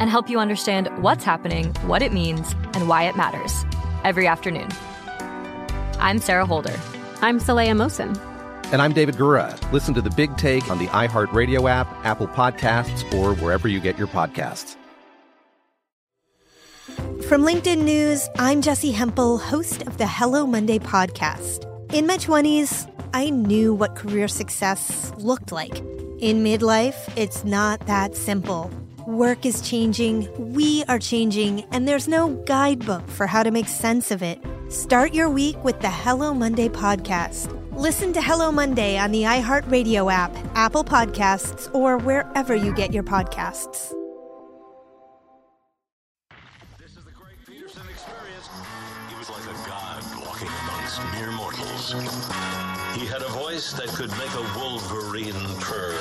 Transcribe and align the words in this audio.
and 0.00 0.10
help 0.10 0.28
you 0.28 0.38
understand 0.38 0.88
what's 1.02 1.24
happening, 1.24 1.72
what 1.86 2.02
it 2.02 2.12
means, 2.12 2.52
and 2.74 2.88
why 2.88 3.04
it 3.04 3.16
matters 3.16 3.64
every 4.04 4.26
afternoon. 4.26 4.68
I'm 5.98 6.18
Sarah 6.18 6.46
Holder. 6.46 6.78
I'm 7.22 7.40
Saleha 7.40 7.72
Mohsin. 7.72 8.18
And 8.72 8.82
I'm 8.82 8.92
David 8.92 9.14
Gura. 9.16 9.56
Listen 9.72 9.94
to 9.94 10.02
the 10.02 10.10
big 10.10 10.36
take 10.36 10.70
on 10.70 10.78
the 10.78 10.86
iHeartRadio 10.88 11.68
app, 11.70 11.86
Apple 12.04 12.28
Podcasts, 12.28 13.12
or 13.14 13.34
wherever 13.36 13.68
you 13.68 13.80
get 13.80 13.96
your 13.98 14.08
podcasts. 14.08 14.76
From 17.28 17.42
LinkedIn 17.42 17.84
News, 17.84 18.28
I'm 18.38 18.60
Jessi 18.60 18.92
Hempel, 18.92 19.38
host 19.38 19.82
of 19.82 19.96
the 19.96 20.06
Hello 20.06 20.46
Monday 20.46 20.78
podcast. 20.78 21.64
In 21.94 22.06
my 22.06 22.18
20s, 22.18 22.90
I 23.14 23.30
knew 23.30 23.72
what 23.72 23.94
career 23.94 24.28
success 24.28 25.12
looked 25.16 25.52
like. 25.52 25.78
In 26.18 26.44
midlife, 26.44 27.10
it's 27.16 27.44
not 27.44 27.86
that 27.86 28.14
simple. 28.16 28.70
Work 29.06 29.44
is 29.44 29.60
changing, 29.60 30.30
we 30.54 30.82
are 30.88 30.98
changing, 30.98 31.64
and 31.72 31.86
there's 31.86 32.08
no 32.08 32.30
guidebook 32.46 33.06
for 33.06 33.26
how 33.26 33.42
to 33.42 33.50
make 33.50 33.68
sense 33.68 34.10
of 34.10 34.22
it. 34.22 34.42
Start 34.70 35.12
your 35.12 35.28
week 35.28 35.62
with 35.62 35.78
the 35.82 35.90
Hello 35.90 36.32
Monday 36.32 36.70
podcast. 36.70 37.52
Listen 37.78 38.14
to 38.14 38.22
Hello 38.22 38.50
Monday 38.50 38.96
on 38.96 39.12
the 39.12 39.24
iHeartRadio 39.24 40.10
app, 40.10 40.34
Apple 40.54 40.84
Podcasts, 40.84 41.68
or 41.74 41.98
wherever 41.98 42.54
you 42.54 42.72
get 42.72 42.94
your 42.94 43.02
podcasts. 43.02 43.92
This 46.78 46.96
is 46.96 47.04
the 47.04 47.12
Greg 47.12 47.36
Peterson 47.46 47.82
experience. 47.90 48.48
He 49.10 49.16
was 49.18 49.28
like 49.28 49.44
a 49.44 49.68
god 49.68 50.02
walking 50.24 50.48
amongst 50.62 51.02
mere 51.12 51.30
mortals. 51.32 51.92
He 52.98 53.04
had 53.04 53.20
a 53.20 53.28
voice 53.28 53.74
that 53.74 53.88
could 53.88 54.08
make 54.12 54.32
a 54.32 54.58
wolverine 54.58 55.34
purr. 55.60 55.92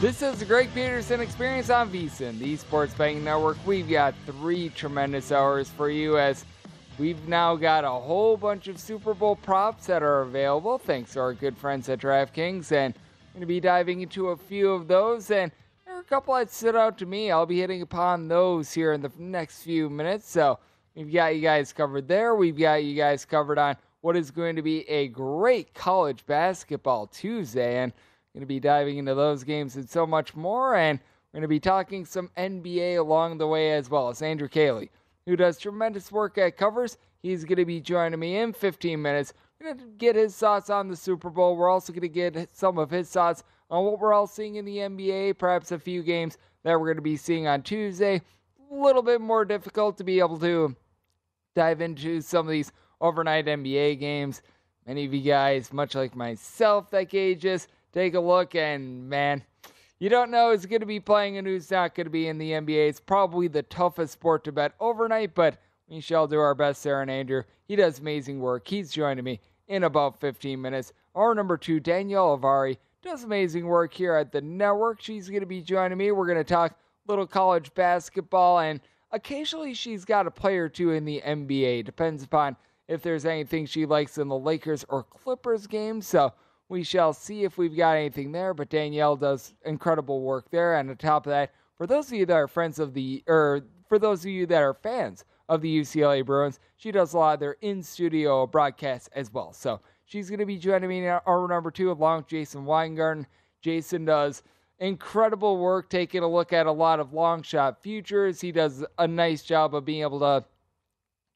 This 0.00 0.22
is 0.22 0.38
the 0.38 0.46
Greg 0.46 0.72
Peterson 0.72 1.20
Experience 1.20 1.68
on 1.68 1.90
VSIN, 1.90 2.38
the 2.38 2.56
Sports 2.56 2.94
Betting 2.94 3.22
Network. 3.22 3.58
We've 3.66 3.86
got 3.86 4.14
three 4.24 4.70
tremendous 4.70 5.30
hours 5.30 5.68
for 5.68 5.90
you 5.90 6.16
as 6.16 6.46
we've 6.98 7.28
now 7.28 7.54
got 7.54 7.84
a 7.84 7.90
whole 7.90 8.38
bunch 8.38 8.66
of 8.68 8.80
Super 8.80 9.12
Bowl 9.12 9.36
props 9.36 9.84
that 9.88 10.02
are 10.02 10.22
available 10.22 10.78
thanks 10.78 11.12
to 11.12 11.20
our 11.20 11.34
good 11.34 11.54
friends 11.54 11.86
at 11.90 11.98
DraftKings. 11.98 12.72
And 12.72 12.94
I'm 12.94 13.32
going 13.34 13.40
to 13.42 13.46
be 13.46 13.60
diving 13.60 14.00
into 14.00 14.28
a 14.28 14.38
few 14.38 14.72
of 14.72 14.88
those. 14.88 15.30
And 15.30 15.52
there 15.84 15.96
are 15.96 16.00
a 16.00 16.04
couple 16.04 16.34
that 16.34 16.50
stood 16.50 16.76
out 16.76 16.96
to 16.96 17.04
me. 17.04 17.30
I'll 17.30 17.44
be 17.44 17.60
hitting 17.60 17.82
upon 17.82 18.26
those 18.26 18.72
here 18.72 18.94
in 18.94 19.02
the 19.02 19.12
next 19.18 19.64
few 19.64 19.90
minutes. 19.90 20.30
So 20.30 20.60
we've 20.94 21.12
got 21.12 21.36
you 21.36 21.42
guys 21.42 21.74
covered 21.74 22.08
there. 22.08 22.34
We've 22.34 22.56
got 22.56 22.84
you 22.84 22.96
guys 22.96 23.26
covered 23.26 23.58
on 23.58 23.76
what 24.00 24.16
is 24.16 24.30
going 24.30 24.56
to 24.56 24.62
be 24.62 24.88
a 24.88 25.08
great 25.08 25.74
college 25.74 26.24
basketball 26.24 27.06
Tuesday. 27.06 27.82
And 27.82 27.92
going 28.32 28.42
to 28.42 28.46
be 28.46 28.60
diving 28.60 28.98
into 28.98 29.14
those 29.14 29.44
games 29.44 29.76
and 29.76 29.88
so 29.88 30.06
much 30.06 30.34
more. 30.34 30.76
And 30.76 30.98
we're 31.32 31.38
going 31.38 31.42
to 31.42 31.48
be 31.48 31.60
talking 31.60 32.04
some 32.04 32.30
NBA 32.36 32.98
along 32.98 33.38
the 33.38 33.46
way 33.46 33.72
as 33.72 33.90
well 33.90 34.08
as 34.08 34.22
Andrew 34.22 34.48
Caley, 34.48 34.90
who 35.26 35.36
does 35.36 35.58
tremendous 35.58 36.10
work 36.10 36.38
at 36.38 36.56
covers. 36.56 36.98
He's 37.22 37.44
going 37.44 37.58
to 37.58 37.64
be 37.64 37.80
joining 37.80 38.18
me 38.18 38.38
in 38.38 38.52
15 38.52 39.00
minutes. 39.00 39.32
We're 39.60 39.74
going 39.74 39.78
to 39.78 39.96
get 39.98 40.16
his 40.16 40.36
thoughts 40.36 40.70
on 40.70 40.88
the 40.88 40.96
Super 40.96 41.28
Bowl. 41.28 41.56
We're 41.56 41.68
also 41.68 41.92
going 41.92 42.02
to 42.02 42.08
get 42.08 42.56
some 42.56 42.78
of 42.78 42.90
his 42.90 43.10
thoughts 43.10 43.44
on 43.70 43.84
what 43.84 44.00
we're 44.00 44.12
all 44.14 44.26
seeing 44.26 44.56
in 44.56 44.64
the 44.64 44.78
NBA, 44.78 45.38
perhaps 45.38 45.70
a 45.70 45.78
few 45.78 46.02
games 46.02 46.38
that 46.64 46.78
we're 46.78 46.86
going 46.86 46.96
to 46.96 47.02
be 47.02 47.16
seeing 47.16 47.46
on 47.46 47.62
Tuesday. 47.62 48.22
A 48.70 48.74
little 48.74 49.02
bit 49.02 49.20
more 49.20 49.44
difficult 49.44 49.98
to 49.98 50.04
be 50.04 50.18
able 50.18 50.38
to 50.38 50.74
dive 51.54 51.80
into 51.80 52.20
some 52.20 52.46
of 52.46 52.50
these 52.50 52.72
overnight 53.00 53.46
NBA 53.46 53.98
games. 53.98 54.42
Many 54.86 55.04
of 55.04 55.14
you 55.14 55.20
guys, 55.20 55.72
much 55.72 55.94
like 55.94 56.16
myself, 56.16 56.90
that 56.90 57.10
gauges, 57.10 57.68
take 57.92 58.14
a 58.14 58.20
look 58.20 58.54
and 58.54 59.08
man, 59.08 59.42
you 59.98 60.08
don't 60.08 60.30
know 60.30 60.50
who's 60.50 60.66
going 60.66 60.80
to 60.80 60.86
be 60.86 61.00
playing 61.00 61.36
and 61.36 61.46
who's 61.46 61.70
not 61.70 61.94
going 61.94 62.06
to 62.06 62.10
be 62.10 62.28
in 62.28 62.38
the 62.38 62.52
NBA. 62.52 62.88
It's 62.88 63.00
probably 63.00 63.48
the 63.48 63.62
toughest 63.62 64.14
sport 64.14 64.44
to 64.44 64.52
bet 64.52 64.72
overnight, 64.80 65.34
but 65.34 65.58
we 65.88 66.00
shall 66.00 66.26
do 66.26 66.38
our 66.38 66.54
best, 66.54 66.82
Sarah 66.82 67.02
and 67.02 67.10
Andrew. 67.10 67.42
He 67.66 67.76
does 67.76 67.98
amazing 67.98 68.40
work. 68.40 68.66
He's 68.66 68.92
joining 68.92 69.24
me 69.24 69.40
in 69.68 69.84
about 69.84 70.20
15 70.20 70.60
minutes. 70.60 70.92
Hour 71.14 71.34
number 71.34 71.56
two, 71.56 71.80
Danielle 71.80 72.38
Avari, 72.38 72.78
does 73.02 73.24
amazing 73.24 73.66
work 73.66 73.92
here 73.92 74.14
at 74.14 74.32
the 74.32 74.40
network. 74.40 75.00
She's 75.00 75.28
going 75.28 75.40
to 75.40 75.46
be 75.46 75.62
joining 75.62 75.98
me. 75.98 76.12
We're 76.12 76.26
going 76.26 76.38
to 76.38 76.44
talk 76.44 76.78
little 77.06 77.26
college 77.26 77.74
basketball, 77.74 78.60
and 78.60 78.80
occasionally 79.10 79.74
she's 79.74 80.04
got 80.04 80.26
a 80.26 80.30
player 80.30 80.64
or 80.64 80.68
two 80.68 80.92
in 80.92 81.04
the 81.04 81.22
NBA. 81.26 81.84
Depends 81.84 82.22
upon 82.22 82.56
if 82.88 83.02
there's 83.02 83.24
anything 83.24 83.66
she 83.66 83.86
likes 83.86 84.18
in 84.18 84.28
the 84.28 84.38
Lakers 84.38 84.84
or 84.88 85.02
Clippers 85.02 85.66
game. 85.66 86.02
So 86.02 86.32
we 86.70 86.84
shall 86.84 87.12
see 87.12 87.42
if 87.42 87.58
we've 87.58 87.76
got 87.76 87.96
anything 87.96 88.32
there. 88.32 88.54
But 88.54 88.70
Danielle 88.70 89.16
does 89.16 89.54
incredible 89.66 90.22
work 90.22 90.50
there. 90.50 90.76
And 90.76 90.88
on 90.88 90.96
top 90.96 91.26
of 91.26 91.30
that, 91.30 91.52
for 91.76 91.86
those 91.86 92.06
of 92.06 92.14
you 92.14 92.24
that 92.26 92.34
are 92.34 92.48
friends 92.48 92.78
of 92.78 92.94
the, 92.94 93.22
or 93.26 93.64
for 93.88 93.98
those 93.98 94.20
of 94.20 94.30
you 94.30 94.46
that 94.46 94.62
are 94.62 94.72
fans 94.72 95.24
of 95.48 95.60
the 95.60 95.80
UCLA 95.80 96.24
Bruins, 96.24 96.60
she 96.76 96.92
does 96.92 97.12
a 97.12 97.18
lot 97.18 97.34
of 97.34 97.40
their 97.40 97.56
in 97.60 97.82
studio 97.82 98.46
broadcasts 98.46 99.10
as 99.14 99.32
well. 99.32 99.52
So 99.52 99.80
she's 100.04 100.30
going 100.30 100.38
to 100.38 100.46
be 100.46 100.58
joining 100.58 100.88
me 100.88 101.04
in 101.04 101.20
hour 101.26 101.48
number 101.48 101.72
two 101.72 101.90
along 101.90 102.18
with 102.18 102.28
Jason 102.28 102.64
Weingarten. 102.64 103.26
Jason 103.62 104.04
does 104.04 104.44
incredible 104.78 105.58
work 105.58 105.90
taking 105.90 106.22
a 106.22 106.28
look 106.28 106.52
at 106.52 106.66
a 106.66 106.72
lot 106.72 107.00
of 107.00 107.12
long 107.12 107.42
shot 107.42 107.82
futures. 107.82 108.40
He 108.40 108.52
does 108.52 108.84
a 108.98 109.08
nice 109.08 109.42
job 109.42 109.74
of 109.74 109.84
being 109.84 110.02
able 110.02 110.20
to 110.20 110.44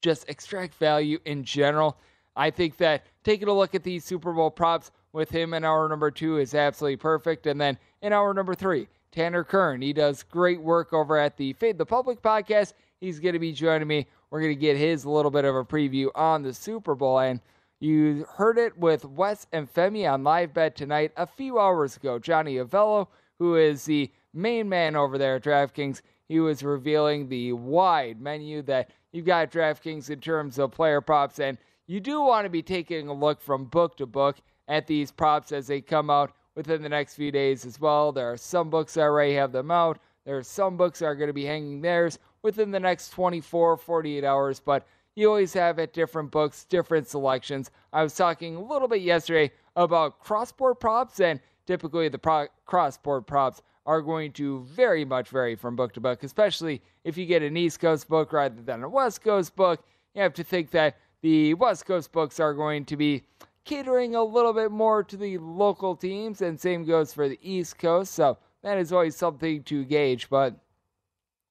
just 0.01 0.29
extract 0.29 0.75
value 0.75 1.19
in 1.25 1.43
general. 1.43 1.97
I 2.37 2.51
think 2.51 2.77
that 2.77 3.05
taking 3.23 3.47
a 3.47 3.53
look 3.53 3.75
at 3.75 3.83
these 3.83 4.05
Super 4.05 4.31
Bowl 4.33 4.51
props 4.51 4.91
with 5.15 5.31
him 5.31 5.53
in 5.53 5.63
hour 5.63 5.89
number 5.89 6.11
two 6.11 6.37
is 6.37 6.53
absolutely 6.53 6.97
perfect. 6.97 7.47
And 7.47 7.59
then 7.59 7.79
in 8.01 8.13
hour 8.13 8.33
number 8.33 8.53
three, 8.53 8.87
Tanner 9.11 9.45
Kern. 9.45 9.81
He 9.81 9.93
does 9.93 10.23
great 10.23 10.61
work 10.61 10.91
over 10.91 11.17
at 11.17 11.37
the 11.37 11.53
Fade 11.53 11.77
the 11.77 11.85
Public 11.85 12.21
podcast. 12.21 12.73
He's 12.99 13.19
going 13.19 13.33
to 13.33 13.39
be 13.39 13.53
joining 13.53 13.87
me. 13.87 14.07
We're 14.29 14.41
going 14.41 14.53
to 14.53 14.59
get 14.59 14.75
his 14.75 15.05
little 15.05 15.31
bit 15.31 15.45
of 15.45 15.55
a 15.55 15.63
preview 15.63 16.09
on 16.13 16.43
the 16.43 16.53
Super 16.53 16.95
Bowl. 16.95 17.19
And 17.19 17.39
you 17.79 18.25
heard 18.35 18.57
it 18.57 18.77
with 18.77 19.05
Wes 19.05 19.47
and 19.53 19.73
Femi 19.73 20.11
on 20.11 20.23
live 20.23 20.53
bet 20.53 20.75
tonight 20.75 21.13
a 21.15 21.25
few 21.25 21.57
hours 21.59 21.95
ago. 21.95 22.19
Johnny 22.19 22.55
Avello, 22.55 23.07
who 23.39 23.55
is 23.55 23.85
the 23.85 24.11
main 24.33 24.67
man 24.67 24.97
over 24.97 25.17
there 25.17 25.37
at 25.37 25.43
DraftKings, 25.43 26.01
he 26.27 26.41
was 26.41 26.61
revealing 26.61 27.29
the 27.29 27.53
wide 27.53 28.19
menu 28.19 28.61
that 28.63 28.89
you've 29.13 29.25
got 29.25 29.51
DraftKings 29.51 30.09
in 30.09 30.19
terms 30.19 30.59
of 30.59 30.71
player 30.71 30.99
props. 30.99 31.39
And 31.39 31.57
you 31.87 32.01
do 32.01 32.19
want 32.21 32.45
to 32.45 32.49
be 32.49 32.63
taking 32.63 33.07
a 33.07 33.13
look 33.13 33.39
from 33.39 33.65
book 33.65 33.95
to 33.97 34.05
book 34.05 34.37
at 34.67 34.87
these 34.87 35.11
props 35.11 35.51
as 35.51 35.67
they 35.67 35.81
come 35.81 36.09
out 36.09 36.33
within 36.55 36.81
the 36.81 36.89
next 36.89 37.15
few 37.15 37.31
days 37.31 37.65
as 37.65 37.79
well. 37.79 38.11
There 38.11 38.31
are 38.31 38.37
some 38.37 38.69
books 38.69 38.93
that 38.93 39.01
already 39.01 39.33
have 39.33 39.51
them 39.51 39.71
out. 39.71 39.99
There 40.25 40.37
are 40.37 40.43
some 40.43 40.77
books 40.77 40.99
that 40.99 41.05
are 41.05 41.15
going 41.15 41.27
to 41.27 41.33
be 41.33 41.45
hanging 41.45 41.81
theirs 41.81 42.17
within 42.41 42.71
the 42.71 42.79
next 42.79 43.09
24, 43.09 43.77
48 43.77 44.23
hours. 44.23 44.59
But 44.59 44.87
you 45.15 45.27
always 45.29 45.53
have 45.53 45.79
at 45.79 45.93
different 45.93 46.31
books, 46.31 46.65
different 46.65 47.07
selections. 47.07 47.71
I 47.93 48.03
was 48.03 48.15
talking 48.15 48.55
a 48.55 48.61
little 48.61 48.87
bit 48.87 49.01
yesterday 49.01 49.51
about 49.75 50.23
crossboard 50.23 50.79
props, 50.79 51.19
and 51.19 51.39
typically 51.65 52.09
the 52.09 52.17
pro- 52.17 52.47
crossboard 52.67 53.27
props 53.27 53.61
are 53.85 54.01
going 54.01 54.31
to 54.33 54.61
very 54.63 55.05
much 55.05 55.29
vary 55.29 55.55
from 55.55 55.75
book 55.75 55.93
to 55.93 56.01
book, 56.01 56.23
especially 56.23 56.81
if 57.03 57.17
you 57.17 57.25
get 57.25 57.43
an 57.43 57.55
East 57.55 57.79
Coast 57.79 58.09
book 58.09 58.33
rather 58.33 58.61
than 58.61 58.83
a 58.83 58.89
West 58.89 59.21
Coast 59.21 59.55
book. 59.55 59.83
You 60.15 60.21
have 60.21 60.33
to 60.33 60.43
think 60.43 60.71
that 60.71 60.97
the 61.21 61.53
West 61.53 61.85
Coast 61.85 62.11
books 62.11 62.39
are 62.39 62.53
going 62.53 62.85
to 62.85 62.97
be 62.97 63.23
catering 63.65 64.15
a 64.15 64.23
little 64.23 64.53
bit 64.53 64.71
more 64.71 65.03
to 65.03 65.17
the 65.17 65.37
local 65.39 65.95
teams, 65.95 66.41
and 66.41 66.59
same 66.59 66.85
goes 66.85 67.13
for 67.13 67.27
the 67.27 67.39
East 67.41 67.77
Coast. 67.77 68.13
So 68.13 68.37
that 68.63 68.77
is 68.77 68.93
always 68.93 69.15
something 69.15 69.63
to 69.63 69.83
gauge. 69.83 70.29
But 70.29 70.55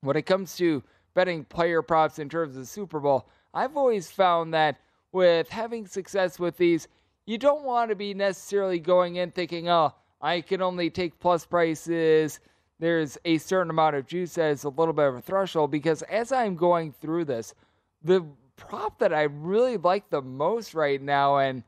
when 0.01 0.17
it 0.17 0.23
comes 0.23 0.57
to 0.57 0.83
betting 1.13 1.45
player 1.45 1.83
props 1.83 2.19
in 2.19 2.29
terms 2.29 2.57
of 2.57 2.63
the 2.63 2.67
Super 2.67 3.01
Bowl, 3.01 3.29
I've 3.53 3.77
always 3.77 4.11
found 4.11 4.55
that 4.55 4.81
with 5.13 5.49
having 5.49 5.87
success 5.87 6.39
with 6.39 6.57
these, 6.57 6.89
you 7.27 7.39
don't 7.39 7.65
want 7.65 7.91
to 7.91 7.97
be 7.97 8.15
necessarily 8.15 8.79
going 8.79 9.17
in 9.17 9.31
thinking, 9.31 9.69
oh, 9.69 9.95
I 10.21 10.41
can 10.41 10.63
only 10.63 10.91
take 10.91 11.19
plus 11.21 11.47
prices. 11.47 12.41
There's 12.81 13.17
a 13.25 13.39
certain 13.39 13.71
amount 13.71 13.97
of 13.97 14.07
juice 14.07 14.35
that 14.35 14.51
is 14.51 14.65
a 14.65 14.69
little 14.69 14.93
bit 14.93 15.07
of 15.07 15.15
a 15.15 15.21
threshold 15.21 15.71
because 15.71 16.03
as 16.03 16.33
I'm 16.33 16.57
going 16.57 16.93
through 16.93 17.27
this, 17.27 17.55
the 18.03 18.25
prop 18.57 18.99
that 18.99 19.13
I 19.13 19.23
really 19.23 19.77
like 19.77 20.11
the 20.11 20.23
most 20.23 20.75
right 20.75 21.01
now, 21.01 21.39
and 21.39 21.63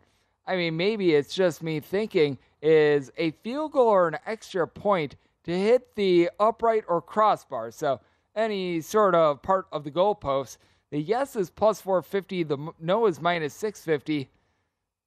I 0.46 0.56
mean, 0.56 0.76
maybe 0.76 1.14
it's 1.14 1.34
just 1.34 1.62
me 1.62 1.81
thinking, 1.81 2.38
is 2.62 3.10
a 3.16 3.32
field 3.43 3.72
goal 3.72 3.88
or 3.88 4.08
an 4.08 4.19
extra 4.26 4.66
point 4.66 5.16
to 5.44 5.56
hit 5.56 5.94
the 5.94 6.31
upright 6.38 6.84
or 6.88 7.00
crossbar. 7.00 7.70
So 7.70 8.00
any 8.37 8.81
sort 8.81 9.14
of 9.14 9.43
part 9.43 9.66
of 9.72 9.82
the 9.82 9.90
goalpost. 9.90 10.58
The 10.93 11.00
yes 11.00 11.34
is 11.34 11.50
plus 11.50 11.81
450, 11.81 12.43
the 12.44 12.72
no 12.78 13.06
is 13.06 13.20
minus 13.20 13.54
650. 13.54 14.28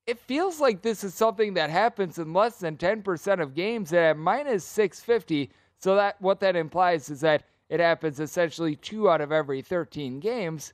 It 0.08 0.20
feels 0.20 0.60
like 0.60 0.82
this 0.82 1.04
is 1.04 1.14
something 1.14 1.54
that 1.54 1.70
happens 1.70 2.18
in 2.18 2.34
less 2.34 2.58
than 2.58 2.78
10% 2.78 3.42
of 3.42 3.54
games 3.54 3.94
at 3.94 4.18
minus 4.18 4.66
650. 4.66 5.52
So 5.78 5.96
that 5.96 6.22
what 6.22 6.40
that 6.42 6.56
implies 6.56 7.10
is 7.10 7.22
that 7.22 7.44
it 7.70 7.80
happens 7.80 8.20
essentially 8.20 8.76
2 8.76 9.10
out 9.10 9.22
of 9.22 9.32
every 9.32 9.62
13 9.62 10.20
games. 10.20 10.74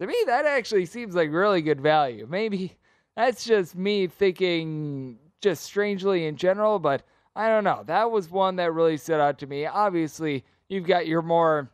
To 0.00 0.06
me 0.06 0.16
that 0.26 0.46
actually 0.46 0.86
seems 0.86 1.14
like 1.14 1.30
really 1.30 1.62
good 1.62 1.80
value. 1.80 2.26
Maybe 2.28 2.76
that's 3.20 3.44
just 3.44 3.76
me 3.76 4.06
thinking 4.06 5.18
just 5.42 5.62
strangely 5.62 6.26
in 6.26 6.36
general, 6.36 6.78
but 6.78 7.02
I 7.36 7.48
don't 7.48 7.64
know. 7.64 7.82
That 7.86 8.10
was 8.10 8.30
one 8.30 8.56
that 8.56 8.72
really 8.72 8.96
stood 8.96 9.20
out 9.20 9.38
to 9.40 9.46
me. 9.46 9.66
Obviously, 9.66 10.42
you've 10.68 10.86
got 10.86 11.06
your 11.06 11.20
more 11.20 11.70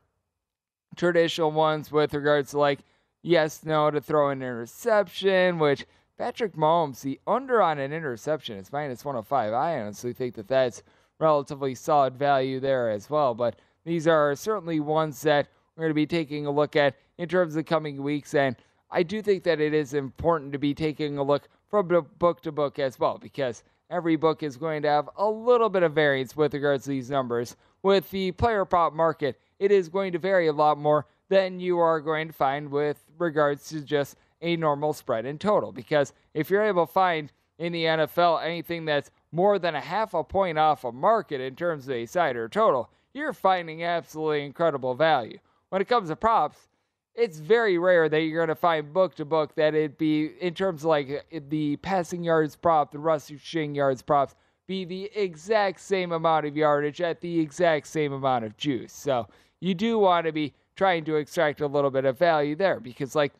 traditional 0.96 1.52
ones 1.52 1.92
with 1.92 2.14
regards 2.14 2.50
to 2.50 2.58
like 2.58 2.80
yes, 3.22 3.64
no 3.64 3.90
to 3.90 4.00
throw 4.00 4.30
an 4.30 4.42
interception, 4.42 5.58
which 5.58 5.86
Patrick 6.18 6.54
Mahomes, 6.54 7.02
the 7.02 7.20
under 7.26 7.62
on 7.62 7.78
an 7.78 7.92
interception 7.92 8.58
is 8.58 8.72
minus 8.72 9.04
105. 9.04 9.52
I 9.52 9.80
honestly 9.80 10.12
think 10.12 10.34
that 10.34 10.48
that's 10.48 10.82
relatively 11.20 11.74
solid 11.76 12.16
value 12.16 12.58
there 12.58 12.90
as 12.90 13.08
well. 13.08 13.34
But 13.34 13.56
these 13.84 14.08
are 14.08 14.34
certainly 14.34 14.80
ones 14.80 15.22
that 15.22 15.48
we're 15.76 15.82
going 15.82 15.90
to 15.90 15.94
be 15.94 16.06
taking 16.06 16.46
a 16.46 16.50
look 16.50 16.74
at 16.74 16.96
in 17.18 17.28
terms 17.28 17.52
of 17.52 17.56
the 17.56 17.64
coming 17.64 18.02
weeks. 18.02 18.34
And 18.34 18.56
I 18.96 19.02
do 19.02 19.20
think 19.20 19.42
that 19.42 19.60
it 19.60 19.74
is 19.74 19.92
important 19.92 20.54
to 20.54 20.58
be 20.58 20.72
taking 20.72 21.18
a 21.18 21.22
look 21.22 21.48
from 21.68 22.06
book 22.18 22.40
to 22.40 22.50
book 22.50 22.78
as 22.78 22.98
well 22.98 23.18
because 23.18 23.62
every 23.90 24.16
book 24.16 24.42
is 24.42 24.56
going 24.56 24.80
to 24.84 24.88
have 24.88 25.10
a 25.18 25.28
little 25.28 25.68
bit 25.68 25.82
of 25.82 25.92
variance 25.92 26.34
with 26.34 26.54
regards 26.54 26.84
to 26.84 26.90
these 26.90 27.10
numbers. 27.10 27.56
With 27.82 28.10
the 28.10 28.32
player 28.32 28.64
prop 28.64 28.94
market, 28.94 29.38
it 29.58 29.70
is 29.70 29.90
going 29.90 30.12
to 30.12 30.18
vary 30.18 30.46
a 30.46 30.52
lot 30.54 30.78
more 30.78 31.04
than 31.28 31.60
you 31.60 31.78
are 31.78 32.00
going 32.00 32.28
to 32.28 32.32
find 32.32 32.70
with 32.70 33.04
regards 33.18 33.68
to 33.68 33.82
just 33.82 34.16
a 34.40 34.56
normal 34.56 34.94
spread 34.94 35.26
in 35.26 35.36
total. 35.36 35.72
Because 35.72 36.14
if 36.32 36.48
you're 36.48 36.64
able 36.64 36.86
to 36.86 36.92
find 36.94 37.30
in 37.58 37.74
the 37.74 37.84
NFL 37.84 38.42
anything 38.42 38.86
that's 38.86 39.10
more 39.30 39.58
than 39.58 39.74
a 39.74 39.80
half 39.82 40.14
a 40.14 40.24
point 40.24 40.56
off 40.56 40.84
a 40.84 40.90
market 40.90 41.42
in 41.42 41.54
terms 41.54 41.86
of 41.86 41.92
a 41.92 42.06
side 42.06 42.34
or 42.34 42.48
total, 42.48 42.88
you're 43.12 43.34
finding 43.34 43.84
absolutely 43.84 44.46
incredible 44.46 44.94
value. 44.94 45.38
When 45.68 45.82
it 45.82 45.88
comes 45.88 46.08
to 46.08 46.16
props, 46.16 46.68
it's 47.16 47.38
very 47.38 47.78
rare 47.78 48.08
that 48.08 48.20
you're 48.20 48.38
going 48.38 48.54
to 48.54 48.54
find 48.54 48.92
book 48.92 49.14
to 49.14 49.24
book 49.24 49.54
that 49.54 49.74
it 49.74 49.96
be 49.96 50.32
in 50.40 50.54
terms 50.54 50.82
of 50.82 50.88
like 50.88 51.26
the 51.48 51.76
passing 51.76 52.22
yards 52.22 52.54
prop, 52.54 52.92
the 52.92 52.98
rushing 52.98 53.74
yards 53.74 54.02
props 54.02 54.34
be 54.66 54.84
the 54.84 55.10
exact 55.14 55.80
same 55.80 56.12
amount 56.12 56.44
of 56.44 56.56
yardage 56.56 57.00
at 57.00 57.20
the 57.20 57.40
exact 57.40 57.86
same 57.86 58.12
amount 58.12 58.44
of 58.44 58.56
juice. 58.56 58.92
So 58.92 59.26
you 59.60 59.74
do 59.74 59.98
want 59.98 60.26
to 60.26 60.32
be 60.32 60.52
trying 60.74 61.04
to 61.06 61.16
extract 61.16 61.60
a 61.62 61.66
little 61.66 61.90
bit 61.90 62.04
of 62.04 62.18
value 62.18 62.54
there 62.54 62.80
because 62.80 63.14
like 63.14 63.32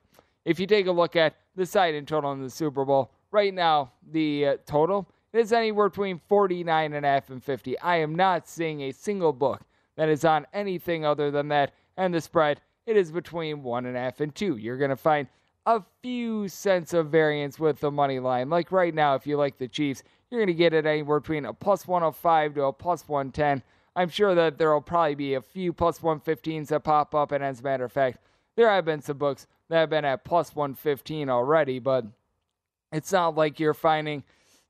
if 0.47 0.59
you 0.59 0.67
take 0.67 0.87
a 0.87 0.93
look 0.93 1.15
at 1.15 1.37
the 1.55 1.67
side 1.67 1.95
in 1.95 2.07
total 2.07 2.33
in 2.33 2.43
the 2.43 2.49
Super 2.49 2.85
Bowl 2.85 3.11
right 3.31 3.53
now, 3.53 3.93
the 4.11 4.47
uh, 4.47 4.57
total 4.65 5.07
is 5.33 5.53
anywhere 5.53 5.91
between 5.91 6.21
49 6.29 6.95
and 6.95 7.05
a 7.05 7.09
half 7.09 7.29
and 7.29 7.45
50. 7.45 7.79
I 7.81 7.97
am 7.97 8.15
not 8.15 8.49
seeing 8.49 8.83
a 8.83 8.93
single 8.93 9.33
book 9.33 9.61
that 9.97 10.09
is 10.09 10.25
on 10.25 10.47
anything 10.53 11.05
other 11.05 11.31
than 11.31 11.49
that, 11.49 11.73
and 11.97 12.15
the 12.15 12.21
spread 12.21 12.61
it 12.87 12.97
is 12.97 13.11
between 13.11 13.63
one 13.63 13.87
and 13.87 13.97
a 13.97 14.01
half 14.01 14.21
and 14.21 14.35
two. 14.35 14.57
You're 14.57 14.79
going 14.79 14.91
to 14.91 14.97
find 14.97 15.29
a 15.67 15.83
few 16.03 16.49
cents 16.49 16.95
of 16.95 17.11
variance 17.11 17.59
with 17.59 17.81
the 17.81 17.91
money 17.91 18.21
line. 18.21 18.49
Like 18.49 18.71
right 18.71 18.95
now, 18.95 19.17
if 19.17 19.27
you 19.27 19.37
like 19.37 19.59
the 19.59 19.69
Chiefs, 19.69 20.05
you're 20.31 20.41
going 20.41 20.47
to 20.47 20.55
get 20.55 20.73
it 20.73 20.87
anywhere 20.87 21.21
between 21.21 21.45
a 21.45 21.53
plus 21.53 21.87
105 21.87 22.55
to 22.55 22.65
a 22.65 22.73
plus 22.73 23.09
110. 23.09 23.63
I'm 23.97 24.09
sure 24.09 24.35
that 24.35 24.59
there 24.59 24.73
will 24.73 24.81
probably 24.81 25.15
be 25.15 25.35
a 25.35 25.41
few 25.41 25.73
plus 25.73 26.01
115s 26.01 26.69
that 26.69 26.85
pop 26.85 27.15
up, 27.15 27.33
and 27.33 27.43
as 27.43 27.61
a 27.61 27.63
matter 27.63 27.85
of 27.85 27.93
fact, 27.93 28.19
there 28.55 28.69
have 28.69 28.85
been 28.85 29.01
some 29.01 29.19
books 29.19 29.47
that 29.69 29.79
have 29.79 29.91
been 29.91 30.05
at 30.05 30.25
plus 30.25 30.55
115 30.55 31.29
already, 31.29 31.79
but 31.79 32.05
it's 32.93 33.13
not 33.13 33.35
like 33.35 33.59
you're 33.59 33.75
finding 33.75 34.23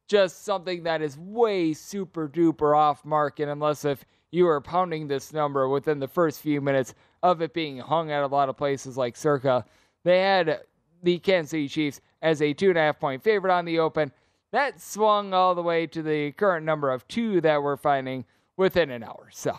just 0.08 0.44
something 0.44 0.84
that 0.84 1.02
is 1.02 1.18
way 1.18 1.72
super 1.72 2.28
duper 2.28 2.76
off 2.76 3.04
market 3.04 3.48
unless 3.48 3.84
if 3.84 4.04
you 4.30 4.46
are 4.46 4.60
pounding 4.60 5.08
this 5.08 5.32
number 5.32 5.68
within 5.68 5.98
the 5.98 6.08
first 6.08 6.40
few 6.40 6.60
minutes 6.60 6.94
of 7.22 7.42
it 7.42 7.54
being 7.54 7.78
hung 7.78 8.10
at 8.10 8.22
a 8.22 8.26
lot 8.26 8.48
of 8.48 8.56
places 8.56 8.96
like 8.96 9.16
Circa. 9.16 9.64
They 10.04 10.20
had 10.20 10.60
the 11.02 11.18
Kansas 11.18 11.50
City 11.50 11.68
Chiefs 11.68 12.00
as 12.22 12.42
a 12.42 12.52
two 12.52 12.68
and 12.68 12.78
a 12.78 12.82
half 12.82 13.00
point 13.00 13.22
favorite 13.22 13.52
on 13.52 13.64
the 13.64 13.78
open. 13.78 14.12
That 14.52 14.80
swung 14.80 15.34
all 15.34 15.54
the 15.54 15.62
way 15.62 15.86
to 15.88 16.02
the 16.02 16.32
current 16.32 16.64
number 16.64 16.90
of 16.90 17.06
two 17.08 17.40
that 17.42 17.62
we're 17.62 17.76
finding 17.76 18.24
within 18.56 18.90
an 18.90 19.02
hour. 19.02 19.28
So 19.32 19.58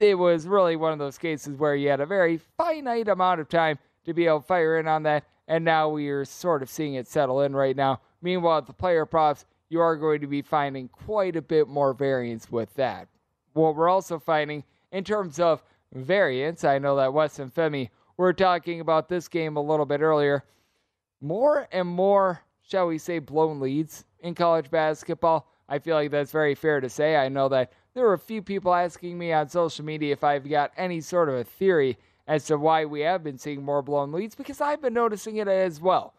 it 0.00 0.14
was 0.14 0.46
really 0.46 0.76
one 0.76 0.92
of 0.92 0.98
those 0.98 1.18
cases 1.18 1.56
where 1.56 1.76
you 1.76 1.90
had 1.90 2.00
a 2.00 2.06
very 2.06 2.40
finite 2.56 3.08
amount 3.08 3.40
of 3.40 3.48
time 3.48 3.78
to 4.04 4.14
be 4.14 4.26
able 4.26 4.40
to 4.40 4.46
fire 4.46 4.78
in 4.78 4.88
on 4.88 5.02
that. 5.04 5.24
And 5.46 5.64
now 5.64 5.88
we 5.88 6.08
are 6.08 6.24
sort 6.24 6.62
of 6.62 6.70
seeing 6.70 6.94
it 6.94 7.06
settle 7.06 7.42
in 7.42 7.54
right 7.54 7.76
now. 7.76 8.00
Meanwhile, 8.22 8.62
the 8.62 8.72
player 8.72 9.04
props, 9.04 9.44
you 9.68 9.80
are 9.80 9.96
going 9.96 10.20
to 10.20 10.26
be 10.26 10.42
finding 10.42 10.88
quite 10.88 11.36
a 11.36 11.42
bit 11.42 11.68
more 11.68 11.92
variance 11.92 12.50
with 12.50 12.72
that. 12.74 13.08
What 13.52 13.76
we're 13.76 13.88
also 13.88 14.18
finding 14.18 14.64
in 14.92 15.04
terms 15.04 15.38
of 15.38 15.62
variance, 15.92 16.64
I 16.64 16.78
know 16.78 16.96
that 16.96 17.12
Wes 17.12 17.38
and 17.38 17.54
Femi 17.54 17.90
were 18.16 18.32
talking 18.32 18.80
about 18.80 19.08
this 19.08 19.28
game 19.28 19.56
a 19.56 19.62
little 19.62 19.86
bit 19.86 20.00
earlier. 20.00 20.44
More 21.20 21.68
and 21.72 21.88
more, 21.88 22.40
shall 22.62 22.86
we 22.86 22.98
say, 22.98 23.18
blown 23.18 23.60
leads 23.60 24.04
in 24.20 24.34
college 24.34 24.70
basketball. 24.70 25.48
I 25.68 25.78
feel 25.78 25.96
like 25.96 26.10
that's 26.10 26.32
very 26.32 26.54
fair 26.54 26.80
to 26.80 26.88
say. 26.88 27.16
I 27.16 27.28
know 27.28 27.48
that 27.48 27.72
there 27.94 28.04
were 28.04 28.14
a 28.14 28.18
few 28.18 28.42
people 28.42 28.74
asking 28.74 29.18
me 29.18 29.32
on 29.32 29.48
social 29.48 29.84
media 29.84 30.12
if 30.12 30.24
I've 30.24 30.48
got 30.48 30.72
any 30.76 31.00
sort 31.00 31.28
of 31.28 31.34
a 31.34 31.44
theory 31.44 31.98
as 32.26 32.44
to 32.46 32.56
why 32.56 32.84
we 32.84 33.00
have 33.00 33.24
been 33.24 33.38
seeing 33.38 33.64
more 33.64 33.82
blown 33.82 34.12
leads 34.12 34.34
because 34.34 34.60
I've 34.60 34.80
been 34.80 34.94
noticing 34.94 35.36
it 35.36 35.48
as 35.48 35.80
well. 35.80 36.14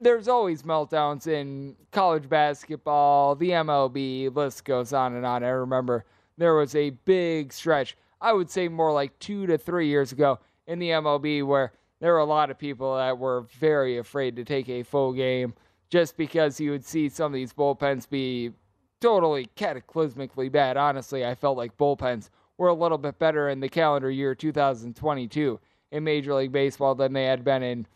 There's 0.00 0.28
always 0.28 0.62
meltdowns 0.62 1.26
in 1.26 1.76
college 1.92 2.26
basketball, 2.26 3.34
the 3.34 3.50
MLB, 3.50 4.34
list 4.34 4.64
goes 4.64 4.94
on 4.94 5.14
and 5.14 5.26
on. 5.26 5.44
I 5.44 5.48
remember 5.48 6.06
there 6.38 6.54
was 6.54 6.74
a 6.74 6.90
big 6.90 7.52
stretch, 7.52 7.98
I 8.20 8.32
would 8.32 8.50
say 8.50 8.68
more 8.68 8.92
like 8.92 9.18
two 9.18 9.46
to 9.46 9.58
three 9.58 9.88
years 9.88 10.12
ago 10.12 10.38
in 10.66 10.78
the 10.78 10.90
MLB, 10.90 11.44
where 11.44 11.72
there 12.00 12.12
were 12.12 12.18
a 12.18 12.24
lot 12.24 12.50
of 12.50 12.58
people 12.58 12.96
that 12.96 13.18
were 13.18 13.42
very 13.58 13.98
afraid 13.98 14.36
to 14.36 14.44
take 14.44 14.68
a 14.68 14.82
full 14.82 15.12
game 15.12 15.54
just 15.90 16.16
because 16.16 16.60
you 16.60 16.70
would 16.70 16.84
see 16.84 17.08
some 17.08 17.26
of 17.26 17.32
these 17.32 17.52
bullpens 17.52 18.08
be 18.08 18.52
totally 19.00 19.48
cataclysmically 19.56 20.50
bad. 20.50 20.76
Honestly, 20.76 21.24
I 21.24 21.34
felt 21.34 21.56
like 21.56 21.76
bullpens 21.76 22.30
were 22.58 22.68
a 22.68 22.74
little 22.74 22.98
bit 22.98 23.18
better 23.18 23.48
in 23.48 23.60
the 23.60 23.68
calendar 23.68 24.10
year 24.10 24.34
2022 24.34 25.58
in 25.92 26.04
Major 26.04 26.34
League 26.34 26.52
Baseball 26.52 26.94
than 26.94 27.12
they 27.12 27.24
had 27.24 27.44
been 27.44 27.62
in 27.62 27.86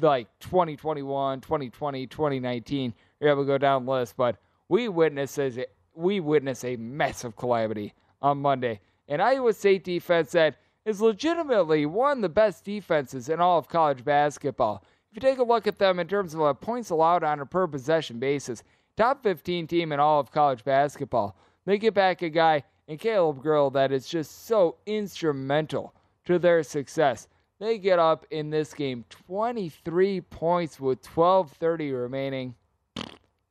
like 0.00 0.28
2021, 0.40 1.40
2020, 1.40 2.06
2019. 2.06 2.94
You're 3.18 3.30
able 3.30 3.42
to 3.42 3.46
go 3.46 3.58
down 3.58 3.86
the 3.86 3.92
list, 3.92 4.16
but 4.16 4.36
we 4.68 4.88
witnessed 4.88 5.38
a, 5.38 5.66
we 5.94 6.20
witnessed 6.20 6.64
a 6.64 6.76
massive 6.76 7.36
calamity 7.36 7.94
on 8.22 8.38
Monday. 8.38 8.80
An 9.10 9.20
Iowa 9.20 9.52
State 9.52 9.82
defense 9.82 10.30
that 10.32 10.56
is 10.84 11.00
legitimately 11.00 11.84
one 11.84 12.18
of 12.18 12.22
the 12.22 12.28
best 12.28 12.64
defenses 12.64 13.28
in 13.28 13.40
all 13.40 13.58
of 13.58 13.68
college 13.68 14.04
basketball. 14.04 14.84
If 15.10 15.16
you 15.16 15.20
take 15.20 15.40
a 15.40 15.42
look 15.42 15.66
at 15.66 15.80
them 15.80 15.98
in 15.98 16.06
terms 16.06 16.32
of 16.32 16.60
points 16.60 16.90
allowed 16.90 17.24
on 17.24 17.40
a 17.40 17.44
per 17.44 17.66
possession 17.66 18.20
basis, 18.20 18.62
top 18.96 19.24
15 19.24 19.66
team 19.66 19.90
in 19.90 19.98
all 19.98 20.20
of 20.20 20.30
college 20.30 20.62
basketball. 20.62 21.36
They 21.66 21.76
get 21.76 21.92
back 21.92 22.22
a 22.22 22.30
guy 22.30 22.62
in 22.86 22.98
Caleb 22.98 23.42
Grill 23.42 23.70
that 23.70 23.90
is 23.90 24.08
just 24.08 24.46
so 24.46 24.76
instrumental 24.86 25.92
to 26.26 26.38
their 26.38 26.62
success. 26.62 27.26
They 27.58 27.78
get 27.78 27.98
up 27.98 28.26
in 28.30 28.50
this 28.50 28.72
game 28.72 29.04
23 29.10 30.20
points 30.20 30.78
with 30.78 31.02
12:30 31.02 32.00
remaining. 32.00 32.54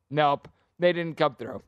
Nope, 0.10 0.48
they 0.80 0.94
didn't 0.94 1.18
come 1.18 1.36
through. 1.36 1.62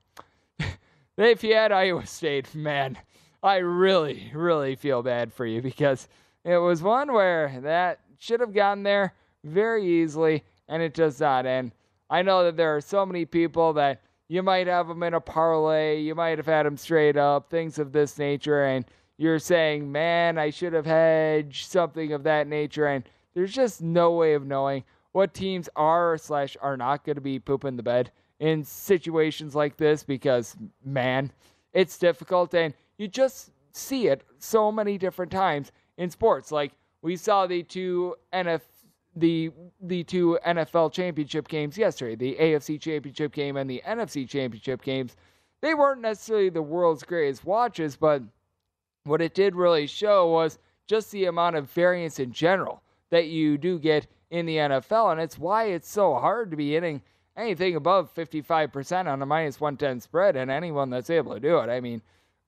if 1.17 1.43
you 1.43 1.55
had 1.55 1.73
Iowa 1.73 2.05
State, 2.05 2.55
man, 2.55 2.97
I 3.43 3.57
really, 3.57 4.31
really 4.33 4.75
feel 4.75 5.01
bad 5.01 5.33
for 5.33 5.45
you 5.45 5.61
because 5.61 6.07
it 6.43 6.57
was 6.57 6.83
one 6.83 7.11
where 7.11 7.59
that 7.63 7.99
should 8.19 8.39
have 8.39 8.53
gotten 8.53 8.83
there 8.83 9.13
very 9.43 9.85
easily, 10.01 10.43
and 10.67 10.83
it 10.83 10.93
does 10.93 11.19
not. 11.19 11.45
And 11.47 11.71
I 12.09 12.21
know 12.21 12.43
that 12.43 12.57
there 12.57 12.75
are 12.75 12.81
so 12.81 13.05
many 13.05 13.25
people 13.25 13.73
that 13.73 14.01
you 14.27 14.43
might 14.43 14.67
have 14.67 14.87
them 14.87 15.01
in 15.03 15.15
a 15.15 15.19
parlay, 15.19 15.99
you 16.01 16.13
might 16.13 16.37
have 16.37 16.45
had 16.45 16.65
them 16.65 16.77
straight 16.77 17.17
up, 17.17 17.49
things 17.49 17.79
of 17.79 17.91
this 17.91 18.17
nature, 18.19 18.63
and 18.63 18.85
you're 19.17 19.39
saying, 19.39 19.91
man, 19.91 20.37
I 20.37 20.51
should 20.51 20.73
have 20.73 20.85
hedged 20.85 21.69
something 21.69 22.13
of 22.13 22.23
that 22.23 22.47
nature, 22.47 22.87
and 22.87 23.03
there's 23.33 23.53
just 23.53 23.81
no 23.81 24.11
way 24.11 24.35
of 24.35 24.45
knowing 24.45 24.83
what 25.13 25.33
teams 25.33 25.67
are 25.75 26.17
slash 26.17 26.55
are 26.61 26.77
not 26.77 27.03
going 27.03 27.15
to 27.15 27.21
be 27.21 27.39
pooping 27.39 27.75
the 27.75 27.83
bed 27.83 28.11
in 28.39 28.63
situations 28.63 29.53
like 29.55 29.77
this 29.77 30.03
because, 30.03 30.55
man, 30.85 31.31
it's 31.73 31.97
difficult, 31.97 32.53
and 32.53 32.73
you 33.01 33.07
just 33.07 33.49
see 33.73 34.07
it 34.07 34.23
so 34.37 34.71
many 34.71 34.97
different 34.97 35.31
times 35.31 35.71
in 35.97 36.09
sports. 36.11 36.51
Like 36.51 36.73
we 37.01 37.15
saw 37.15 37.47
the 37.47 37.63
two 37.63 38.15
NFL 38.31 38.61
the 39.15 39.51
the 39.81 40.03
two 40.03 40.39
NFL 40.45 40.93
championship 40.93 41.47
games 41.47 41.77
yesterday, 41.77 42.15
the 42.15 42.37
AFC 42.39 42.79
championship 42.79 43.33
game 43.33 43.57
and 43.57 43.69
the 43.69 43.81
NFC 43.85 44.29
championship 44.29 44.81
games. 44.81 45.17
They 45.61 45.73
weren't 45.73 46.01
necessarily 46.01 46.49
the 46.49 46.61
world's 46.61 47.03
greatest 47.03 47.43
watches, 47.43 47.95
but 47.95 48.21
what 49.03 49.21
it 49.21 49.33
did 49.33 49.55
really 49.55 49.87
show 49.87 50.29
was 50.29 50.59
just 50.87 51.11
the 51.11 51.25
amount 51.25 51.55
of 51.55 51.69
variance 51.71 52.19
in 52.19 52.31
general 52.31 52.81
that 53.09 53.27
you 53.27 53.57
do 53.57 53.79
get 53.79 54.07
in 54.29 54.45
the 54.45 54.57
NFL, 54.57 55.11
and 55.11 55.19
it's 55.19 55.37
why 55.37 55.65
it's 55.65 55.89
so 55.89 56.13
hard 56.13 56.51
to 56.51 56.57
be 56.57 56.71
hitting 56.71 57.01
anything 57.35 57.75
above 57.75 58.13
55% 58.15 59.07
on 59.07 59.21
a 59.21 59.25
minus 59.25 59.59
110 59.59 59.99
spread, 59.99 60.37
and 60.37 60.49
anyone 60.49 60.89
that's 60.89 61.09
able 61.09 61.33
to 61.33 61.39
do 61.39 61.57
it. 61.57 61.69
I 61.69 61.81
mean, 61.81 62.01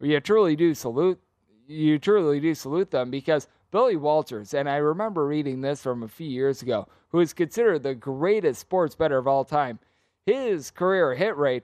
you 0.03 0.19
truly 0.19 0.55
do 0.55 0.73
salute 0.73 1.19
you 1.67 1.97
truly 1.97 2.39
do 2.39 2.53
salute 2.53 2.91
them 2.91 3.09
because 3.09 3.47
Billy 3.71 3.95
Walters, 3.95 4.53
and 4.53 4.69
I 4.69 4.75
remember 4.75 5.25
reading 5.25 5.61
this 5.61 5.81
from 5.81 6.03
a 6.03 6.07
few 6.07 6.27
years 6.27 6.61
ago, 6.61 6.87
who 7.09 7.19
is 7.19 7.33
considered 7.33 7.81
the 7.81 7.95
greatest 7.95 8.61
sports 8.61 8.95
bettor 8.95 9.17
of 9.17 9.27
all 9.27 9.43
time. 9.43 9.79
His 10.25 10.69
career 10.69 11.15
hit 11.15 11.35
rate, 11.37 11.63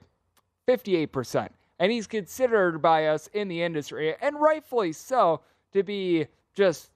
58%. 0.66 1.50
And 1.78 1.92
he's 1.92 2.06
considered 2.06 2.82
by 2.82 3.06
us 3.06 3.28
in 3.32 3.48
the 3.48 3.62
industry, 3.62 4.14
and 4.20 4.40
rightfully 4.40 4.92
so, 4.92 5.40
to 5.72 5.82
be 5.82 6.26
just 6.52 6.90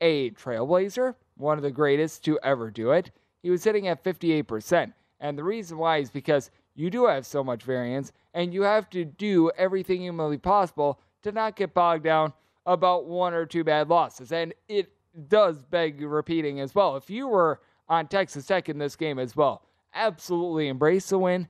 a 0.00 0.30
trailblazer, 0.30 1.14
one 1.36 1.58
of 1.58 1.62
the 1.62 1.70
greatest 1.70 2.24
to 2.24 2.38
ever 2.42 2.70
do 2.70 2.92
it. 2.92 3.10
He 3.42 3.50
was 3.50 3.62
hitting 3.62 3.88
at 3.88 4.02
58%. 4.02 4.92
And 5.20 5.36
the 5.38 5.44
reason 5.44 5.78
why 5.78 5.98
is 5.98 6.10
because 6.10 6.50
you 6.76 6.90
do 6.90 7.06
have 7.06 7.26
so 7.26 7.42
much 7.42 7.62
variance, 7.64 8.12
and 8.34 8.54
you 8.54 8.62
have 8.62 8.88
to 8.90 9.04
do 9.04 9.50
everything 9.56 10.02
humanly 10.02 10.38
possible 10.38 11.00
to 11.22 11.32
not 11.32 11.56
get 11.56 11.74
bogged 11.74 12.04
down 12.04 12.32
about 12.66 13.06
one 13.06 13.34
or 13.34 13.46
two 13.46 13.64
bad 13.64 13.88
losses. 13.88 14.30
And 14.30 14.54
it 14.68 14.92
does 15.28 15.62
beg 15.62 16.02
repeating 16.02 16.60
as 16.60 16.74
well. 16.74 16.96
If 16.96 17.08
you 17.08 17.26
were 17.26 17.60
on 17.88 18.06
Texas 18.06 18.46
Tech 18.46 18.68
in 18.68 18.78
this 18.78 18.94
game 18.94 19.18
as 19.18 19.34
well, 19.34 19.62
absolutely 19.94 20.68
embrace 20.68 21.08
the 21.08 21.18
win. 21.18 21.48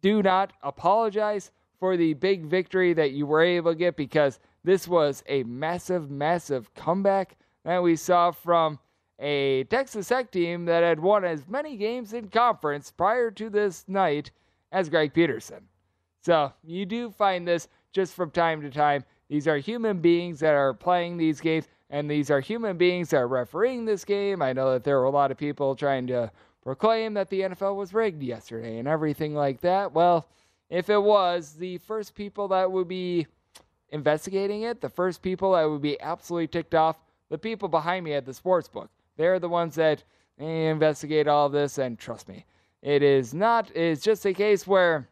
Do 0.00 0.22
not 0.22 0.54
apologize 0.62 1.50
for 1.78 1.96
the 1.96 2.14
big 2.14 2.46
victory 2.46 2.94
that 2.94 3.12
you 3.12 3.26
were 3.26 3.42
able 3.42 3.72
to 3.72 3.78
get 3.78 3.96
because 3.96 4.40
this 4.64 4.88
was 4.88 5.22
a 5.28 5.42
massive, 5.44 6.10
massive 6.10 6.72
comeback 6.74 7.36
that 7.64 7.82
we 7.82 7.96
saw 7.96 8.30
from 8.30 8.78
a 9.20 9.64
Texas 9.64 10.08
Tech 10.08 10.30
team 10.30 10.64
that 10.64 10.82
had 10.82 10.98
won 10.98 11.24
as 11.24 11.46
many 11.46 11.76
games 11.76 12.12
in 12.12 12.28
conference 12.28 12.90
prior 12.90 13.30
to 13.32 13.50
this 13.50 13.84
night 13.86 14.30
as 14.72 14.88
Greg 14.88 15.12
Peterson. 15.12 15.68
So 16.22 16.52
you 16.64 16.86
do 16.86 17.10
find 17.10 17.46
this 17.46 17.68
just 17.92 18.14
from 18.14 18.30
time 18.30 18.62
to 18.62 18.70
time 18.70 19.04
these 19.30 19.46
are 19.46 19.58
human 19.58 20.00
beings 20.00 20.40
that 20.40 20.54
are 20.54 20.74
playing 20.74 21.16
these 21.16 21.40
games, 21.40 21.68
and 21.88 22.10
these 22.10 22.32
are 22.32 22.40
human 22.40 22.76
beings 22.76 23.10
that 23.10 23.18
are 23.18 23.28
refereeing 23.28 23.84
this 23.84 24.04
game. 24.04 24.42
I 24.42 24.52
know 24.52 24.72
that 24.72 24.82
there 24.82 24.98
were 24.98 25.04
a 25.04 25.10
lot 25.10 25.30
of 25.30 25.36
people 25.36 25.76
trying 25.76 26.08
to 26.08 26.32
proclaim 26.62 27.14
that 27.14 27.30
the 27.30 27.42
NFL 27.42 27.76
was 27.76 27.94
rigged 27.94 28.24
yesterday 28.24 28.78
and 28.78 28.88
everything 28.88 29.32
like 29.34 29.60
that. 29.60 29.92
Well, 29.92 30.26
if 30.68 30.90
it 30.90 31.00
was, 31.00 31.54
the 31.54 31.78
first 31.78 32.16
people 32.16 32.48
that 32.48 32.72
would 32.72 32.88
be 32.88 33.28
investigating 33.90 34.62
it, 34.62 34.80
the 34.80 34.88
first 34.88 35.22
people 35.22 35.52
that 35.52 35.64
would 35.64 35.82
be 35.82 36.00
absolutely 36.00 36.48
ticked 36.48 36.74
off, 36.74 36.98
the 37.28 37.38
people 37.38 37.68
behind 37.68 38.04
me 38.04 38.14
at 38.14 38.26
the 38.26 38.34
sports 38.34 38.66
book. 38.66 38.90
They're 39.20 39.38
the 39.38 39.50
ones 39.50 39.74
that 39.74 40.02
eh, 40.38 40.70
investigate 40.70 41.28
all 41.28 41.50
this, 41.50 41.76
and 41.76 41.98
trust 41.98 42.26
me, 42.26 42.46
it 42.80 43.02
is 43.02 43.34
not, 43.34 43.70
it's 43.76 44.02
just 44.02 44.24
a 44.24 44.32
case 44.32 44.66
where 44.66 45.10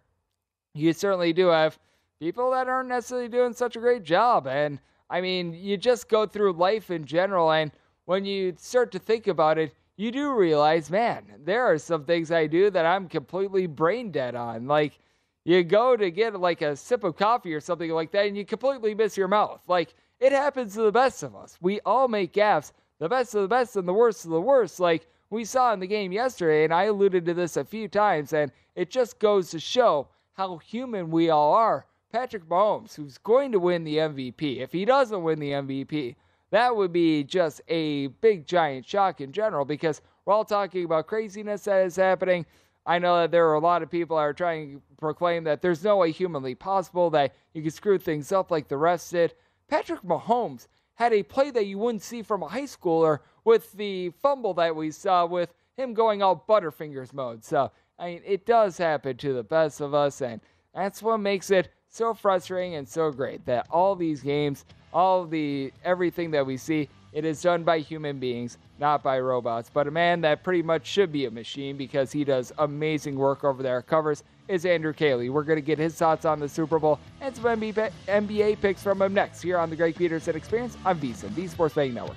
you 0.73 0.95
certainly 0.95 1.35
do 1.35 1.49
have 1.49 1.79
people 2.19 2.51
that 2.53 2.69
aren't 2.69 2.89
necessarily 2.89 3.29
doing 3.29 3.53
such 3.53 3.77
a 3.77 3.81
great 3.81 4.05
job. 4.05 4.47
And 4.47 4.81
I 5.11 5.21
mean, 5.21 5.53
you 5.53 5.77
just 5.77 6.09
go 6.09 6.25
through 6.25 6.55
life 6.55 6.91
in 6.91 7.05
general, 7.05 7.51
and 7.51 7.71
when 8.07 8.25
you 8.25 8.55
start 8.57 8.93
to 8.93 8.99
think 8.99 9.27
about 9.27 9.59
it, 9.59 9.75
you 9.99 10.11
do 10.11 10.33
realize, 10.33 10.91
man, 10.91 11.25
there 11.45 11.67
are 11.67 11.77
some 11.77 12.07
things 12.07 12.33
I 12.33 12.47
do 12.47 12.71
that 12.71 12.87
I'm 12.87 13.09
completely 13.09 13.67
brain 13.67 14.11
dead 14.11 14.35
on. 14.35 14.67
Like, 14.67 14.99
you 15.45 15.63
go 15.65 15.99
to 15.99 16.11
get 16.11 16.41
like 16.41 16.63
a 16.63 16.77
sip 16.77 17.05
of 17.05 17.19
coffee 17.19 17.53
or 17.53 17.61
something 17.61 17.91
like 17.91 18.13
that, 18.13 18.25
and 18.25 18.39
you 18.39 18.47
completely 18.47 18.95
miss 18.95 19.19
your 19.19 19.29
mouth. 19.29 19.61
Like, 19.69 19.93
it 20.19 20.33
happens 20.33 20.73
to 20.77 20.81
the 20.81 20.93
best 20.93 21.23
of 21.23 21.37
us. 21.37 21.59
We 21.61 21.81
all 21.81 22.09
make 22.09 22.33
gaffes, 22.33 22.73
the 22.99 23.09
best 23.09 23.35
of 23.35 23.43
the 23.43 23.49
best 23.49 23.77
and 23.77 23.87
the 23.87 23.93
worst 23.93 24.25
of 24.25 24.31
the 24.31 24.41
worst. 24.41 24.81
Like, 24.81 25.07
we 25.31 25.45
saw 25.45 25.73
in 25.73 25.81
the 25.81 25.87
game 25.87 26.13
yesterday, 26.13 26.65
and 26.65 26.73
I 26.73 26.85
alluded 26.85 27.27
to 27.27 27.35
this 27.35 27.57
a 27.57 27.65
few 27.65 27.89
times, 27.89 28.33
and 28.33 28.51
it 28.75 28.91
just 28.91 29.19
goes 29.19 29.51
to 29.51 29.61
show 29.61 30.09
how 30.33 30.59
human 30.59 31.11
we 31.11 31.31
all 31.31 31.53
are 31.53 31.87
Patrick 32.11 32.49
Mahomes, 32.49 32.95
who's 32.95 33.19
going 33.19 33.53
to 33.53 33.59
win 33.59 33.85
the 33.85 33.97
MVP. 33.97 34.61
If 34.61 34.73
he 34.73 34.85
doesn't 34.85 35.23
win 35.23 35.39
the 35.39 35.51
MVP, 35.51 36.15
that 36.51 36.75
would 36.75 36.93
be 36.93 37.25
just 37.25 37.61
a 37.69 38.07
big 38.07 38.47
giant 38.47 38.87
shock 38.87 39.21
in 39.21 39.33
general 39.33 39.65
because 39.65 40.01
we're 40.25 40.33
all 40.33 40.45
talking 40.45 40.85
about 40.85 41.07
craziness 41.07 41.65
that 41.65 41.85
is 41.85 41.97
happening. 41.97 42.47
I 42.87 42.99
know 42.99 43.17
that 43.17 43.31
there 43.31 43.47
are 43.49 43.55
a 43.55 43.61
lot 43.61 43.83
of 43.83 43.91
people 43.91 44.17
that 44.17 44.23
are 44.23 44.33
trying 44.33 44.77
to 44.77 44.83
proclaim 44.97 45.45
that 45.45 45.61
there's 45.61 45.85
no 45.85 45.99
way 45.99 46.11
humanly 46.11 46.55
possible 46.55 47.11
that 47.11 47.35
you 47.53 47.61
can 47.61 47.71
screw 47.71 47.99
things 47.99 48.33
up 48.33 48.51
like 48.51 48.69
the 48.69 48.77
refs 48.77 49.11
did. 49.11 49.35
Patrick 49.69 50.01
Mahomes 50.03 50.69
had 50.99 51.13
a 51.13 51.23
play 51.23 51.49
that 51.53 51.67
you 51.67 51.79
wouldn't 51.79 52.03
see 52.03 52.23
from 52.23 52.43
a 52.43 52.49
high 52.49 52.63
schooler 52.63 53.21
with 53.45 53.73
the 53.75 54.11
fumble 54.21 54.53
that 54.53 54.75
we 54.75 54.91
saw 54.91 55.25
with 55.25 55.55
him 55.77 55.95
going 55.95 56.23
all 56.23 56.45
Butterfingers 56.49 57.15
mode. 57.15 57.45
So, 57.45 57.71
I 58.01 58.07
mean, 58.07 58.23
it 58.27 58.45
does 58.45 58.77
happen 58.77 59.17
to 59.19 59.33
the 59.33 59.45
best 59.45 59.81
of 59.81 59.95
us, 59.95 60.21
and 60.23 60.41
that's 60.75 61.01
what 61.01 61.19
makes 61.19 61.53
it 61.53 61.69
so 61.89 62.15
frustrating 62.15 62.75
and 62.75 62.89
so 62.89 63.13
great 63.13 63.47
that 63.47 63.69
all 63.71 63.95
these 63.95 64.23
games, 64.23 64.65
all 64.93 65.25
the 65.25 65.73
everything 65.85 66.33
that 66.33 66.45
we 66.45 66.57
see, 66.57 66.89
it 67.13 67.25
is 67.25 67.41
done 67.41 67.63
by 67.63 67.79
human 67.79 68.19
beings, 68.19 68.59
not 68.81 69.01
by 69.01 69.21
robots. 69.21 69.71
But 69.73 69.87
a 69.87 69.93
man 69.93 70.21
that 70.23 70.43
pretty 70.43 70.63
much 70.63 70.85
should 70.85 71.13
be 71.13 71.27
a 71.27 71.31
machine 71.31 71.77
because 71.77 72.11
he 72.11 72.25
does 72.25 72.53
amazing 72.59 73.15
work 73.15 73.45
over 73.45 73.63
there. 73.63 73.83
Covers 73.83 74.25
is 74.49 74.65
Andrew 74.67 74.93
Caley. 74.93 75.31
We're 75.31 75.45
going 75.45 75.59
to 75.59 75.63
get 75.63 75.79
his 75.79 75.95
thoughts 75.95 76.25
on 76.25 76.41
the 76.41 76.49
Super 76.49 76.79
Bowl 76.79 76.99
and 77.21 77.35
some 77.37 77.45
NBA 77.45 78.61
picks 78.61 78.83
from 78.83 79.01
him 79.01 79.15
next 79.15 79.43
here 79.43 79.59
on 79.59 79.71
the 79.71 79.77
Greg 79.77 79.95
Peterson 79.97 80.35
Experience 80.35 80.77
on 80.85 80.99
VSiN, 80.99 81.35
the 81.35 81.47
Sports 81.47 81.75
Betting 81.75 81.95
Network. 81.95 82.17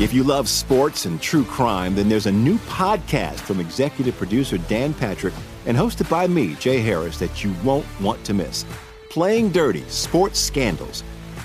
If 0.00 0.14
you 0.14 0.22
love 0.22 0.48
sports 0.48 1.06
and 1.06 1.20
true 1.20 1.44
crime, 1.44 1.96
then 1.96 2.08
there's 2.08 2.26
a 2.26 2.32
new 2.32 2.56
podcast 2.58 3.40
from 3.40 3.58
executive 3.58 4.16
producer 4.16 4.56
Dan 4.56 4.94
Patrick 4.94 5.34
and 5.66 5.76
hosted 5.76 6.08
by 6.08 6.28
me, 6.28 6.54
Jay 6.54 6.78
Harris, 6.78 7.18
that 7.18 7.42
you 7.42 7.52
won't 7.64 7.84
want 8.00 8.22
to 8.24 8.32
miss. 8.32 8.64
Playing 9.10 9.50
Dirty 9.50 9.82
Sports 9.88 10.38
Scandals. 10.38 11.02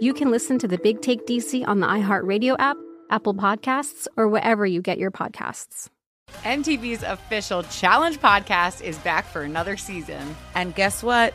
you 0.00 0.14
can 0.14 0.30
listen 0.30 0.58
to 0.58 0.68
the 0.68 0.78
Big 0.78 1.02
Take 1.02 1.26
DC 1.26 1.66
on 1.68 1.80
the 1.80 1.86
iHeartRadio 1.86 2.56
app, 2.58 2.76
Apple 3.10 3.34
Podcasts, 3.34 4.06
or 4.16 4.28
wherever 4.28 4.66
you 4.66 4.80
get 4.80 4.98
your 4.98 5.10
podcasts. 5.10 5.88
MTV's 6.42 7.02
official 7.02 7.62
Challenge 7.64 8.18
podcast 8.18 8.82
is 8.82 8.96
back 8.98 9.26
for 9.26 9.42
another 9.42 9.76
season. 9.76 10.36
And 10.54 10.74
guess 10.74 11.02
what? 11.02 11.34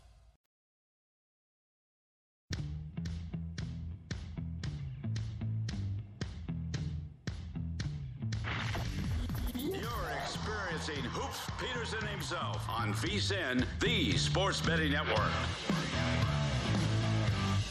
Himself 11.99 12.69
on 12.69 12.93
VSIN, 12.93 13.65
the 13.81 14.15
Sports 14.15 14.61
Betting 14.61 14.93
Network. 14.93 15.31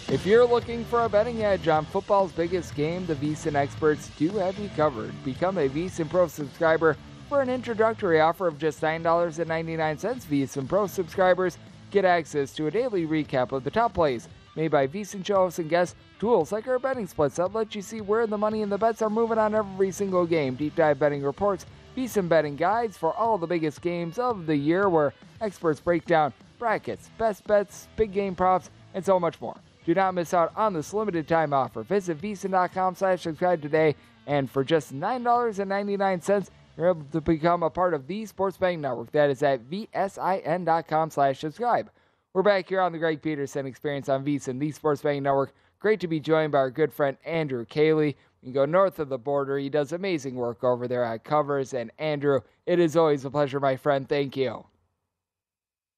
If 0.09 0.27
you're 0.27 0.45
looking 0.45 0.85
for 0.85 1.05
a 1.05 1.09
betting 1.09 1.43
edge 1.43 1.69
on 1.69 1.87
football's 1.87 2.31
biggest 2.33 2.75
game, 2.75 3.07
the 3.07 3.15
VSIN 3.15 3.55
experts 3.55 4.11
do 4.19 4.29
have 4.33 4.59
you 4.59 4.69
covered. 4.77 5.13
Become 5.25 5.57
a 5.57 5.71
VSIN 5.71 6.11
Pro 6.11 6.29
subscriber 6.29 6.99
for 7.31 7.41
an 7.41 7.49
introductory 7.49 8.21
offer 8.21 8.47
of 8.47 8.59
just 8.59 8.83
$9.99. 8.83 10.27
VSIN 10.27 10.69
Pro 10.69 10.87
subscribers 10.87 11.57
get 11.91 12.05
access 12.05 12.53
to 12.53 12.67
a 12.67 12.71
daily 12.71 13.07
recap 13.07 13.53
of 13.53 13.65
the 13.65 13.71
top 13.71 13.95
plays 13.95 14.29
made 14.55 14.71
by 14.71 14.87
VSIN 14.87 15.25
shows 15.25 15.59
and 15.59 15.71
guests, 15.71 15.95
tools 16.19 16.53
like 16.53 16.69
our 16.69 16.79
betting 16.79 17.07
splits 17.07 17.37
that 17.37 17.55
let 17.55 17.75
you 17.75 17.81
see 17.81 18.03
where 18.03 18.27
the 18.27 18.37
money 18.37 18.61
and 18.61 18.71
the 18.71 18.77
bets 18.77 19.01
are 19.01 19.09
moving 19.09 19.39
on 19.39 19.55
every 19.55 19.91
single 19.91 20.27
game, 20.27 20.57
deep 20.57 20.75
dive 20.75 20.99
betting 20.99 21.23
reports, 21.23 21.65
VSIN 21.97 22.29
betting 22.29 22.57
guides 22.57 22.97
for 22.97 23.13
all 23.15 23.39
the 23.39 23.47
biggest 23.47 23.83
games 23.83 24.19
of 24.19 24.47
the 24.47 24.57
year 24.57 24.89
where 24.89 25.13
experts 25.41 25.81
break 25.81 26.05
down 26.05 26.33
brackets, 26.59 27.11
best 27.19 27.47
bets, 27.47 27.89
big 27.97 28.13
game 28.13 28.35
props, 28.35 28.71
and 28.95 29.05
so 29.05 29.19
much 29.19 29.41
more. 29.41 29.57
Do 29.85 29.95
not 29.95 30.15
miss 30.15 30.35
out 30.35 30.53
on 30.57 30.73
this 30.73 30.93
limited 30.93 31.27
time 31.27 31.53
offer. 31.53 31.83
Visit 31.83 32.21
vsin.com 32.21 32.95
slash 32.95 33.23
subscribe 33.23 33.63
today, 33.63 33.97
and 34.27 34.49
for 34.51 34.63
just 34.63 34.95
$9.99, 34.95 36.49
you're 36.77 36.91
able 36.91 37.05
to 37.13 37.21
become 37.21 37.63
a 37.63 37.71
part 37.71 37.95
of 37.95 38.07
the 38.07 38.25
Sports 38.27 38.57
Betting 38.57 38.81
Network. 38.81 39.11
That 39.13 39.31
is 39.31 39.43
at 39.43 39.69
vsin.com 39.69 41.11
slash 41.11 41.41
subscribe. 41.41 41.91
We're 42.33 42.43
back 42.43 42.69
here 42.69 42.81
on 42.81 42.93
the 42.93 42.99
Greg 42.99 43.21
Peterson 43.23 43.67
Experience 43.67 44.09
on 44.09 44.25
VSIN, 44.25 44.61
the 44.61 44.71
Sports 44.71 45.03
Betting 45.03 45.25
Network. 45.25 45.53
Great 45.81 45.99
to 46.01 46.09
be 46.09 46.21
joined 46.21 46.53
by 46.53 46.59
our 46.59 46.71
good 46.71 46.93
friend 46.93 47.17
Andrew 47.25 47.65
Caley. 47.65 48.17
You 48.43 48.47
can 48.47 48.53
go 48.55 48.65
north 48.65 48.99
of 48.99 49.11
the 49.11 49.19
border. 49.19 49.59
He 49.59 49.69
does 49.69 49.93
amazing 49.93 50.35
work 50.35 50.65
over 50.65 50.89
there 50.89 51.05
at 51.05 51.25
Covers. 51.25 51.75
And 51.75 51.91
Andrew, 51.99 52.41
it 52.65 52.79
is 52.79 52.97
always 52.97 53.25
a 53.25 53.31
pleasure, 53.31 53.61
my 53.61 53.77
friend. 53.77 54.09
Thank 54.09 54.37
you. 54.37 54.65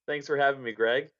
Thanks 0.08 0.26
for 0.26 0.36
having 0.36 0.62
me, 0.62 0.72
Greg. 0.72 1.10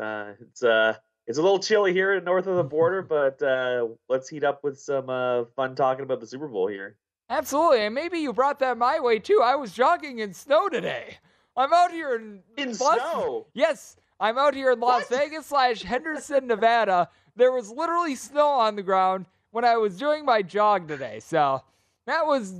Uh, 0.00 0.32
it's 0.40 0.64
uh, 0.64 0.94
it's 1.28 1.38
a 1.38 1.42
little 1.42 1.60
chilly 1.60 1.92
here 1.92 2.20
north 2.20 2.48
of 2.48 2.56
the 2.56 2.64
border, 2.64 3.02
but 3.08 3.40
uh, 3.42 3.86
let's 4.08 4.28
heat 4.28 4.42
up 4.42 4.64
with 4.64 4.80
some 4.80 5.08
uh, 5.08 5.44
fun 5.54 5.76
talking 5.76 6.02
about 6.02 6.20
the 6.20 6.26
Super 6.26 6.48
Bowl 6.48 6.66
here. 6.66 6.96
Absolutely, 7.30 7.82
and 7.86 7.94
maybe 7.94 8.18
you 8.18 8.32
brought 8.32 8.58
that 8.58 8.76
my 8.76 8.98
way 8.98 9.20
too. 9.20 9.40
I 9.42 9.54
was 9.54 9.72
jogging 9.72 10.18
in 10.18 10.34
snow 10.34 10.68
today. 10.68 11.18
I'm 11.56 11.72
out 11.72 11.92
here 11.92 12.16
in 12.16 12.40
in 12.56 12.70
Las- 12.70 12.78
snow. 12.78 13.46
Yes, 13.54 13.96
I'm 14.18 14.36
out 14.36 14.54
here 14.54 14.72
in 14.72 14.80
Las 14.80 15.08
Vegas 15.08 15.46
slash 15.46 15.82
Henderson, 15.82 16.48
Nevada. 16.48 17.08
There 17.36 17.52
was 17.52 17.70
literally 17.70 18.16
snow 18.16 18.48
on 18.48 18.74
the 18.74 18.82
ground 18.82 19.26
when 19.52 19.64
I 19.64 19.76
was 19.76 19.96
doing 19.96 20.24
my 20.24 20.42
jog 20.42 20.88
today. 20.88 21.20
So 21.20 21.62
that 22.06 22.26
was 22.26 22.54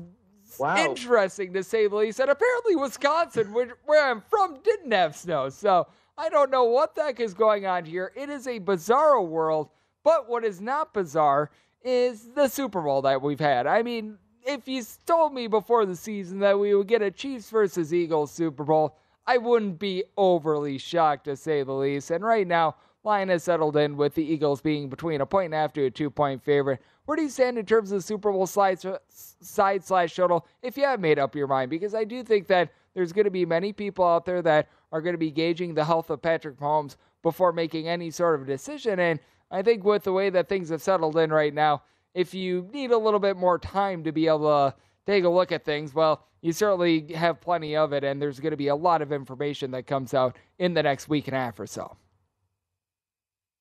Wow. 0.59 0.77
interesting 0.77 1.55
to 1.55 1.65
say 1.65 1.89
the 1.89 1.97
least. 1.97 2.21
And 2.21 2.31
apparently, 2.31 2.77
Wisconsin, 2.77 3.53
where, 3.53 3.75
where 3.87 4.09
I'm 4.09 4.21
from, 4.21 4.59
didn't 4.63 4.93
have 4.93 5.17
snow. 5.17 5.49
So 5.49 5.87
I 6.17 6.29
don't 6.29 6.51
know 6.51 6.65
what 6.65 6.95
the 6.95 7.03
heck 7.03 7.21
is 7.21 7.35
going 7.35 7.67
on 7.67 7.85
here. 7.87 8.13
It 8.15 8.29
is 8.29 8.47
a 8.47 8.59
bizarre 8.59 9.21
world. 9.21 9.71
But 10.05 10.29
what 10.29 10.45
is 10.45 10.61
not 10.61 10.93
bizarre 10.93 11.51
is 11.83 12.29
the 12.35 12.49
Super 12.49 12.83
Bowl 12.83 13.03
that 13.03 13.23
we've 13.23 13.41
had. 13.41 13.67
I 13.67 13.83
mean, 13.83 14.19
if 14.45 14.69
you 14.69 14.83
told 15.07 15.33
me 15.33 15.47
before 15.47 15.87
the 15.87 15.97
season 15.97 16.41
that 16.41 16.59
we 16.59 16.75
would 16.75 16.89
get 16.89 17.03
a 17.03 17.11
Chiefs 17.11 17.49
versus 17.51 17.95
Eagles 17.95 18.31
Super 18.33 18.65
Bowl, 18.65 18.97
I 19.27 19.39
wouldn't 19.39 19.79
be 19.79 20.05
overly 20.17 20.79
shocked 20.79 21.25
to 21.27 21.37
say 21.37 21.63
the 21.63 21.73
least. 21.73 22.11
And 22.11 22.25
right 22.25 22.47
now, 22.47 22.75
line 23.05 23.29
has 23.29 23.43
settled 23.43 23.77
in 23.77 23.97
with 23.97 24.15
the 24.15 24.25
Eagles 24.25 24.61
being 24.61 24.89
between 24.89 25.21
a 25.21 25.27
point 25.27 25.47
and 25.47 25.55
a 25.55 25.59
half 25.59 25.73
to 25.75 25.85
a 25.85 25.91
two 25.91 26.11
point 26.11 26.43
favorite. 26.43 26.81
Where 27.05 27.17
do 27.17 27.23
you 27.23 27.29
stand 27.29 27.59
in 27.59 27.67
terms 27.67 27.91
of 27.91 27.99
the 27.99 28.03
Super 28.03 28.31
Bowl 28.31 28.47
side, 28.47 28.79
side 29.09 29.85
slash 29.85 30.13
shuttle 30.13 30.47
if 30.63 30.77
you 30.77 30.85
have 30.85 31.01
made 31.01 31.19
up 31.19 31.35
your 31.35 31.49
mind? 31.49 31.71
Because 31.71 31.95
I 31.95 32.05
do 32.05 32.23
think 32.23 32.47
that 32.49 32.73
there's 32.95 33.13
going 33.13 33.25
to 33.25 33.31
be 33.31 33.45
many 33.45 33.73
people 33.73 34.05
out 34.05 34.25
there 34.25 34.43
that 34.43 34.69
are 34.93 35.01
going 35.01 35.15
to 35.15 35.19
be 35.19 35.31
gauging 35.31 35.75
the 35.75 35.85
health 35.85 36.11
of 36.11 36.23
Patrick 36.23 36.59
Mahomes 36.59 36.97
before 37.23 37.53
making 37.53 37.89
any 37.89 38.11
sort 38.11 38.41
of 38.41 38.47
decision. 38.47 39.01
And 39.01 39.19
I 39.51 39.63
think 39.63 39.85
with 39.85 40.05
the 40.05 40.13
way 40.13 40.31
that 40.31 40.49
things 40.49 40.69
have 40.69 40.83
settled 40.83 41.17
in 41.17 41.33
right 41.33 41.55
now, 41.55 41.83
if 42.15 42.35
you 42.35 42.69
need 42.73 42.91
a 42.91 42.99
little 42.99 43.21
bit 43.21 43.37
more 43.37 43.59
time 43.59 44.05
to 44.05 44.13
be 44.13 44.27
able 44.27 44.71
to 44.71 44.75
take 45.07 45.25
a 45.25 45.29
look 45.29 45.51
at 45.51 45.65
things, 45.65 45.95
well, 45.95 46.27
you 46.43 46.53
certainly 46.53 47.13
have 47.15 47.41
plenty 47.41 47.77
of 47.77 47.93
it, 47.93 48.05
and 48.05 48.21
there's 48.21 48.41
going 48.41 48.51
to 48.51 48.57
be 48.57 48.69
a 48.69 48.77
lot 48.77 49.01
of 49.01 49.13
information 49.13 49.71
that 49.71 49.87
comes 49.87 50.13
out 50.13 50.37
in 50.59 50.75
the 50.75 50.83
next 50.83 51.09
week 51.09 51.29
and 51.29 51.37
a 51.37 51.41
half 51.41 51.59
or 51.59 51.67
so. 51.67 51.97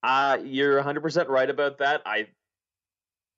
Uh, 0.04 0.38
you're 0.44 0.82
100% 0.82 1.28
right 1.28 1.50
about 1.50 1.78
that. 1.80 2.02
I'm 2.06 2.28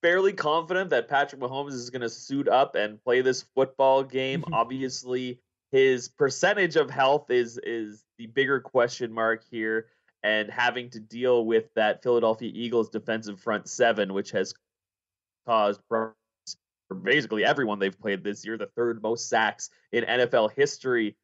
fairly 0.01 0.33
confident 0.33 0.91
that 0.91 1.07
Patrick 1.09 1.41
Mahomes 1.41 1.73
is 1.73 1.89
going 1.89 2.01
to 2.01 2.09
suit 2.09 2.47
up 2.47 2.75
and 2.75 3.03
play 3.03 3.21
this 3.21 3.45
football 3.55 4.03
game. 4.03 4.43
Obviously, 4.53 5.39
his 5.71 6.07
percentage 6.07 6.75
of 6.75 6.89
health 6.89 7.31
is 7.31 7.57
is 7.63 8.03
the 8.17 8.27
bigger 8.27 8.59
question 8.59 9.11
mark 9.11 9.43
here, 9.49 9.87
and 10.21 10.49
having 10.51 10.89
to 10.91 10.99
deal 10.99 11.45
with 11.45 11.73
that 11.75 12.03
Philadelphia 12.03 12.51
Eagles 12.53 12.89
defensive 12.89 13.39
front 13.39 13.67
seven, 13.67 14.13
which 14.13 14.31
has 14.31 14.53
caused 15.45 15.81
problems 15.89 16.15
for 16.87 16.95
basically 16.95 17.43
everyone 17.43 17.79
they've 17.79 17.99
played 17.99 18.23
this 18.23 18.45
year, 18.45 18.57
the 18.57 18.69
third 18.75 19.01
most 19.01 19.29
sacks 19.29 19.69
in 19.91 20.03
NFL 20.03 20.51
history 20.53 21.15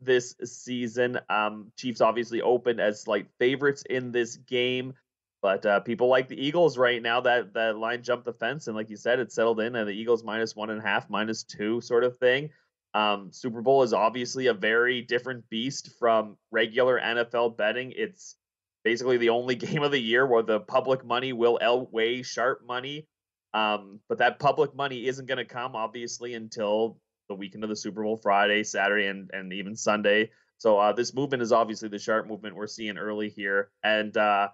this 0.00 0.34
season. 0.44 1.18
Um, 1.28 1.72
Chiefs 1.76 2.00
obviously 2.00 2.42
open 2.42 2.80
as 2.80 3.02
slight 3.02 3.28
favorites 3.38 3.84
in 3.88 4.12
this 4.12 4.36
game. 4.36 4.94
But 5.40 5.64
uh, 5.64 5.80
people 5.80 6.08
like 6.08 6.28
the 6.28 6.44
Eagles 6.44 6.76
right 6.76 7.00
now. 7.00 7.20
That 7.20 7.54
that 7.54 7.78
line 7.78 8.02
jumped 8.02 8.24
the 8.24 8.32
fence, 8.32 8.66
and 8.66 8.74
like 8.74 8.90
you 8.90 8.96
said, 8.96 9.20
it 9.20 9.30
settled 9.30 9.60
in, 9.60 9.76
and 9.76 9.88
the 9.88 9.92
Eagles 9.92 10.24
minus 10.24 10.56
one 10.56 10.70
and 10.70 10.80
a 10.80 10.82
half, 10.82 11.08
minus 11.08 11.44
two, 11.44 11.80
sort 11.80 12.02
of 12.02 12.18
thing. 12.18 12.50
Um, 12.94 13.30
Super 13.30 13.62
Bowl 13.62 13.84
is 13.84 13.92
obviously 13.92 14.46
a 14.46 14.54
very 14.54 15.02
different 15.02 15.48
beast 15.48 15.90
from 15.98 16.36
regular 16.50 16.98
NFL 17.00 17.56
betting. 17.56 17.92
It's 17.94 18.34
basically 18.82 19.18
the 19.18 19.28
only 19.28 19.54
game 19.66 19.82
of 19.82 19.92
the 19.92 20.00
year 20.00 20.26
where 20.26 20.42
the 20.42 20.60
public 20.60 21.04
money 21.04 21.32
will 21.32 21.58
outweigh 21.62 22.22
sharp 22.22 22.66
money. 22.66 23.06
Um, 23.54 24.00
but 24.08 24.18
that 24.18 24.38
public 24.38 24.74
money 24.74 25.06
isn't 25.06 25.26
going 25.26 25.38
to 25.38 25.44
come 25.44 25.74
obviously 25.74 26.34
until 26.34 26.98
the 27.28 27.34
weekend 27.34 27.64
of 27.64 27.70
the 27.70 27.76
Super 27.76 28.02
Bowl, 28.02 28.16
Friday, 28.16 28.64
Saturday, 28.64 29.06
and 29.06 29.30
and 29.32 29.52
even 29.52 29.76
Sunday. 29.76 30.30
So 30.58 30.78
uh, 30.78 30.92
this 30.92 31.14
movement 31.14 31.42
is 31.42 31.52
obviously 31.52 31.88
the 31.88 31.98
sharp 31.98 32.26
movement 32.26 32.56
we're 32.56 32.66
seeing 32.66 32.98
early 32.98 33.28
here, 33.28 33.70
and 33.82 34.16
uh, 34.16 34.48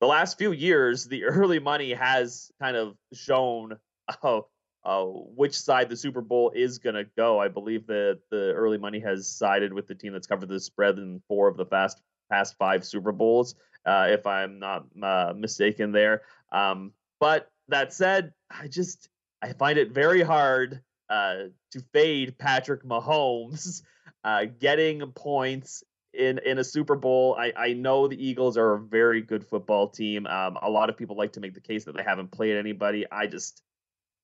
the 0.00 0.06
last 0.06 0.38
few 0.38 0.52
years, 0.52 1.06
the 1.06 1.24
early 1.24 1.58
money 1.58 1.92
has 1.92 2.50
kind 2.60 2.76
of 2.76 2.96
shown 3.12 3.78
uh, 4.22 4.40
uh, 4.84 5.04
which 5.04 5.58
side 5.58 5.88
the 5.88 5.96
Super 5.96 6.20
Bowl 6.20 6.52
is 6.54 6.78
going 6.78 6.94
to 6.94 7.04
go. 7.16 7.38
I 7.38 7.48
believe 7.48 7.86
that 7.88 8.20
the 8.30 8.52
early 8.52 8.78
money 8.78 9.00
has 9.00 9.28
sided 9.28 9.72
with 9.72 9.86
the 9.86 9.94
team 9.94 10.12
that's 10.12 10.26
covered 10.26 10.48
the 10.48 10.60
spread 10.60 10.98
in 10.98 11.20
four 11.28 11.48
of 11.48 11.56
the 11.56 11.66
past 11.66 12.00
past 12.30 12.56
five 12.58 12.84
Super 12.84 13.12
Bowls, 13.12 13.56
uh, 13.84 14.06
if 14.10 14.26
I'm 14.26 14.58
not 14.58 14.86
uh, 15.02 15.32
mistaken 15.36 15.92
there. 15.92 16.22
Um, 16.52 16.92
but 17.18 17.50
that 17.68 17.92
said, 17.92 18.32
I 18.50 18.68
just 18.68 19.08
I 19.42 19.52
find 19.52 19.78
it 19.78 19.92
very 19.92 20.22
hard 20.22 20.80
uh, 21.10 21.48
to 21.72 21.80
fade 21.92 22.38
Patrick 22.38 22.84
Mahomes. 22.84 23.82
Uh, 24.22 24.44
getting 24.58 25.00
points 25.12 25.82
in 26.12 26.38
in 26.44 26.58
a 26.58 26.64
Super 26.64 26.94
Bowl. 26.94 27.36
I, 27.38 27.54
I 27.56 27.72
know 27.72 28.06
the 28.06 28.22
Eagles 28.22 28.58
are 28.58 28.74
a 28.74 28.78
very 28.78 29.22
good 29.22 29.46
football 29.46 29.88
team. 29.88 30.26
Um, 30.26 30.58
a 30.60 30.68
lot 30.68 30.90
of 30.90 30.98
people 30.98 31.16
like 31.16 31.32
to 31.34 31.40
make 31.40 31.54
the 31.54 31.60
case 31.60 31.84
that 31.84 31.96
they 31.96 32.02
haven't 32.02 32.30
played 32.30 32.56
anybody. 32.56 33.06
I 33.10 33.26
just 33.26 33.62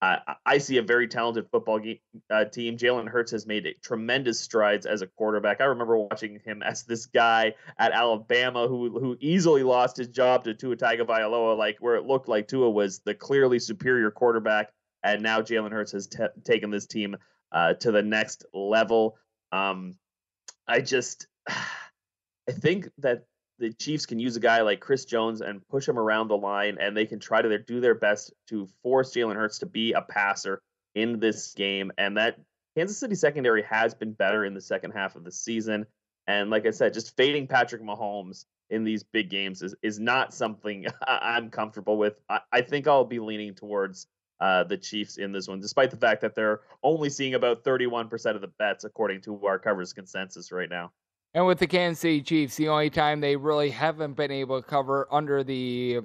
uh, 0.02 0.18
I 0.44 0.58
see 0.58 0.76
a 0.76 0.82
very 0.82 1.08
talented 1.08 1.46
football 1.50 1.78
game, 1.78 1.98
uh, 2.30 2.44
team. 2.44 2.76
Jalen 2.76 3.08
Hurts 3.08 3.32
has 3.32 3.46
made 3.46 3.66
tremendous 3.82 4.38
strides 4.38 4.84
as 4.84 5.00
a 5.00 5.06
quarterback. 5.06 5.62
I 5.62 5.64
remember 5.64 5.96
watching 5.96 6.40
him 6.44 6.62
as 6.62 6.84
this 6.84 7.06
guy 7.06 7.54
at 7.78 7.92
Alabama 7.92 8.68
who 8.68 9.00
who 9.00 9.16
easily 9.20 9.62
lost 9.62 9.96
his 9.96 10.08
job 10.08 10.44
to 10.44 10.54
Tua 10.54 10.76
Tagovailoa, 10.76 11.56
like 11.56 11.78
where 11.80 11.96
it 11.96 12.04
looked 12.04 12.28
like 12.28 12.46
Tua 12.48 12.68
was 12.68 13.00
the 13.00 13.14
clearly 13.14 13.58
superior 13.58 14.10
quarterback, 14.10 14.70
and 15.06 15.22
now 15.22 15.40
Jalen 15.40 15.70
Hurts 15.70 15.92
has 15.92 16.06
t- 16.06 16.24
taken 16.44 16.70
this 16.70 16.86
team 16.86 17.16
uh, 17.52 17.74
to 17.74 17.92
the 17.92 18.02
next 18.02 18.44
level. 18.52 19.16
Um, 19.52 19.94
I 20.66 20.80
just 20.80 21.26
I 21.48 22.52
think 22.52 22.88
that 22.98 23.24
the 23.58 23.72
Chiefs 23.72 24.06
can 24.06 24.18
use 24.18 24.36
a 24.36 24.40
guy 24.40 24.60
like 24.62 24.80
Chris 24.80 25.04
Jones 25.04 25.40
and 25.40 25.66
push 25.68 25.88
him 25.88 25.98
around 25.98 26.28
the 26.28 26.36
line, 26.36 26.76
and 26.80 26.96
they 26.96 27.06
can 27.06 27.18
try 27.18 27.40
to 27.40 27.58
do 27.58 27.80
their 27.80 27.94
best 27.94 28.32
to 28.48 28.68
force 28.82 29.14
Jalen 29.14 29.36
Hurts 29.36 29.60
to 29.60 29.66
be 29.66 29.92
a 29.92 30.02
passer 30.02 30.60
in 30.94 31.18
this 31.20 31.54
game. 31.54 31.90
And 31.96 32.16
that 32.16 32.38
Kansas 32.76 32.98
City 32.98 33.14
secondary 33.14 33.62
has 33.62 33.94
been 33.94 34.12
better 34.12 34.44
in 34.44 34.54
the 34.54 34.60
second 34.60 34.90
half 34.90 35.16
of 35.16 35.24
the 35.24 35.32
season. 35.32 35.86
And 36.26 36.50
like 36.50 36.66
I 36.66 36.70
said, 36.70 36.92
just 36.92 37.16
fading 37.16 37.46
Patrick 37.46 37.82
Mahomes 37.82 38.44
in 38.68 38.84
these 38.84 39.02
big 39.02 39.30
games 39.30 39.62
is, 39.62 39.74
is 39.82 39.98
not 39.98 40.34
something 40.34 40.86
I'm 41.06 41.50
comfortable 41.50 41.96
with. 41.96 42.20
I, 42.28 42.40
I 42.52 42.60
think 42.60 42.86
I'll 42.86 43.04
be 43.04 43.20
leaning 43.20 43.54
towards 43.54 44.06
uh, 44.40 44.64
the 44.64 44.76
Chiefs 44.76 45.16
in 45.16 45.32
this 45.32 45.48
one, 45.48 45.60
despite 45.60 45.90
the 45.90 45.96
fact 45.96 46.20
that 46.20 46.34
they're 46.34 46.60
only 46.82 47.10
seeing 47.10 47.34
about 47.34 47.64
31% 47.64 48.34
of 48.34 48.40
the 48.40 48.48
bets, 48.58 48.84
according 48.84 49.20
to 49.22 49.46
our 49.46 49.58
Covers 49.58 49.92
consensus 49.92 50.52
right 50.52 50.68
now. 50.68 50.92
And 51.34 51.46
with 51.46 51.58
the 51.58 51.66
Kansas 51.66 52.00
City 52.00 52.22
Chiefs, 52.22 52.56
the 52.56 52.68
only 52.68 52.90
time 52.90 53.20
they 53.20 53.36
really 53.36 53.70
haven't 53.70 54.14
been 54.14 54.30
able 54.30 54.60
to 54.60 54.66
cover 54.66 55.06
under 55.10 55.44
the 55.44 56.00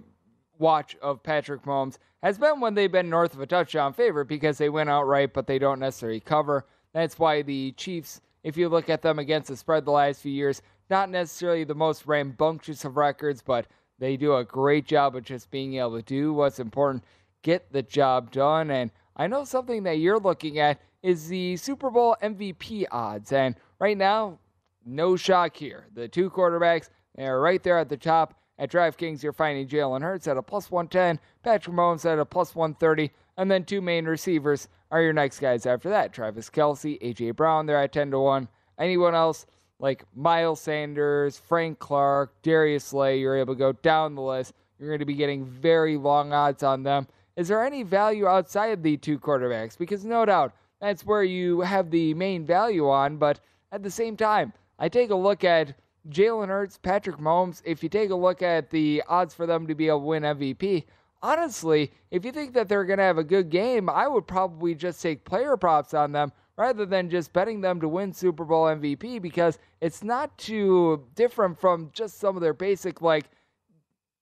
watch 0.59 0.95
of 1.01 1.23
Patrick 1.23 1.63
Mahomes 1.63 1.97
has 2.21 2.37
been 2.37 2.59
when 2.59 2.73
they've 2.75 2.91
been 2.91 3.09
north 3.09 3.33
of 3.33 3.41
a 3.41 3.47
touchdown 3.47 3.93
favorite 3.93 4.25
because 4.25 4.57
they 4.57 4.69
went 4.69 4.89
outright, 4.89 5.33
but 5.33 5.47
they 5.47 5.57
don't 5.57 5.79
necessarily 5.79 6.19
cover. 6.19 6.65
That's 6.93 7.17
why 7.17 7.41
the 7.41 7.71
Chiefs, 7.73 8.21
if 8.43 8.57
you 8.57 8.69
look 8.69 8.89
at 8.89 9.01
them 9.01 9.19
against 9.19 9.47
the 9.47 9.57
spread 9.57 9.85
the 9.85 9.91
last 9.91 10.21
few 10.21 10.31
years, 10.31 10.61
not 10.89 11.09
necessarily 11.09 11.63
the 11.63 11.75
most 11.75 12.05
rambunctious 12.05 12.85
of 12.85 12.97
records, 12.97 13.41
but 13.41 13.65
they 13.97 14.17
do 14.17 14.35
a 14.35 14.43
great 14.43 14.85
job 14.85 15.15
of 15.15 15.23
just 15.23 15.49
being 15.49 15.75
able 15.75 15.95
to 15.95 16.01
do 16.01 16.33
what's 16.33 16.59
important, 16.59 17.03
get 17.41 17.71
the 17.71 17.81
job 17.81 18.31
done. 18.31 18.71
And 18.71 18.91
I 19.15 19.27
know 19.27 19.43
something 19.43 19.83
that 19.83 19.99
you're 19.99 20.19
looking 20.19 20.59
at 20.59 20.79
is 21.03 21.27
the 21.27 21.57
Super 21.57 21.89
Bowl 21.89 22.15
MVP 22.21 22.85
odds. 22.91 23.31
And 23.31 23.55
right 23.79 23.97
now, 23.97 24.39
no 24.85 25.15
shock 25.15 25.55
here. 25.55 25.85
The 25.93 26.07
two 26.07 26.29
quarterbacks, 26.29 26.89
they 27.15 27.25
are 27.25 27.39
right 27.39 27.61
there 27.61 27.77
at 27.77 27.89
the 27.89 27.97
top. 27.97 28.35
At 28.59 28.71
DraftKings, 28.71 29.23
you're 29.23 29.33
finding 29.33 29.67
Jalen 29.67 30.03
Hurts 30.03 30.27
at 30.27 30.37
a 30.37 30.41
plus 30.43 30.69
110, 30.69 31.19
Patrick 31.41 31.75
Mahomes 31.75 32.05
at 32.05 32.19
a 32.19 32.25
plus 32.25 32.53
130, 32.53 33.09
and 33.37 33.49
then 33.49 33.63
two 33.63 33.81
main 33.81 34.05
receivers 34.05 34.67
are 34.91 35.01
your 35.01 35.13
next 35.13 35.39
guys 35.39 35.65
after 35.65 35.89
that. 35.89 36.13
Travis 36.13 36.47
Kelce, 36.47 36.99
A.J. 37.01 37.31
Brown, 37.31 37.65
they're 37.65 37.81
at 37.81 37.91
10 37.91 38.11
to 38.11 38.19
1. 38.19 38.47
Anyone 38.77 39.15
else 39.15 39.47
like 39.79 40.05
Miles 40.15 40.61
Sanders, 40.61 41.39
Frank 41.39 41.79
Clark, 41.79 42.33
Darius 42.43 42.83
Slay, 42.83 43.19
you're 43.19 43.35
able 43.35 43.55
to 43.55 43.59
go 43.59 43.71
down 43.71 44.13
the 44.13 44.21
list. 44.21 44.53
You're 44.77 44.89
going 44.89 44.99
to 44.99 45.05
be 45.05 45.15
getting 45.15 45.43
very 45.43 45.97
long 45.97 46.31
odds 46.31 46.61
on 46.61 46.83
them. 46.83 47.07
Is 47.41 47.47
there 47.47 47.65
any 47.65 47.81
value 47.81 48.27
outside 48.27 48.83
the 48.83 48.97
two 48.97 49.17
quarterbacks? 49.17 49.75
Because 49.75 50.05
no 50.05 50.25
doubt 50.25 50.53
that's 50.79 51.03
where 51.03 51.23
you 51.23 51.61
have 51.61 51.89
the 51.89 52.13
main 52.13 52.45
value 52.45 52.87
on, 52.87 53.17
but 53.17 53.39
at 53.71 53.81
the 53.81 53.89
same 53.89 54.15
time, 54.15 54.53
I 54.77 54.89
take 54.89 55.09
a 55.09 55.15
look 55.15 55.43
at 55.43 55.75
Jalen 56.07 56.49
Hurts, 56.49 56.77
Patrick 56.77 57.17
Mahomes. 57.17 57.63
If 57.65 57.81
you 57.81 57.89
take 57.89 58.11
a 58.11 58.15
look 58.15 58.43
at 58.43 58.69
the 58.69 59.01
odds 59.07 59.33
for 59.33 59.47
them 59.47 59.65
to 59.65 59.73
be 59.73 59.87
able 59.87 60.01
to 60.01 60.05
win 60.05 60.21
MVP, 60.21 60.83
honestly, 61.23 61.91
if 62.11 62.23
you 62.23 62.31
think 62.31 62.53
that 62.53 62.69
they're 62.69 62.85
going 62.85 62.99
to 62.99 63.05
have 63.05 63.17
a 63.17 63.23
good 63.23 63.49
game, 63.49 63.89
I 63.89 64.07
would 64.07 64.27
probably 64.27 64.75
just 64.75 65.01
take 65.01 65.25
player 65.25 65.57
props 65.57 65.95
on 65.95 66.11
them 66.11 66.31
rather 66.57 66.85
than 66.85 67.09
just 67.09 67.33
betting 67.33 67.61
them 67.61 67.81
to 67.81 67.87
win 67.87 68.13
Super 68.13 68.45
Bowl 68.45 68.65
MVP 68.65 69.19
because 69.19 69.57
it's 69.81 70.03
not 70.03 70.37
too 70.37 71.07
different 71.15 71.59
from 71.59 71.89
just 71.91 72.19
some 72.19 72.35
of 72.35 72.43
their 72.43 72.53
basic, 72.53 73.01
like, 73.01 73.31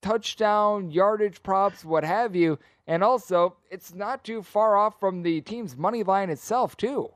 touchdown, 0.01 0.91
yardage 0.91 1.43
props, 1.43 1.83
what 1.83 2.03
have 2.03 2.35
you. 2.35 2.57
And 2.89 3.03
also, 3.03 3.55
it's 3.69 3.93
not 3.93 4.23
too 4.23 4.41
far 4.41 4.75
off 4.75 4.99
from 4.99 5.21
the 5.21 5.41
team's 5.41 5.77
money 5.77 6.01
line 6.01 6.31
itself, 6.31 6.75
too. 6.75 7.11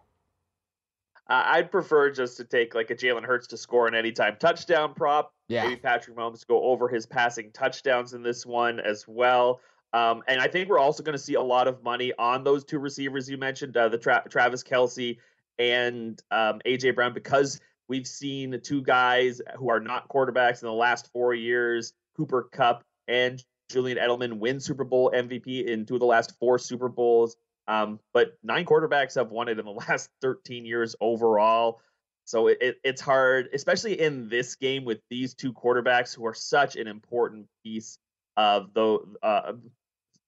Uh, 1.28 1.42
I'd 1.48 1.72
prefer 1.72 2.12
just 2.12 2.38
to 2.38 2.44
take 2.44 2.76
like 2.76 2.92
a 2.92 2.96
Jalen 2.96 3.24
Hurts 3.24 3.48
to 3.48 3.58
score 3.58 3.88
an 3.88 3.96
anytime 3.96 4.38
touchdown 4.40 4.94
prop. 4.94 5.34
Yeah. 5.48 5.64
Maybe 5.64 5.78
Patrick 5.78 6.16
Mahomes 6.16 6.46
go 6.46 6.62
over 6.62 6.88
his 6.88 7.08
passing 7.08 7.52
touchdowns 7.54 8.14
in 8.14 8.22
this 8.22 8.46
one 8.46 8.80
as 8.80 9.06
well. 9.08 9.62
Um, 9.94 10.22
and 10.28 10.40
I 10.40 10.48
think 10.48 10.70
we're 10.70 10.78
also 10.78 11.02
going 11.02 11.18
to 11.18 11.24
see 11.24 11.34
a 11.34 11.42
lot 11.42 11.68
of 11.68 11.82
money 11.82 12.14
on 12.20 12.44
those 12.44 12.64
two 12.64 12.78
receivers 12.78 13.28
you 13.28 13.40
mentioned, 13.40 13.76
uh, 13.76 13.90
the 13.90 13.98
Tra- 13.98 14.26
Travis 14.30 14.64
Kelce 14.64 15.18
and 15.58 16.22
um, 16.30 16.62
AJ 16.68 16.94
Brown, 16.94 17.16
because 17.16 17.60
we've 17.88 18.08
seen 18.08 18.60
two 18.62 18.84
guys 18.84 19.42
who 19.58 19.72
are 19.72 19.80
not 19.80 20.08
quarterbacks 20.08 20.62
in 20.62 20.68
the 20.68 20.74
last 20.74 21.12
four 21.12 21.34
years, 21.34 21.94
Cooper 22.16 22.50
Kupp 22.52 22.84
and 23.08 23.44
Julian 23.70 23.98
Edelman, 23.98 24.40
win 24.40 24.60
Super 24.60 24.84
Bowl 24.84 25.12
MVP 25.14 25.66
in 25.66 25.86
two 25.86 25.96
of 25.96 26.00
the 26.00 26.06
last 26.06 26.38
four 26.40 26.60
Super 26.60 26.90
Bowls. 26.90 27.36
Um, 27.68 28.00
but 28.14 28.38
nine 28.44 28.66
quarterbacks 28.66 29.16
have 29.16 29.32
won 29.32 29.48
it 29.48 29.60
in 29.60 29.66
the 29.66 29.72
last 29.88 30.10
13 30.22 30.66
years 30.66 30.96
overall. 31.00 31.82
So 32.26 32.48
it, 32.48 32.58
it, 32.62 32.78
it's 32.84 33.02
hard, 33.02 33.50
especially 33.54 34.00
in 34.00 34.30
this 34.30 34.56
game 34.56 34.86
with 34.86 35.00
these 35.10 35.34
two 35.34 35.52
quarterbacks 35.54 36.16
who 36.16 36.26
are 36.26 36.34
such 36.34 36.76
an 36.76 36.88
important 36.88 37.48
piece 37.64 37.98
of 38.38 38.74
the, 38.74 39.00
uh, 39.22 39.54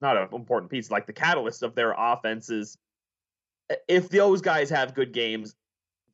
not 0.01 0.17
an 0.17 0.27
important 0.33 0.71
piece, 0.71 0.91
like 0.91 1.07
the 1.07 1.13
catalyst 1.13 1.63
of 1.63 1.73
their 1.73 1.93
offenses. 1.97 2.77
If 3.87 4.09
those 4.09 4.41
guys 4.41 4.69
have 4.69 4.93
good 4.93 5.13
games, 5.13 5.55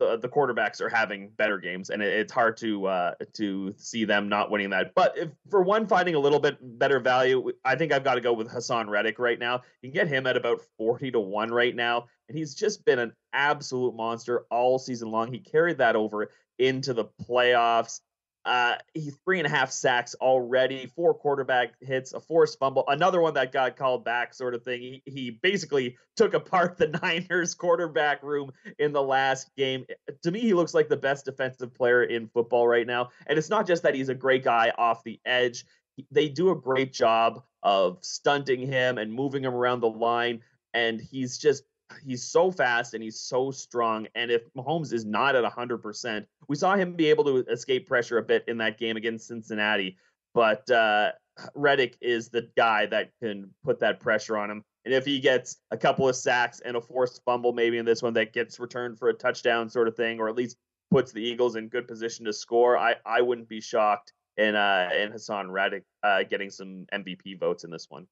the, 0.01 0.17
the 0.17 0.27
quarterbacks 0.27 0.81
are 0.81 0.89
having 0.89 1.29
better 1.37 1.59
games, 1.59 1.91
and 1.91 2.01
it, 2.01 2.11
it's 2.11 2.33
hard 2.33 2.57
to 2.57 2.87
uh, 2.87 3.13
to 3.33 3.73
see 3.77 4.03
them 4.03 4.27
not 4.27 4.49
winning 4.49 4.71
that. 4.71 4.93
But 4.95 5.15
if 5.15 5.29
for 5.49 5.61
one 5.61 5.85
finding 5.85 6.15
a 6.15 6.19
little 6.19 6.39
bit 6.39 6.57
better 6.79 6.99
value, 6.99 7.51
I 7.63 7.75
think 7.75 7.93
I've 7.93 8.03
got 8.03 8.15
to 8.15 8.21
go 8.21 8.33
with 8.33 8.49
Haason 8.49 8.89
Reddick 8.89 9.19
right 9.19 9.37
now. 9.37 9.61
You 9.81 9.91
can 9.91 9.93
get 9.93 10.07
him 10.07 10.25
at 10.25 10.35
about 10.35 10.61
forty 10.77 11.11
to 11.11 11.19
one 11.19 11.51
right 11.51 11.75
now, 11.75 12.07
and 12.27 12.37
he's 12.37 12.55
just 12.55 12.83
been 12.83 12.97
an 12.97 13.13
absolute 13.31 13.95
monster 13.95 14.45
all 14.49 14.79
season 14.79 15.11
long. 15.11 15.31
He 15.31 15.39
carried 15.39 15.77
that 15.77 15.95
over 15.95 16.31
into 16.57 16.93
the 16.93 17.05
playoffs. 17.21 18.01
Uh, 18.43 18.75
he's 18.95 19.15
three 19.23 19.37
and 19.37 19.45
a 19.45 19.49
half 19.49 19.71
sacks 19.71 20.15
already, 20.19 20.87
four 20.95 21.13
quarterback 21.13 21.73
hits, 21.79 22.13
a 22.13 22.19
forced 22.19 22.57
fumble, 22.57 22.83
another 22.87 23.21
one 23.21 23.35
that 23.35 23.51
got 23.51 23.77
called 23.77 24.03
back, 24.03 24.33
sort 24.33 24.55
of 24.55 24.63
thing. 24.63 24.81
He, 24.81 25.03
he 25.05 25.39
basically 25.43 25.95
took 26.15 26.33
apart 26.33 26.77
the 26.79 26.87
Niners 26.87 27.53
quarterback 27.53 28.23
room 28.23 28.51
in 28.79 28.93
the 28.93 29.03
last 29.03 29.55
game. 29.55 29.85
To 30.23 30.31
me, 30.31 30.39
he 30.39 30.53
looks 30.53 30.73
like 30.73 30.89
the 30.89 30.97
best 30.97 31.25
defensive 31.25 31.73
player 31.73 32.03
in 32.03 32.27
football 32.29 32.67
right 32.67 32.87
now. 32.87 33.09
And 33.27 33.37
it's 33.37 33.49
not 33.49 33.67
just 33.67 33.83
that 33.83 33.93
he's 33.93 34.09
a 34.09 34.15
great 34.15 34.43
guy 34.43 34.71
off 34.77 35.03
the 35.03 35.19
edge, 35.25 35.65
they 36.09 36.29
do 36.29 36.49
a 36.49 36.55
great 36.55 36.93
job 36.93 37.43
of 37.61 37.99
stunting 38.01 38.65
him 38.65 38.97
and 38.97 39.13
moving 39.13 39.43
him 39.43 39.53
around 39.53 39.81
the 39.81 39.89
line. 39.89 40.41
And 40.73 40.99
he's 40.99 41.37
just 41.37 41.63
he's 42.05 42.23
so 42.23 42.51
fast 42.51 42.93
and 42.93 43.03
he's 43.03 43.19
so 43.19 43.51
strong. 43.51 44.07
And 44.15 44.31
if 44.31 44.41
Mahomes 44.53 44.93
is 44.93 45.05
not 45.05 45.35
at 45.35 45.43
100%, 45.43 46.25
we 46.47 46.55
saw 46.55 46.75
him 46.75 46.93
be 46.93 47.09
able 47.09 47.23
to 47.25 47.37
escape 47.51 47.87
pressure 47.87 48.17
a 48.17 48.23
bit 48.23 48.43
in 48.47 48.57
that 48.57 48.77
game 48.77 48.97
against 48.97 49.27
Cincinnati. 49.27 49.97
But 50.33 50.69
uh, 50.69 51.11
Reddick 51.55 51.97
is 52.01 52.29
the 52.29 52.49
guy 52.55 52.85
that 52.87 53.11
can 53.21 53.49
put 53.63 53.79
that 53.79 53.99
pressure 53.99 54.37
on 54.37 54.49
him. 54.49 54.63
And 54.85 54.93
if 54.93 55.05
he 55.05 55.19
gets 55.19 55.57
a 55.69 55.77
couple 55.77 56.09
of 56.09 56.15
sacks 56.15 56.59
and 56.61 56.75
a 56.75 56.81
forced 56.81 57.21
fumble, 57.23 57.53
maybe 57.53 57.77
in 57.77 57.85
this 57.85 58.01
one 58.01 58.13
that 58.13 58.33
gets 58.33 58.59
returned 58.59 58.97
for 58.97 59.09
a 59.09 59.13
touchdown 59.13 59.69
sort 59.69 59.87
of 59.87 59.95
thing, 59.95 60.19
or 60.19 60.27
at 60.27 60.35
least 60.35 60.57
puts 60.89 61.11
the 61.11 61.21
Eagles 61.21 61.55
in 61.55 61.67
good 61.67 61.87
position 61.87 62.25
to 62.25 62.33
score, 62.33 62.77
I, 62.77 62.95
I 63.05 63.21
wouldn't 63.21 63.47
be 63.47 63.61
shocked 63.61 64.13
in 64.37 64.55
uh, 64.55 64.89
in 64.97 65.11
Haason 65.11 65.51
Reddick 65.51 65.83
uh, 66.03 66.23
getting 66.23 66.49
some 66.49 66.85
MVP 66.93 67.39
votes 67.39 67.63
in 67.63 67.69
this 67.69 67.87
one. 67.89 68.07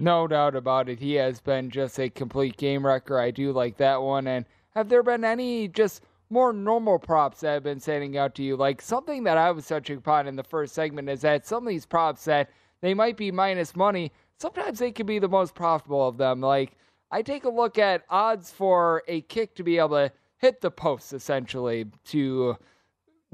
No 0.00 0.26
doubt 0.26 0.56
about 0.56 0.88
it. 0.88 0.98
He 0.98 1.12
has 1.16 1.42
been 1.42 1.68
just 1.68 2.00
a 2.00 2.08
complete 2.08 2.56
game 2.56 2.86
wrecker. 2.86 3.20
I 3.20 3.30
do 3.30 3.52
like 3.52 3.76
that 3.76 4.00
one. 4.00 4.26
And 4.26 4.46
have 4.74 4.88
there 4.88 5.02
been 5.02 5.26
any 5.26 5.68
just 5.68 6.00
more 6.30 6.54
normal 6.54 6.98
props 6.98 7.40
that 7.40 7.52
have 7.52 7.62
been 7.64 7.80
standing 7.80 8.16
out 8.16 8.34
to 8.36 8.42
you? 8.42 8.56
Like 8.56 8.80
something 8.80 9.24
that 9.24 9.36
I 9.36 9.50
was 9.50 9.66
touching 9.68 9.98
upon 9.98 10.26
in 10.26 10.36
the 10.36 10.42
first 10.42 10.74
segment 10.74 11.10
is 11.10 11.20
that 11.20 11.46
some 11.46 11.66
of 11.66 11.68
these 11.68 11.84
props 11.84 12.24
that 12.24 12.48
they 12.80 12.94
might 12.94 13.18
be 13.18 13.30
minus 13.30 13.76
money, 13.76 14.10
sometimes 14.38 14.78
they 14.78 14.90
can 14.90 15.04
be 15.04 15.18
the 15.18 15.28
most 15.28 15.54
profitable 15.54 16.08
of 16.08 16.16
them. 16.16 16.40
Like 16.40 16.78
I 17.10 17.20
take 17.20 17.44
a 17.44 17.50
look 17.50 17.78
at 17.78 18.04
odds 18.08 18.50
for 18.50 19.02
a 19.06 19.20
kick 19.20 19.54
to 19.56 19.62
be 19.62 19.76
able 19.76 19.96
to 19.96 20.12
hit 20.38 20.62
the 20.62 20.70
post 20.70 21.12
essentially 21.12 21.84
to 22.06 22.56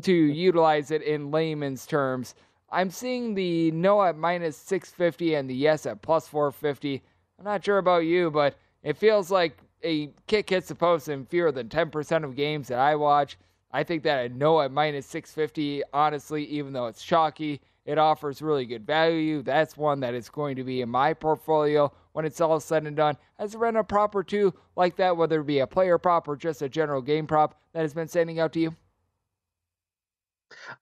to 0.03 0.13
utilize 0.13 0.91
it 0.91 1.03
in 1.03 1.31
layman's 1.31 1.87
terms. 1.87 2.35
I'm 2.77 2.91
seeing 2.91 3.33
the 3.33 3.71
no 3.71 4.03
at 4.03 4.19
minus 4.19 4.55
650 4.59 5.35
and 5.37 5.49
the 5.49 5.55
yes 5.55 5.87
at 5.87 6.03
plus 6.03 6.29
450. 6.29 7.03
I'm 7.39 7.45
not 7.47 7.65
sure 7.65 7.79
about 7.79 8.05
you, 8.05 8.31
but 8.31 8.59
it 8.83 8.99
feels 8.99 9.31
like 9.31 9.57
a 9.83 10.11
kick 10.27 10.51
hits 10.51 10.69
the 10.69 10.75
post 10.75 11.09
in 11.09 11.25
fewer 11.25 11.51
than 11.51 11.71
10% 11.71 12.23
of 12.23 12.37
games 12.37 12.69
that 12.69 12.79
I 12.79 12.95
watch. 12.95 13.39
I 13.73 13.83
think 13.83 14.03
that 14.03 14.27
a 14.27 14.29
no 14.29 14.61
at 14.61 14.73
minus 14.73 15.07
650, 15.07 15.85
honestly, 15.95 16.45
even 16.45 16.75
though 16.75 16.85
it's 16.85 17.03
chalky, 17.03 17.63
it 17.87 17.97
offers 17.97 18.43
really 18.43 18.67
good 18.67 18.87
value. 18.87 19.41
That's 19.41 19.79
one 19.79 20.01
that 20.01 20.13
is 20.13 20.29
going 20.29 20.57
to 20.57 20.65
be 20.65 20.83
in 20.83 20.91
my 20.91 21.15
portfolio 21.15 21.91
when 22.13 22.27
it's 22.27 22.43
all 22.43 22.61
said 22.61 22.85
and 22.85 22.95
done. 22.95 23.17
Has 23.39 23.53
there 23.53 23.61
been 23.63 23.77
a 23.77 23.85
prop 23.85 24.15
or 24.15 24.23
two 24.23 24.53
like 24.77 24.97
that, 24.97 25.17
whether 25.17 25.41
it 25.41 25.47
be 25.47 25.61
a 25.61 25.67
player 25.67 25.97
prop 25.97 26.29
or 26.29 26.37
just 26.37 26.61
a 26.61 26.69
general 26.69 27.01
game 27.01 27.27
prop 27.27 27.59
that 27.73 27.81
has 27.81 27.95
been 27.95 28.09
standing 28.09 28.39
out 28.39 28.53
to 28.53 28.61
you? 28.61 28.77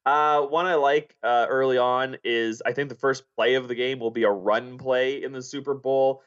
Uh, 0.05 0.43
one 0.43 0.67
I 0.67 0.75
like 0.75 1.17
uh, 1.23 1.47
early 1.49 1.79
on 1.79 2.17
is 2.25 2.63
I 2.65 2.73
think 2.73 2.89
the 2.89 2.95
first 2.95 3.25
play 3.37 3.55
of 3.55 3.69
the 3.69 3.75
game 3.75 3.99
will 3.99 4.11
be 4.11 4.25
a 4.25 4.31
run 4.31 4.79
play 4.79 5.23
in 5.23 5.33
the 5.33 5.43
Super 5.43 5.75
Bowl. 5.75 6.23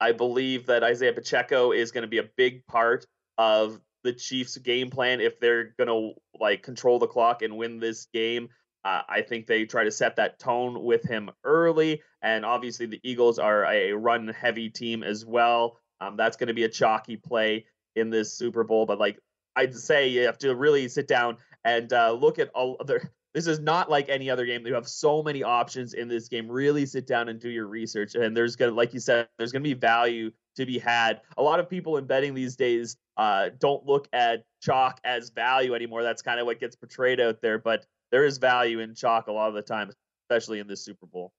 I 0.00 0.12
believe 0.12 0.66
that 0.66 0.84
Isaiah 0.84 1.12
Pacheco 1.12 1.72
is 1.72 1.90
going 1.90 2.02
to 2.02 2.08
be 2.08 2.18
a 2.18 2.28
big 2.36 2.66
part 2.66 3.06
of 3.38 3.80
the 4.04 4.12
Chiefs' 4.12 4.56
game 4.58 4.90
plan 4.90 5.20
if 5.20 5.40
they're 5.40 5.74
going 5.78 5.88
to 5.88 6.12
like 6.38 6.62
control 6.62 6.98
the 6.98 7.06
clock 7.06 7.42
and 7.42 7.56
win 7.56 7.80
this 7.80 8.06
game. 8.12 8.48
Uh, 8.84 9.02
I 9.08 9.22
think 9.22 9.46
they 9.46 9.64
try 9.64 9.82
to 9.82 9.90
set 9.90 10.16
that 10.16 10.38
tone 10.38 10.84
with 10.84 11.02
him 11.02 11.30
early, 11.42 12.02
and 12.22 12.44
obviously 12.44 12.86
the 12.86 13.00
Eagles 13.02 13.40
are 13.40 13.64
a 13.64 13.92
run-heavy 13.92 14.70
team 14.70 15.02
as 15.02 15.26
well. 15.26 15.80
Um, 16.00 16.16
that's 16.16 16.36
going 16.36 16.48
to 16.48 16.54
be 16.54 16.62
a 16.62 16.68
chalky 16.68 17.16
play 17.16 17.66
in 17.96 18.10
this 18.10 18.32
Super 18.32 18.62
Bowl, 18.62 18.86
but 18.86 19.00
like 19.00 19.18
I'd 19.56 19.74
say 19.74 20.08
you 20.08 20.26
have 20.26 20.38
to 20.38 20.54
really 20.54 20.86
sit 20.88 21.08
down 21.08 21.38
and 21.66 21.92
uh, 21.92 22.12
look 22.12 22.38
at 22.38 22.48
all 22.54 22.76
other. 22.80 23.12
This 23.34 23.46
is 23.46 23.60
not 23.60 23.90
like 23.90 24.08
any 24.08 24.30
other 24.30 24.46
game. 24.46 24.66
You 24.66 24.72
have 24.72 24.88
so 24.88 25.22
many 25.22 25.42
options 25.42 25.92
in 25.92 26.08
this 26.08 26.26
game. 26.26 26.50
Really 26.50 26.86
sit 26.86 27.06
down 27.06 27.28
and 27.28 27.38
do 27.38 27.50
your 27.50 27.66
research. 27.66 28.14
And 28.14 28.34
there's 28.34 28.56
gonna, 28.56 28.72
like 28.72 28.94
you 28.94 29.00
said, 29.00 29.28
there's 29.36 29.52
gonna 29.52 29.62
be 29.62 29.74
value 29.74 30.30
to 30.56 30.64
be 30.64 30.78
had. 30.78 31.20
A 31.36 31.42
lot 31.42 31.60
of 31.60 31.68
people 31.68 31.98
in 31.98 32.06
betting 32.06 32.32
these 32.32 32.56
days 32.56 32.96
uh, 33.18 33.50
don't 33.58 33.84
look 33.84 34.08
at 34.14 34.46
chalk 34.62 35.00
as 35.04 35.28
value 35.28 35.74
anymore. 35.74 36.02
That's 36.02 36.22
kind 36.22 36.40
of 36.40 36.46
what 36.46 36.60
gets 36.60 36.76
portrayed 36.76 37.20
out 37.20 37.42
there. 37.42 37.58
But 37.58 37.84
there 38.10 38.24
is 38.24 38.38
value 38.38 38.80
in 38.80 38.94
chalk 38.94 39.26
a 39.26 39.32
lot 39.32 39.48
of 39.48 39.54
the 39.54 39.60
time, 39.60 39.90
especially 40.30 40.58
in 40.58 40.66
this 40.66 40.82
Super 40.82 41.04
Bowl. 41.04 41.34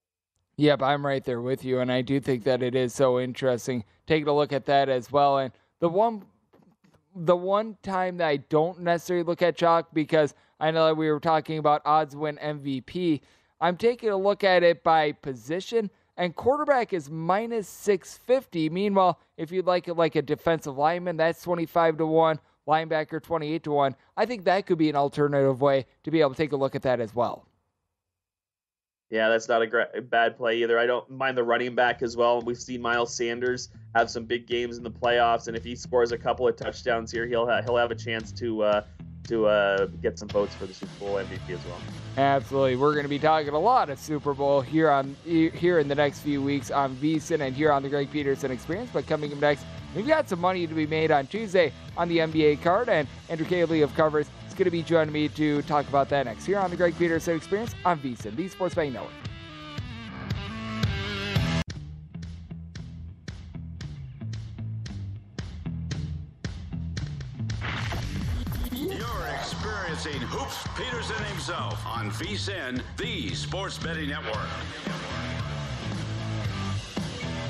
Yep, 0.56 0.82
I'm 0.82 1.04
right 1.04 1.24
there 1.24 1.40
with 1.40 1.64
you, 1.64 1.80
and 1.80 1.90
I 1.90 2.02
do 2.02 2.20
think 2.20 2.44
that 2.44 2.62
it 2.62 2.76
is 2.76 2.94
so 2.94 3.18
interesting. 3.18 3.82
Taking 4.06 4.28
a 4.28 4.36
look 4.36 4.52
at 4.52 4.66
that 4.66 4.88
as 4.88 5.10
well, 5.10 5.38
and 5.38 5.52
the 5.80 5.88
one 5.88 6.22
the 7.14 7.36
one 7.36 7.76
time 7.82 8.18
that 8.18 8.28
I 8.28 8.36
don't 8.36 8.80
necessarily 8.80 9.24
look 9.24 9.42
at 9.42 9.56
chalk 9.56 9.88
because 9.92 10.34
I 10.60 10.70
know 10.70 10.86
that 10.86 10.96
we 10.96 11.10
were 11.10 11.20
talking 11.20 11.58
about 11.58 11.82
odds 11.84 12.14
win 12.14 12.38
MVP. 12.42 13.20
I'm 13.60 13.76
taking 13.76 14.10
a 14.10 14.16
look 14.16 14.44
at 14.44 14.62
it 14.62 14.84
by 14.84 15.12
position, 15.12 15.90
and 16.16 16.34
quarterback 16.34 16.92
is 16.92 17.10
minus 17.10 17.68
650. 17.68 18.70
Meanwhile, 18.70 19.18
if 19.36 19.50
you'd 19.50 19.66
like 19.66 19.88
it 19.88 19.94
like 19.94 20.16
a 20.16 20.22
defensive 20.22 20.76
lineman, 20.76 21.16
that's 21.16 21.42
25 21.42 21.98
to 21.98 22.06
1, 22.06 22.38
linebacker 22.68 23.22
28 23.22 23.62
to 23.64 23.70
1. 23.72 23.96
I 24.16 24.26
think 24.26 24.44
that 24.44 24.66
could 24.66 24.78
be 24.78 24.90
an 24.90 24.96
alternative 24.96 25.60
way 25.60 25.86
to 26.04 26.10
be 26.10 26.20
able 26.20 26.30
to 26.30 26.36
take 26.36 26.52
a 26.52 26.56
look 26.56 26.76
at 26.76 26.82
that 26.82 27.00
as 27.00 27.14
well. 27.14 27.47
Yeah, 29.10 29.30
that's 29.30 29.48
not 29.48 29.62
a 29.62 29.66
great, 29.66 30.10
bad 30.10 30.36
play 30.36 30.62
either. 30.62 30.78
I 30.78 30.84
don't 30.84 31.08
mind 31.08 31.38
the 31.38 31.42
running 31.42 31.74
back 31.74 32.02
as 32.02 32.14
well. 32.14 32.42
We've 32.42 32.58
seen 32.58 32.82
Miles 32.82 33.14
Sanders 33.14 33.70
have 33.94 34.10
some 34.10 34.24
big 34.24 34.46
games 34.46 34.76
in 34.76 34.84
the 34.84 34.90
playoffs, 34.90 35.48
and 35.48 35.56
if 35.56 35.64
he 35.64 35.74
scores 35.76 36.12
a 36.12 36.18
couple 36.18 36.46
of 36.46 36.56
touchdowns 36.56 37.10
here, 37.10 37.26
he'll 37.26 37.46
ha- 37.46 37.62
he'll 37.62 37.76
have 37.76 37.90
a 37.90 37.94
chance 37.94 38.32
to 38.32 38.62
uh, 38.62 38.84
to 39.28 39.46
uh, 39.46 39.86
get 40.02 40.18
some 40.18 40.28
votes 40.28 40.54
for 40.54 40.66
the 40.66 40.74
Super 40.74 40.92
Bowl 40.98 41.14
MVP 41.14 41.48
as 41.48 41.64
well. 41.64 41.80
Absolutely, 42.18 42.76
we're 42.76 42.92
going 42.92 43.04
to 43.04 43.08
be 43.08 43.18
talking 43.18 43.48
a 43.48 43.58
lot 43.58 43.88
of 43.88 43.98
Super 43.98 44.34
Bowl 44.34 44.60
here 44.60 44.90
on 44.90 45.16
here 45.24 45.78
in 45.78 45.88
the 45.88 45.94
next 45.94 46.20
few 46.20 46.42
weeks 46.42 46.70
on 46.70 46.94
VSIN 46.96 47.40
and 47.40 47.56
here 47.56 47.72
on 47.72 47.82
the 47.82 47.88
Greg 47.88 48.10
Peterson 48.10 48.50
Experience. 48.50 48.90
But 48.92 49.06
coming 49.06 49.32
up 49.32 49.38
next, 49.38 49.64
we've 49.96 50.06
got 50.06 50.28
some 50.28 50.40
money 50.40 50.66
to 50.66 50.74
be 50.74 50.86
made 50.86 51.10
on 51.10 51.26
Tuesday 51.28 51.72
on 51.96 52.08
the 52.08 52.18
NBA 52.18 52.62
card, 52.62 52.90
and 52.90 53.08
Andrew 53.30 53.46
Caley 53.46 53.80
of 53.80 53.94
Covers 53.94 54.28
going 54.58 54.64
to 54.64 54.70
be 54.72 54.82
joining 54.82 55.12
me 55.12 55.28
to 55.28 55.62
talk 55.62 55.88
about 55.88 56.08
that 56.08 56.26
next 56.26 56.44
here 56.44 56.58
on 56.58 56.68
the 56.68 56.76
Greg 56.76 56.98
Peterson 56.98 57.36
Experience 57.36 57.76
on 57.84 57.96
VSIN, 58.00 58.34
the 58.34 58.48
Sports 58.48 58.74
Betting 58.74 58.92
Network. 58.92 59.12
You're 68.72 69.28
experiencing 69.32 70.20
Hoops 70.22 70.66
Peterson 70.76 71.24
himself 71.26 71.86
on 71.86 72.10
VSIN, 72.10 72.82
the 72.96 73.32
Sports 73.34 73.78
Betting 73.78 74.08
Network. 74.08 74.48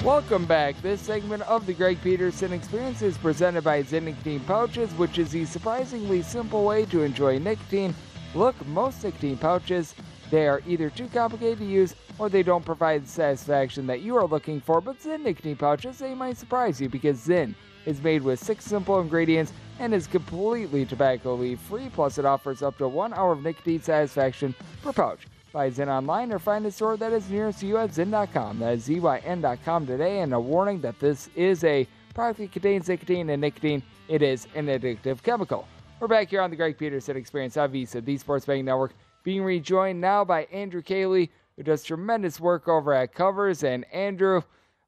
Welcome 0.05 0.47
back. 0.47 0.81
This 0.81 1.01
segment 1.01 1.43
of 1.43 1.67
the 1.67 1.75
Greg 1.75 2.01
Peterson 2.03 2.53
Experience 2.53 3.03
is 3.03 3.19
presented 3.19 3.65
by 3.65 3.83
Zyn 3.83 4.05
Nicotine 4.05 4.39
Pouches, 4.41 4.93
which 4.93 5.19
is 5.19 5.33
the 5.33 5.45
surprisingly 5.45 6.23
simple 6.23 6.65
way 6.65 6.85
to 6.87 7.03
enjoy 7.03 7.39
nicotine. 7.39 7.93
Look, 8.33 8.55
most 8.69 9.03
nicotine 9.03 9.37
pouches, 9.37 9.97
they 10.31 10.47
are 10.47 10.63
either 10.69 10.89
too 10.89 11.09
complicated 11.09 11.59
to 11.59 11.65
use 11.65 11.97
or 12.17 12.29
they 12.29 12.45
don't 12.45 12.65
provide 12.65 13.05
the 13.05 13.09
satisfaction 13.09 13.89
that 13.89 14.01
you 14.01 14.17
are 14.17 14.27
looking 14.27 14.61
for. 14.61 14.81
But 14.81 15.01
Zyn 15.01 15.25
Nicotine 15.25 15.57
Pouches, 15.57 15.99
they 15.99 16.15
might 16.15 16.39
surprise 16.39 16.81
you 16.81 16.89
because 16.89 17.19
Zyn 17.19 17.57
is 17.85 18.01
made 18.01 18.23
with 18.23 18.39
six 18.39 18.65
simple 18.65 19.01
ingredients 19.01 19.53
and 19.81 19.93
is 19.93 20.07
completely 20.07 20.87
tobacco 20.87 21.35
leaf 21.35 21.59
free. 21.59 21.91
Plus, 21.93 22.19
it 22.19 22.25
offers 22.25 22.63
up 22.63 22.79
to 22.79 22.87
one 22.87 23.13
hour 23.15 23.33
of 23.33 23.43
nicotine 23.43 23.83
satisfaction 23.83 24.55
per 24.81 24.93
pouch. 24.93 25.27
Buy 25.53 25.71
Zyn 25.71 25.89
online 25.89 26.31
or 26.31 26.39
find 26.39 26.67
a 26.67 26.71
store 26.71 26.99
that 26.99 27.13
is 27.13 27.31
nearest 27.31 27.61
to 27.61 27.67
you 27.67 27.79
at 27.79 27.91
Zyn.com. 27.91 28.59
That 28.59 28.75
is 28.75 28.89
ZYN.com 28.89 29.87
today. 29.87 30.21
And 30.21 30.35
a 30.35 30.41
warning 30.41 30.81
that 30.83 30.99
this 31.01 31.31
is 31.35 31.65
a 31.65 31.87
product 32.13 32.41
that 32.41 32.53
contains 32.53 32.89
nicotine, 32.89 33.31
and 33.31 33.41
nicotine, 33.41 33.83
it 34.09 34.23
is 34.23 34.47
an 34.55 34.67
addictive 34.67 35.23
chemical. 35.23 35.67
We're 36.01 36.09
back 36.09 36.29
here 36.29 36.43
on 36.43 36.51
the 36.51 36.57
Greg 36.57 36.77
Peterson 36.77 37.17
Experience 37.17 37.57
on 37.57 37.73
VSIN, 37.73 38.05
the 38.05 38.19
Sports 38.19 38.45
Betting 38.45 38.67
Network, 38.67 38.93
being 39.25 39.43
rejoined 39.43 40.01
now 40.01 40.23
by 40.25 40.45
Andrew 40.45 40.83
Caley, 40.83 41.31
who 41.57 41.63
does 41.63 41.83
tremendous 41.83 42.39
work 42.39 42.69
over 42.69 42.93
at 42.93 43.15
Covers. 43.15 43.65
And 43.65 43.87
Andrew, 43.93 44.43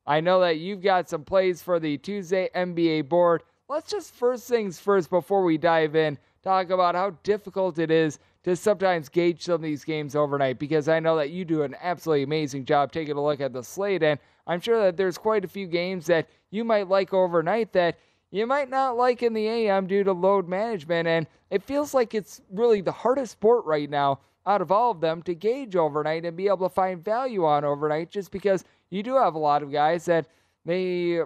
I 0.07 0.20
know 0.20 0.40
that 0.40 0.59
you've 0.59 0.83
got 0.83 1.09
some 1.09 1.25
plays 1.25 1.62
for 1.62 1.81
the 1.81 1.96
Tuesday 1.99 2.51
NBA 2.55 3.09
board. 3.09 3.44
let's 3.68 3.90
just 3.90 4.12
first 4.12 4.46
things 4.46 4.79
first 4.79 5.09
before 5.09 5.42
we 5.42 5.57
dive 5.57 5.96
in, 5.96 6.18
talk 6.42 6.70
about 6.70 6.94
how 6.94 7.11
difficult 7.23 7.79
it 7.79 7.90
is 7.90 8.18
to 8.44 8.57
sometimes 8.57 9.09
gauge 9.09 9.44
some 9.44 9.55
of 9.55 9.62
these 9.62 9.85
games 9.85 10.16
overnight 10.16 10.59
because 10.59 10.88
I 10.88 11.00
know 11.00 11.16
that 11.16 11.31
you 11.31 11.44
do 11.44 11.62
an 11.62 11.76
absolutely 11.81 12.22
amazing 12.22 12.64
job 12.64 12.90
taking 12.90 13.16
a 13.16 13.22
look 13.22 13.40
at 13.40 13.53
the 13.53 13.62
slate, 13.62 14.03
and 14.03 14.18
I'm 14.46 14.61
sure 14.61 14.83
that 14.83 14.96
there's 14.96 15.18
quite 15.18 15.44
a 15.44 15.48
few 15.48 15.66
games 15.66 16.07
that 16.07 16.29
you 16.50 16.64
might 16.64 16.88
like 16.88 17.12
overnight 17.12 17.72
that 17.74 17.98
you 18.31 18.46
might 18.46 18.70
not 18.70 18.96
like 18.96 19.22
in 19.22 19.35
the 19.35 19.46
AM 19.46 19.87
due 19.87 20.05
to 20.05 20.12
load 20.12 20.48
management, 20.48 21.07
and 21.09 21.26
it 21.50 21.62
feels 21.62 21.92
like 21.92 22.14
it's 22.14 22.40
really 22.50 22.81
the 22.81 22.92
hardest 22.92 23.33
sport 23.33 23.64
right 23.66 23.90
now 23.90 24.20
out 24.46 24.62
of 24.62 24.72
all 24.72 24.90
of 24.90 25.00
them 25.00 25.22
to 25.22 25.35
gauge 25.35 25.76
overnight 25.76 26.24
and 26.24 26.37
be 26.37 26.46
able 26.46 26.68
to 26.68 26.74
find 26.74 27.05
value 27.05 27.44
on 27.44 27.64
overnight 27.64 28.11
just 28.11 28.31
because 28.31 28.64
you 28.88 29.03
do 29.03 29.16
have 29.16 29.35
a 29.35 29.38
lot 29.38 29.62
of 29.62 29.70
guys 29.70 30.05
that 30.07 30.26
they 30.64 31.20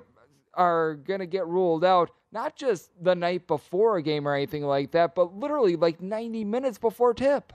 are 0.54 0.94
going 0.94 1.20
to 1.20 1.26
get 1.26 1.46
ruled 1.46 1.84
out 1.84 2.10
not 2.34 2.56
just 2.56 2.90
the 3.00 3.14
night 3.14 3.46
before 3.46 3.96
a 3.96 4.02
game 4.02 4.26
or 4.26 4.34
anything 4.34 4.64
like 4.64 4.90
that, 4.90 5.14
but 5.14 5.34
literally 5.34 5.76
like 5.76 6.02
90 6.02 6.44
minutes 6.44 6.76
before 6.76 7.14
tip. 7.14 7.52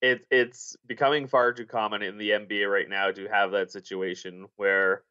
It, 0.00 0.24
it's 0.30 0.76
becoming 0.86 1.26
far 1.26 1.52
too 1.52 1.66
common 1.66 2.02
in 2.02 2.18
the 2.18 2.30
NBA 2.30 2.72
right 2.72 2.88
now 2.88 3.10
to 3.10 3.26
have 3.28 3.50
that 3.50 3.70
situation 3.70 4.46
where 4.56 5.02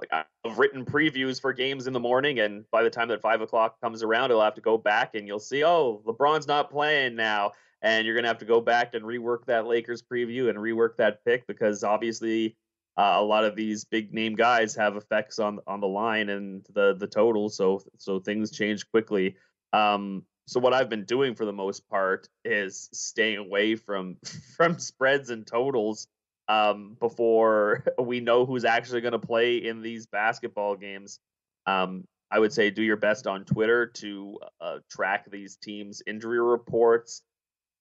like 0.00 0.26
I've 0.44 0.58
written 0.58 0.84
previews 0.84 1.40
for 1.40 1.52
games 1.52 1.86
in 1.86 1.92
the 1.92 2.00
morning, 2.00 2.40
and 2.40 2.68
by 2.70 2.82
the 2.82 2.90
time 2.90 3.08
that 3.08 3.20
five 3.20 3.40
o'clock 3.40 3.80
comes 3.80 4.02
around, 4.02 4.32
I'll 4.32 4.40
have 4.40 4.54
to 4.54 4.60
go 4.60 4.76
back 4.76 5.14
and 5.14 5.26
you'll 5.26 5.38
see, 5.38 5.62
oh, 5.62 6.02
LeBron's 6.04 6.48
not 6.48 6.70
playing 6.70 7.14
now, 7.14 7.52
and 7.80 8.04
you're 8.04 8.16
gonna 8.16 8.28
have 8.28 8.38
to 8.38 8.44
go 8.44 8.60
back 8.60 8.94
and 8.94 9.04
rework 9.04 9.46
that 9.46 9.66
Lakers 9.66 10.02
preview 10.02 10.50
and 10.50 10.58
rework 10.58 10.96
that 10.96 11.24
pick 11.24 11.46
because 11.46 11.84
obviously 11.84 12.56
uh, 12.96 13.16
a 13.16 13.22
lot 13.22 13.44
of 13.44 13.56
these 13.56 13.84
big 13.84 14.14
name 14.14 14.34
guys 14.34 14.74
have 14.76 14.96
effects 14.96 15.38
on 15.38 15.58
on 15.66 15.80
the 15.80 15.88
line 15.88 16.28
and 16.28 16.64
the 16.74 16.94
the 16.94 17.06
total, 17.06 17.48
so 17.48 17.82
so 17.98 18.20
things 18.20 18.50
change 18.50 18.88
quickly. 18.90 19.36
Um, 19.72 20.24
so 20.46 20.60
what 20.60 20.74
I've 20.74 20.90
been 20.90 21.04
doing 21.04 21.34
for 21.34 21.44
the 21.44 21.52
most 21.52 21.88
part 21.88 22.28
is 22.44 22.88
staying 22.92 23.38
away 23.38 23.76
from 23.76 24.16
from 24.56 24.78
spreads 24.78 25.30
and 25.30 25.46
totals 25.46 26.06
um, 26.48 26.96
before 27.00 27.84
we 27.98 28.20
know 28.20 28.46
who's 28.46 28.64
actually 28.64 29.00
going 29.00 29.12
to 29.12 29.18
play 29.18 29.56
in 29.56 29.82
these 29.82 30.06
basketball 30.06 30.76
games. 30.76 31.18
Um, 31.66 32.04
I 32.30 32.38
would 32.38 32.52
say 32.52 32.70
do 32.70 32.82
your 32.82 32.96
best 32.96 33.26
on 33.26 33.44
Twitter 33.44 33.86
to 33.86 34.38
uh, 34.60 34.78
track 34.90 35.30
these 35.30 35.56
teams' 35.56 36.02
injury 36.06 36.40
reports. 36.40 37.22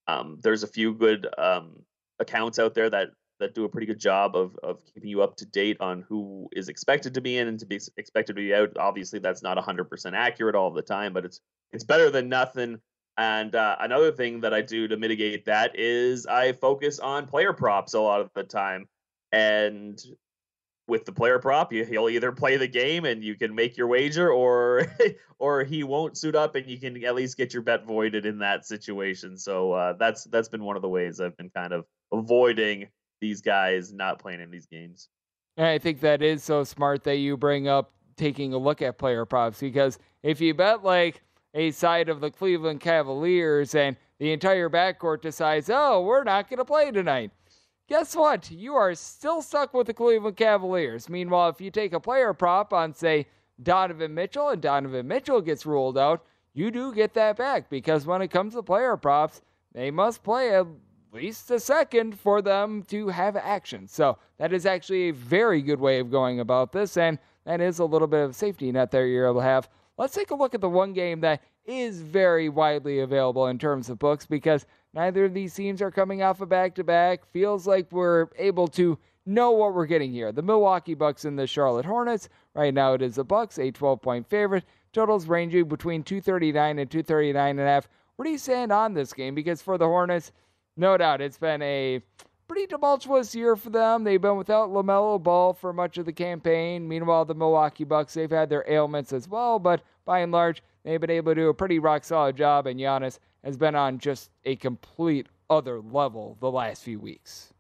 Um, 0.08 0.40
there's 0.42 0.64
a 0.64 0.68
few 0.68 0.94
good 0.94 1.28
um, 1.38 1.84
accounts 2.20 2.60
out 2.60 2.76
there 2.76 2.90
that 2.90 3.10
that 3.44 3.54
do 3.54 3.66
a 3.66 3.70
pretty 3.70 3.86
good 3.86 4.00
job 4.00 4.36
of 4.36 4.58
of 4.64 4.80
keeping 4.86 5.10
you 5.10 5.22
up 5.22 5.36
to 5.36 5.46
date 5.46 5.78
on 5.82 6.02
who 6.08 6.48
is 6.54 6.70
expected 6.70 7.14
to 7.14 7.22
be 7.22 7.38
in 7.38 7.50
and 7.50 7.60
to 7.60 7.66
be 7.66 7.80
expected 7.98 8.36
to 8.36 8.42
be 8.42 8.54
out. 8.54 8.78
Obviously, 8.78 9.20
that's 9.20 9.44
not 9.44 9.58
100% 9.58 10.14
accurate 10.14 10.56
all 10.56 10.72
the 10.72 10.82
time, 10.82 11.14
but 11.14 11.26
it's 11.26 11.42
it's 11.74 11.84
better 11.84 12.10
than 12.10 12.30
nothing. 12.30 12.80
And 13.18 13.54
uh, 13.54 13.76
another 13.80 14.12
thing 14.12 14.42
that 14.42 14.54
I 14.54 14.62
do 14.62 14.88
to 14.88 14.98
mitigate 14.98 15.46
that 15.46 15.78
is 15.78 16.26
I 16.26 16.54
focus 16.54 17.00
on 17.00 17.28
player 17.28 17.54
props 17.54 17.94
a 17.94 18.00
lot 18.00 18.22
of 18.22 18.32
the 18.34 18.44
time. 18.44 18.88
And 19.32 20.02
with 20.88 21.06
the 21.06 21.12
player 21.12 21.40
prop, 21.40 21.72
you, 21.72 21.86
he'll 21.86 22.10
either 22.10 22.32
play 22.32 22.58
the 22.58 22.68
game 22.68 23.06
and 23.06 23.24
you 23.24 23.36
can 23.36 23.54
make 23.54 23.78
your 23.78 23.88
wager, 23.88 24.32
or 24.32 24.88
or 25.40 25.64
he 25.64 25.84
won't 25.84 26.18
suit 26.18 26.36
up 26.36 26.56
and 26.56 26.66
you 26.68 26.80
can 26.80 27.04
at 27.04 27.16
least 27.16 27.38
get 27.38 27.54
your 27.54 27.62
bet 27.62 27.86
voided 27.86 28.26
in 28.26 28.40
that 28.40 28.66
situation. 28.66 29.38
So 29.38 29.74
uh, 29.74 29.94
that's 30.00 30.24
that's 30.26 30.50
been 30.50 30.64
one 30.64 30.78
of 30.78 30.82
the 30.82 30.90
ways 30.90 31.20
I've 31.20 31.38
been 31.38 31.50
kind 31.50 31.74
of 31.74 31.86
avoiding 32.14 32.88
these 33.24 33.42
guys 33.42 33.94
not 33.94 34.20
playing 34.20 34.42
in 34.42 34.52
these 34.52 34.66
games. 34.66 35.08
And 35.56 35.66
I 35.66 35.78
think 35.78 36.02
that 36.02 36.22
is 36.22 36.44
so 36.44 36.66
smart 36.66 37.06
that 37.06 37.18
you 37.18 37.38
bring 37.38 37.70
up 37.70 37.94
taking 38.18 38.54
a 38.54 38.58
look 38.58 38.82
at 38.82 38.98
player 38.98 39.24
props 39.26 39.62
because 39.62 39.98
if 40.24 40.42
you 40.42 40.54
bet 40.54 40.84
like 40.84 41.22
a 41.54 41.72
side 41.72 42.10
of 42.10 42.20
the 42.20 42.30
Cleveland 42.30 42.82
Cavaliers 42.82 43.76
and 43.76 43.96
the 44.20 44.34
entire 44.34 44.70
backcourt 44.70 45.22
decides, 45.22 45.70
oh, 45.70 46.02
we're 46.02 46.26
not 46.26 46.50
going 46.50 46.58
to 46.58 46.66
play 46.66 46.92
tonight. 46.92 47.32
Guess 47.88 48.14
what? 48.14 48.52
You 48.52 48.76
are 48.76 48.94
still 48.94 49.42
stuck 49.42 49.74
with 49.74 49.88
the 49.88 49.94
Cleveland 49.94 50.36
Cavaliers. 50.36 51.08
Meanwhile, 51.08 51.50
if 51.50 51.62
you 51.62 51.72
take 51.72 51.94
a 51.94 52.02
player 52.02 52.34
prop 52.34 52.74
on, 52.74 52.94
say, 52.94 53.28
Donovan 53.62 54.14
Mitchell 54.14 54.50
and 54.50 54.62
Donovan 54.62 55.08
Mitchell 55.08 55.40
gets 55.40 55.66
ruled 55.66 55.98
out, 55.98 56.26
you 56.54 56.72
do 56.72 56.94
get 56.94 57.14
that 57.14 57.38
back 57.38 57.70
because 57.70 58.06
when 58.06 58.22
it 58.22 58.30
comes 58.30 58.54
to 58.54 58.64
player 58.64 58.98
props, 58.98 59.42
they 59.74 59.92
must 59.92 60.24
play 60.24 60.54
at 60.56 60.66
least 61.14 61.52
a 61.52 61.60
second 61.60 62.20
for 62.20 62.42
them 62.42 62.84
to 62.84 63.10
have 63.10 63.36
action. 63.36 63.88
So 63.88 64.18
that 64.38 64.52
is 64.54 64.66
actually 64.66 65.10
a 65.10 65.14
very 65.14 65.62
good 65.62 65.80
way 65.80 66.00
of 66.00 66.12
going 66.12 66.40
about 66.40 66.72
this, 66.72 66.98
and 66.98 67.20
that 67.46 67.62
is 67.62 67.80
a 67.80 67.86
little 67.86 68.08
bit 68.08 68.22
of 68.22 68.36
safety 68.36 68.72
net 68.72 68.92
there 68.92 69.06
you're 69.08 69.28
able 69.28 69.42
to 69.42 69.46
have 69.46 69.70
Let's 69.96 70.16
take 70.16 70.32
a 70.32 70.36
look 70.36 70.56
at 70.56 70.62
the 70.62 70.70
one 70.70 70.94
game 70.94 71.22
that 71.22 71.44
is 71.66 72.02
very 72.02 72.50
widely 72.50 73.00
available 73.00 73.48
in 73.48 73.60
terms 73.60 73.90
of 73.90 74.00
books 74.00 74.26
because 74.26 74.66
neither 74.94 75.26
of 75.26 75.36
these 75.36 75.54
teams 75.54 75.84
are 75.84 75.92
coming 75.92 76.24
off 76.24 76.42
a 76.42 76.48
back 76.48 76.74
to 76.76 76.84
back. 76.84 77.32
Feels 77.32 77.68
like 77.68 77.92
we're 77.92 78.28
able 78.40 78.68
to 78.70 78.98
know 79.28 79.52
what 79.52 79.76
we're 79.76 79.86
getting 79.86 80.12
here. 80.12 80.32
The 80.32 80.42
Milwaukee 80.42 80.96
Bucks 80.96 81.26
and 81.26 81.38
the 81.38 81.46
Charlotte 81.46 81.86
Hornets. 81.86 82.28
Right 82.56 82.74
now 82.74 82.94
it 82.94 83.04
is 83.04 83.16
the 83.16 83.24
Bucks, 83.24 83.60
a 83.60 83.70
12 83.70 84.02
point 84.02 84.28
favorite. 84.28 84.66
Totals 84.94 85.28
ranging 85.28 85.68
between 85.68 86.02
239 86.04 86.80
and 86.80 86.90
239 86.90 87.50
and 87.52 87.60
a 87.60 87.64
half. 87.64 87.88
Where 88.16 88.26
do 88.26 88.32
you 88.32 88.40
saying 88.40 88.72
on 88.72 88.96
this 88.96 89.14
game? 89.14 89.36
Because 89.36 89.62
for 89.62 89.78
the 89.78 89.86
Hornets, 89.86 90.32
no 90.78 90.98
doubt 90.98 91.22
it's 91.22 91.38
been 91.38 91.62
a 91.62 92.02
pretty 92.48 92.68
tumultuous 92.68 93.34
year 93.34 93.56
for 93.56 93.70
them. 93.70 94.04
They've 94.04 94.22
been 94.22 94.38
without 94.38 94.70
LaMelo 94.70 95.22
Ball 95.22 95.54
for 95.54 95.74
much 95.74 95.98
of 95.98 96.06
the 96.06 96.14
campaign. 96.14 96.88
Meanwhile, 96.88 97.26
the 97.26 97.36
Milwaukee 97.36 97.84
Bucks, 97.84 98.14
they've 98.14 98.30
had 98.30 98.50
their 98.50 98.66
ailments 98.68 99.14
as 99.14 99.28
well, 99.28 99.60
but 99.60 99.82
by 100.06 100.20
and 100.20 100.32
large, 100.32 100.62
they've 100.84 101.02
been 101.02 101.10
able 101.10 101.32
to 101.32 101.42
do 101.42 101.50
a 101.50 101.54
pretty 101.54 101.80
rock 101.80 102.04
solid 102.04 102.36
job, 102.36 102.68
and 102.68 102.80
Giannis 102.80 103.20
has 103.44 103.58
been 103.58 103.76
on 103.76 103.98
just 103.98 104.30
a 104.46 104.56
complete 104.56 105.28
other 105.50 105.82
level 105.82 106.38
the 106.40 106.52
last 106.52 106.84
few 106.84 107.00
weeks. 107.00 107.54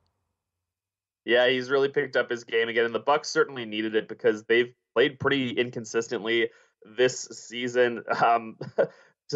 Yeah, 1.25 1.47
he's 1.47 1.69
really 1.69 1.89
picked 1.89 2.17
up 2.17 2.29
his 2.29 2.43
game 2.43 2.67
again, 2.67 2.85
and 2.85 2.95
the 2.95 2.99
Bucks 2.99 3.29
certainly 3.29 3.65
needed 3.65 3.95
it 3.95 4.07
because 4.07 4.43
they've 4.43 4.73
played 4.93 5.19
pretty 5.19 5.51
inconsistently 5.51 6.49
this 6.85 7.21
season. 7.31 8.03
Um, 8.23 8.57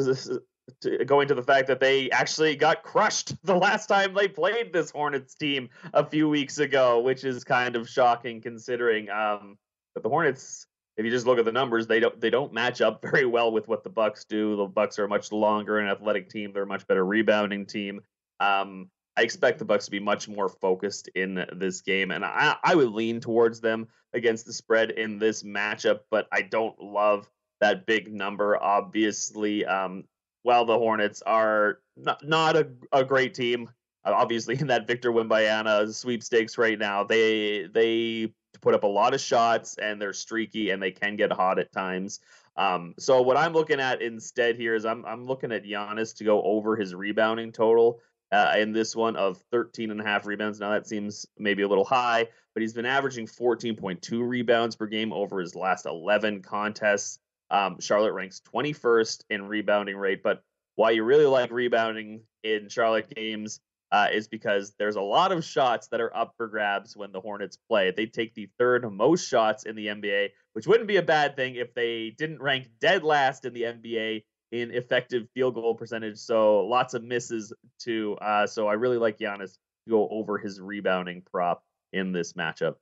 going 1.06 1.27
to 1.27 1.36
the 1.36 1.43
fact 1.43 1.67
that 1.67 1.80
they 1.80 2.10
actually 2.12 2.56
got 2.56 2.84
crushed 2.84 3.34
the 3.43 3.56
last 3.56 3.88
time 3.88 4.13
they 4.13 4.27
played 4.27 4.73
this 4.73 4.91
Hornets 4.91 5.36
team 5.36 5.69
a 5.93 6.06
few 6.06 6.30
weeks 6.30 6.60
ago, 6.60 6.99
which 6.99 7.23
is 7.23 7.43
kind 7.43 7.75
of 7.75 7.89
shocking 7.89 8.41
considering. 8.41 9.10
Um, 9.10 9.58
but 9.93 10.03
the 10.03 10.10
Hornets, 10.10 10.67
if 10.97 11.06
you 11.06 11.12
just 11.12 11.25
look 11.25 11.39
at 11.39 11.45
the 11.45 11.51
numbers, 11.51 11.88
they 11.88 11.99
don't 11.99 12.19
they 12.19 12.30
don't 12.30 12.53
match 12.53 12.82
up 12.82 13.01
very 13.12 13.25
well 13.25 13.51
with 13.51 13.67
what 13.67 13.84
the 13.84 13.89
Bucks 13.89 14.25
do. 14.25 14.56
The 14.56 14.65
Bucks 14.65 14.99
are 14.99 15.06
a 15.06 15.10
much 15.10 15.32
longer 15.32 15.80
and 15.80 15.89
athletic 15.89 16.30
team. 16.30 16.51
They're 16.53 16.63
a 16.63 16.67
much 16.67 16.88
better 16.88 17.06
rebounding 17.06 17.65
team. 17.65 18.01
Um, 18.39 18.89
I 19.17 19.23
expect 19.23 19.58
the 19.58 19.65
Bucks 19.65 19.86
to 19.86 19.91
be 19.91 19.99
much 19.99 20.30
more 20.30 20.47
focused 20.47 21.08
in 21.15 21.43
this 21.53 21.82
game, 21.82 22.12
and 22.12 22.23
I, 22.23 22.56
I 22.63 22.75
would 22.75 22.91
lean 22.91 23.19
towards 23.19 23.60
them 23.60 23.88
against 24.13 24.45
the 24.45 24.53
spread 24.53 24.91
in 24.91 25.17
this 25.17 25.41
matchup. 25.41 26.01
But 26.12 26.27
I 26.32 26.43
don't 26.43 26.80
love 26.80 27.27
that 27.60 27.88
big 27.88 28.13
number. 28.13 28.62
Obviously, 28.62 29.65
um, 29.65 30.03
while 30.47 30.63
the 30.63 30.77
Hornets 30.77 31.21
are 31.23 31.79
not, 31.97 32.25
not 32.25 32.55
a, 32.55 32.69
a 32.93 33.03
great 33.03 33.33
team, 33.33 33.69
obviously 34.05 34.57
in 34.57 34.67
that 34.73 34.88
Victor 34.88 35.12
Wembanyama 35.12 35.93
sweepstakes 35.93 36.57
right 36.57 36.79
now, 36.79 37.03
they 37.03 37.67
they 37.73 38.33
put 38.62 38.73
up 38.73 38.83
a 38.83 38.88
lot 38.88 39.13
of 39.13 39.19
shots 39.19 39.77
and 39.77 40.01
they're 40.01 40.13
streaky 40.13 40.69
and 40.69 40.81
they 40.81 40.91
can 40.91 41.17
get 41.17 41.33
hot 41.33 41.60
at 41.60 41.73
times. 41.73 42.21
Um, 42.55 42.95
so 42.97 43.21
what 43.21 43.36
I'm 43.36 43.51
looking 43.51 43.81
at 43.81 44.01
instead 44.01 44.55
here 44.55 44.73
is 44.73 44.86
I'm 44.86 45.05
I'm 45.05 45.25
looking 45.25 45.51
at 45.51 45.65
Giannis 45.65 46.15
to 46.15 46.23
go 46.23 46.41
over 46.41 46.77
his 46.77 46.95
rebounding 46.95 47.51
total 47.51 47.99
uh, 48.31 48.53
in 48.57 48.71
this 48.71 48.95
one 48.95 49.17
of 49.17 49.43
13 49.51 49.91
and 49.91 49.99
a 49.99 50.03
half 50.05 50.25
rebounds. 50.25 50.62
Now 50.62 50.71
that 50.71 50.88
seems 50.88 51.25
maybe 51.38 51.63
a 51.63 51.67
little 51.67 51.83
high, 51.83 52.25
but 52.53 52.62
he's 52.62 52.73
been 52.73 52.86
averaging 52.86 53.27
14.2 53.27 54.25
rebounds 54.25 54.77
per 54.77 54.88
game 54.88 55.12
over 55.12 55.41
his 55.41 55.55
last 55.55 55.86
11 55.86 56.41
contests. 56.41 57.19
Um, 57.49 57.79
Charlotte 57.79 58.13
ranks 58.13 58.41
21st 58.53 59.23
in 59.29 59.47
rebounding 59.47 59.97
rate, 59.97 60.21
but 60.23 60.41
why 60.75 60.91
you 60.91 61.03
really 61.03 61.25
like 61.25 61.51
rebounding 61.51 62.21
in 62.43 62.69
Charlotte 62.69 63.13
games 63.15 63.60
uh, 63.91 64.07
is 64.11 64.28
because 64.28 64.74
there's 64.78 64.95
a 64.95 65.01
lot 65.01 65.32
of 65.32 65.43
shots 65.43 65.88
that 65.88 66.01
are 66.01 66.15
up 66.15 66.34
for 66.36 66.47
grabs 66.47 66.95
when 66.97 67.11
the 67.11 67.22
Hornets 67.22 67.57
play. 67.69 67.91
They 67.91 68.05
take 68.05 68.34
the 68.34 68.49
third 68.59 68.89
most 68.91 69.28
shots 69.28 69.63
in 69.63 69.76
the 69.76 69.88
NBA, 69.88 70.30
which 70.53 70.67
wouldn't 70.67 70.88
be 70.88 70.97
a 70.97 71.01
bad 71.01 71.36
thing 71.36 71.55
if 71.55 71.74
they 71.74 72.13
didn't 72.17 72.41
rank 72.41 72.69
dead 72.80 73.03
last 73.03 73.45
in 73.45 73.53
the 73.53 73.63
NBA 73.63 74.24
in 74.51 74.72
effective 74.72 75.28
field 75.34 75.55
goal 75.55 75.76
percentage. 75.76 76.17
So 76.17 76.65
lots 76.65 76.93
of 76.93 77.03
misses 77.03 77.53
too. 77.80 78.17
Uh, 78.22 78.47
so 78.47 78.67
I 78.67 78.74
really 78.74 78.97
like 78.97 79.17
Giannis 79.17 79.53
to 79.53 79.89
go 79.89 80.07
over 80.09 80.38
his 80.38 80.59
rebounding 80.59 81.22
prop 81.22 81.63
in 81.93 82.11
this 82.11 82.34
matchup. 82.34 82.76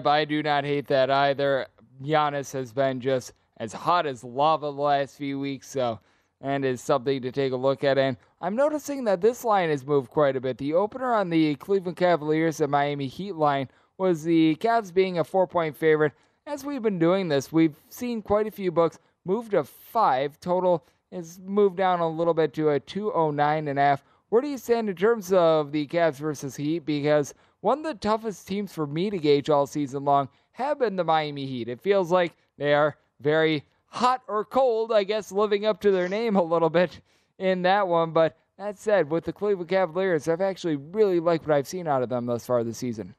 But 0.00 0.10
I 0.10 0.24
do 0.24 0.42
not 0.42 0.64
hate 0.64 0.88
that 0.88 1.10
either. 1.10 1.66
Giannis 2.02 2.52
has 2.52 2.72
been 2.72 3.00
just 3.00 3.32
as 3.56 3.72
hot 3.72 4.06
as 4.06 4.24
lava 4.24 4.66
the 4.66 4.72
last 4.72 5.16
few 5.16 5.38
weeks, 5.38 5.68
so 5.68 6.00
and 6.40 6.64
is 6.64 6.80
something 6.80 7.22
to 7.22 7.32
take 7.32 7.52
a 7.52 7.56
look 7.56 7.84
at. 7.84 7.96
And 7.96 8.16
I'm 8.40 8.56
noticing 8.56 9.04
that 9.04 9.20
this 9.20 9.44
line 9.44 9.70
has 9.70 9.86
moved 9.86 10.10
quite 10.10 10.36
a 10.36 10.40
bit. 10.40 10.58
The 10.58 10.74
opener 10.74 11.14
on 11.14 11.30
the 11.30 11.54
Cleveland 11.54 11.96
Cavaliers 11.96 12.60
and 12.60 12.70
Miami 12.70 13.06
Heat 13.06 13.34
line 13.34 13.68
was 13.96 14.24
the 14.24 14.56
Cavs 14.56 14.92
being 14.92 15.18
a 15.18 15.24
four 15.24 15.46
point 15.46 15.76
favorite, 15.76 16.12
as 16.46 16.64
we've 16.64 16.82
been 16.82 16.98
doing 16.98 17.28
this, 17.28 17.50
we've 17.50 17.76
seen 17.88 18.20
quite 18.20 18.46
a 18.46 18.50
few 18.50 18.70
books 18.70 18.98
move 19.24 19.50
to 19.50 19.64
five. 19.64 20.38
Total 20.40 20.84
has 21.10 21.38
moved 21.38 21.76
down 21.76 22.00
a 22.00 22.08
little 22.08 22.34
bit 22.34 22.52
to 22.54 22.70
a 22.70 22.80
209 22.80 23.68
and 23.68 23.78
a 23.78 23.82
half. 23.82 24.04
Where 24.28 24.42
do 24.42 24.48
you 24.48 24.58
stand 24.58 24.90
in 24.90 24.96
terms 24.96 25.32
of 25.32 25.72
the 25.72 25.86
Cavs 25.86 26.16
versus 26.16 26.56
Heat? 26.56 26.80
Because 26.80 27.32
one 27.60 27.78
of 27.78 27.84
the 27.84 27.94
toughest 27.94 28.46
teams 28.46 28.72
for 28.74 28.86
me 28.86 29.08
to 29.08 29.16
gauge 29.16 29.48
all 29.48 29.66
season 29.66 30.04
long 30.04 30.28
have 30.52 30.80
been 30.80 30.96
the 30.96 31.04
Miami 31.04 31.46
Heat. 31.46 31.68
It 31.68 31.80
feels 31.80 32.10
like 32.10 32.34
they 32.58 32.74
are 32.74 32.96
very 33.20 33.64
hot 33.86 34.22
or 34.26 34.44
cold, 34.44 34.92
I 34.92 35.04
guess, 35.04 35.30
living 35.30 35.64
up 35.64 35.80
to 35.82 35.90
their 35.90 36.08
name 36.08 36.36
a 36.36 36.42
little 36.42 36.70
bit 36.70 37.00
in 37.38 37.62
that 37.62 37.86
one. 37.88 38.12
But 38.12 38.36
that 38.58 38.78
said, 38.78 39.10
with 39.10 39.24
the 39.24 39.32
Cleveland 39.32 39.70
Cavaliers, 39.70 40.28
I've 40.28 40.40
actually 40.40 40.76
really 40.76 41.20
liked 41.20 41.46
what 41.46 41.56
I've 41.56 41.68
seen 41.68 41.86
out 41.86 42.02
of 42.02 42.08
them 42.08 42.26
thus 42.26 42.46
far 42.46 42.64
this 42.64 42.78
season. 42.78 43.14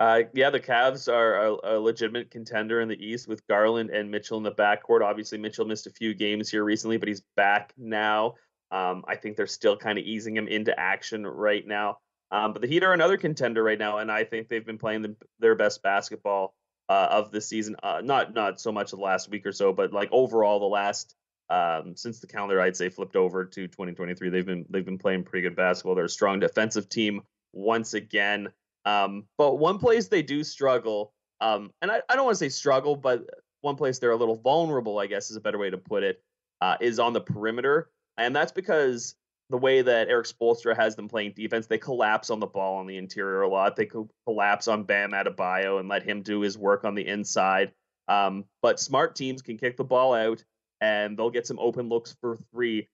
Uh, 0.00 0.22
yeah, 0.32 0.48
the 0.48 0.60
Cavs 0.60 1.12
are 1.12 1.34
a, 1.34 1.56
a, 1.64 1.80
legitimate 1.80 2.30
contender 2.30 2.80
in 2.80 2.88
the 2.88 3.04
East 3.04 3.26
with 3.26 3.44
Garland 3.48 3.90
and 3.90 4.08
Mitchell 4.08 4.38
in 4.38 4.44
the 4.44 4.52
backcourt. 4.52 5.02
Obviously, 5.02 5.38
Mitchell 5.38 5.64
missed 5.64 5.88
a 5.88 5.90
few 5.90 6.14
games 6.14 6.48
here 6.48 6.62
recently, 6.62 6.98
but 6.98 7.08
he's 7.08 7.22
back 7.34 7.72
now. 7.76 8.34
Um, 8.70 9.04
I 9.08 9.16
think 9.16 9.36
they're 9.36 9.48
still 9.48 9.76
kind 9.76 9.98
of 9.98 10.04
easing 10.04 10.36
him 10.36 10.46
into 10.46 10.78
action 10.78 11.26
right 11.26 11.66
now. 11.66 11.98
Um, 12.30 12.52
but 12.52 12.62
the 12.62 12.68
Heat 12.68 12.84
are 12.84 12.92
another 12.92 13.16
contender 13.16 13.62
right 13.62 13.78
now, 13.78 13.98
and 13.98 14.12
I 14.12 14.22
think 14.22 14.48
they've 14.48 14.64
been 14.64 14.78
playing 14.78 15.02
the, 15.02 15.16
their 15.40 15.56
best 15.56 15.82
basketball 15.82 16.54
uh, 16.88 17.08
of 17.10 17.30
the 17.30 17.40
season. 17.40 17.76
Uh, 17.82 18.00
not 18.02 18.34
not 18.34 18.60
so 18.60 18.72
much 18.72 18.90
the 18.90 18.96
last 18.96 19.30
week 19.30 19.46
or 19.46 19.52
so, 19.52 19.72
but 19.72 19.92
like 19.92 20.08
overall 20.12 20.60
the 20.60 20.66
last 20.66 21.14
um, 21.50 21.96
since 21.96 22.20
the 22.20 22.26
calendar 22.26 22.60
I'd 22.60 22.76
say 22.76 22.88
flipped 22.88 23.16
over 23.16 23.44
to 23.44 23.68
2023. 23.68 24.28
They've 24.28 24.44
been 24.44 24.66
they've 24.68 24.84
been 24.84 24.98
playing 24.98 25.24
pretty 25.24 25.42
good 25.42 25.56
basketball. 25.56 25.94
They're 25.94 26.04
a 26.04 26.08
strong 26.08 26.40
defensive 26.40 26.88
team 26.88 27.22
once 27.52 27.94
again. 27.94 28.48
Um, 28.84 29.24
but 29.36 29.56
one 29.58 29.78
place 29.78 30.08
they 30.08 30.22
do 30.22 30.44
struggle, 30.44 31.12
um, 31.40 31.72
and 31.82 31.90
I, 31.90 32.00
I 32.08 32.16
don't 32.16 32.24
want 32.24 32.36
to 32.36 32.38
say 32.38 32.48
struggle, 32.48 32.96
but 32.96 33.28
one 33.60 33.76
place 33.76 33.98
they're 33.98 34.12
a 34.12 34.16
little 34.16 34.36
vulnerable, 34.36 34.98
I 34.98 35.06
guess 35.06 35.30
is 35.30 35.36
a 35.36 35.40
better 35.40 35.58
way 35.58 35.70
to 35.70 35.78
put 35.78 36.02
it, 36.02 36.22
uh, 36.60 36.76
is 36.80 36.98
on 36.98 37.12
the 37.12 37.20
perimeter. 37.20 37.90
And 38.16 38.34
that's 38.34 38.52
because 38.52 39.14
the 39.50 39.58
way 39.58 39.82
that 39.82 40.08
Erik 40.08 40.26
Spoelstra 40.26 40.76
has 40.76 40.94
them 40.94 41.08
playing 41.08 41.32
defense, 41.32 41.66
they 41.66 41.78
collapse 41.78 42.30
on 42.30 42.40
the 42.40 42.46
ball 42.46 42.76
on 42.76 42.86
the 42.86 42.96
interior 42.96 43.42
a 43.42 43.48
lot. 43.48 43.76
They 43.76 43.88
collapse 44.26 44.68
on 44.68 44.84
Bam 44.84 45.12
Adebayo 45.12 45.80
and 45.80 45.88
let 45.88 46.02
him 46.02 46.22
do 46.22 46.40
his 46.40 46.58
work 46.58 46.84
on 46.84 46.94
the 46.94 47.06
inside. 47.06 47.72
Um, 48.08 48.44
but 48.62 48.80
smart 48.80 49.16
teams 49.16 49.42
can 49.42 49.56
kick 49.56 49.76
the 49.76 49.84
ball 49.84 50.14
out 50.14 50.44
and 50.80 51.16
they'll 51.18 51.30
get 51.30 51.46
some 51.46 51.58
open 51.58 51.88
looks 51.88 52.16
for 52.20 52.38
three. 52.52 52.88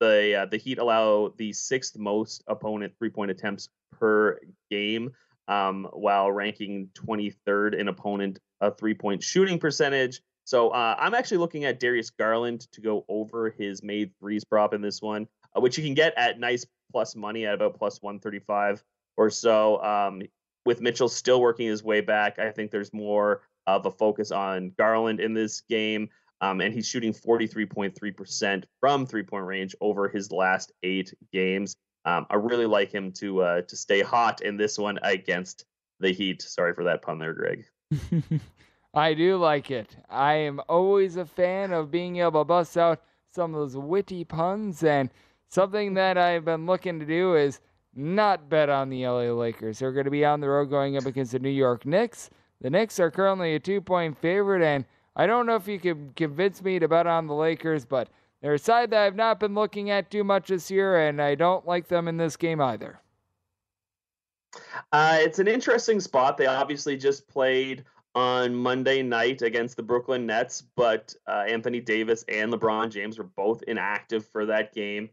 The 0.00 0.42
uh, 0.42 0.46
the 0.46 0.56
Heat 0.56 0.78
allow 0.78 1.32
the 1.36 1.52
sixth 1.52 1.98
most 1.98 2.42
opponent 2.46 2.94
three 2.98 3.10
point 3.10 3.30
attempts 3.30 3.68
per 3.98 4.40
game, 4.70 5.10
um, 5.48 5.88
while 5.92 6.32
ranking 6.32 6.88
23rd 6.94 7.78
in 7.78 7.88
opponent 7.88 8.38
a 8.60 8.70
three 8.70 8.94
point 8.94 9.22
shooting 9.22 9.58
percentage. 9.58 10.22
So 10.44 10.70
uh, 10.70 10.96
I'm 10.98 11.14
actually 11.14 11.38
looking 11.38 11.64
at 11.64 11.80
Darius 11.80 12.10
Garland 12.10 12.62
to 12.72 12.80
go 12.80 13.04
over 13.08 13.50
his 13.50 13.82
made 13.82 14.10
threes 14.18 14.42
prop 14.44 14.74
in 14.74 14.80
this 14.80 15.02
one, 15.02 15.28
uh, 15.56 15.60
which 15.60 15.78
you 15.78 15.84
can 15.84 15.94
get 15.94 16.14
at 16.16 16.38
nice 16.38 16.66
plus 16.92 17.14
money 17.14 17.46
at 17.46 17.54
about 17.54 17.78
plus 17.78 18.02
135 18.02 18.82
or 19.16 19.30
so. 19.30 19.82
Um, 19.82 20.22
with 20.66 20.80
Mitchell 20.80 21.08
still 21.08 21.40
working 21.40 21.66
his 21.66 21.82
way 21.82 22.00
back, 22.00 22.38
I 22.38 22.50
think 22.50 22.70
there's 22.70 22.92
more 22.92 23.42
of 23.66 23.86
a 23.86 23.90
focus 23.90 24.30
on 24.30 24.72
Garland 24.76 25.20
in 25.20 25.34
this 25.34 25.62
game. 25.62 26.08
Um, 26.42 26.60
and 26.60 26.72
he's 26.72 26.86
shooting 26.86 27.12
43.3% 27.12 28.64
from 28.80 29.06
three 29.06 29.22
point 29.22 29.44
range 29.44 29.74
over 29.80 30.08
his 30.08 30.32
last 30.32 30.72
eight 30.82 31.12
games. 31.32 31.76
Um, 32.06 32.26
I 32.30 32.36
really 32.36 32.66
like 32.66 32.90
him 32.90 33.12
to 33.12 33.42
uh, 33.42 33.62
to 33.62 33.76
stay 33.76 34.00
hot 34.00 34.40
in 34.40 34.56
this 34.56 34.78
one 34.78 34.98
against 35.02 35.66
the 36.00 36.12
Heat. 36.12 36.40
Sorry 36.40 36.72
for 36.72 36.84
that 36.84 37.02
pun 37.02 37.18
there, 37.18 37.34
Greg. 37.34 37.66
I 38.94 39.14
do 39.14 39.36
like 39.36 39.70
it. 39.70 39.96
I 40.08 40.34
am 40.34 40.60
always 40.68 41.16
a 41.16 41.26
fan 41.26 41.72
of 41.72 41.90
being 41.90 42.16
able 42.16 42.40
to 42.40 42.44
bust 42.44 42.76
out 42.78 43.02
some 43.34 43.54
of 43.54 43.60
those 43.60 43.76
witty 43.76 44.24
puns, 44.24 44.82
and 44.82 45.10
something 45.50 45.94
that 45.94 46.16
I've 46.16 46.44
been 46.44 46.64
looking 46.64 46.98
to 47.00 47.04
do 47.04 47.34
is 47.34 47.60
not 47.94 48.48
bet 48.48 48.70
on 48.70 48.88
the 48.88 49.06
LA 49.06 49.32
Lakers. 49.32 49.80
They're 49.80 49.92
going 49.92 50.04
to 50.04 50.10
be 50.10 50.24
on 50.24 50.40
the 50.40 50.48
road 50.48 50.70
going 50.70 50.96
up 50.96 51.06
against 51.06 51.32
the 51.32 51.38
New 51.38 51.50
York 51.50 51.84
Knicks. 51.84 52.30
The 52.60 52.70
Knicks 52.70 52.98
are 53.00 53.10
currently 53.10 53.54
a 53.54 53.60
two 53.60 53.80
point 53.80 54.16
favorite, 54.18 54.62
and 54.62 54.84
I 55.16 55.26
don't 55.26 55.46
know 55.46 55.56
if 55.56 55.66
you 55.66 55.78
can 55.78 56.12
convince 56.14 56.62
me 56.62 56.78
to 56.78 56.88
bet 56.88 57.06
on 57.06 57.26
the 57.26 57.34
Lakers, 57.34 57.84
but 57.84 58.08
they're 58.40 58.54
a 58.54 58.58
side 58.58 58.90
that 58.90 59.02
I've 59.02 59.16
not 59.16 59.40
been 59.40 59.54
looking 59.54 59.90
at 59.90 60.10
too 60.10 60.24
much 60.24 60.48
this 60.48 60.70
year, 60.70 61.08
and 61.08 61.20
I 61.20 61.34
don't 61.34 61.66
like 61.66 61.88
them 61.88 62.08
in 62.08 62.16
this 62.16 62.36
game 62.36 62.60
either. 62.60 63.00
Uh, 64.92 65.18
it's 65.20 65.38
an 65.38 65.48
interesting 65.48 66.00
spot. 66.00 66.36
They 66.36 66.46
obviously 66.46 66.96
just 66.96 67.28
played 67.28 67.84
on 68.14 68.54
Monday 68.54 69.02
night 69.02 69.42
against 69.42 69.76
the 69.76 69.82
Brooklyn 69.82 70.26
Nets, 70.26 70.62
but 70.74 71.14
uh, 71.28 71.44
Anthony 71.48 71.80
Davis 71.80 72.24
and 72.28 72.52
LeBron 72.52 72.90
James 72.90 73.18
were 73.18 73.24
both 73.24 73.62
inactive 73.68 74.26
for 74.26 74.46
that 74.46 74.74
game. 74.74 75.10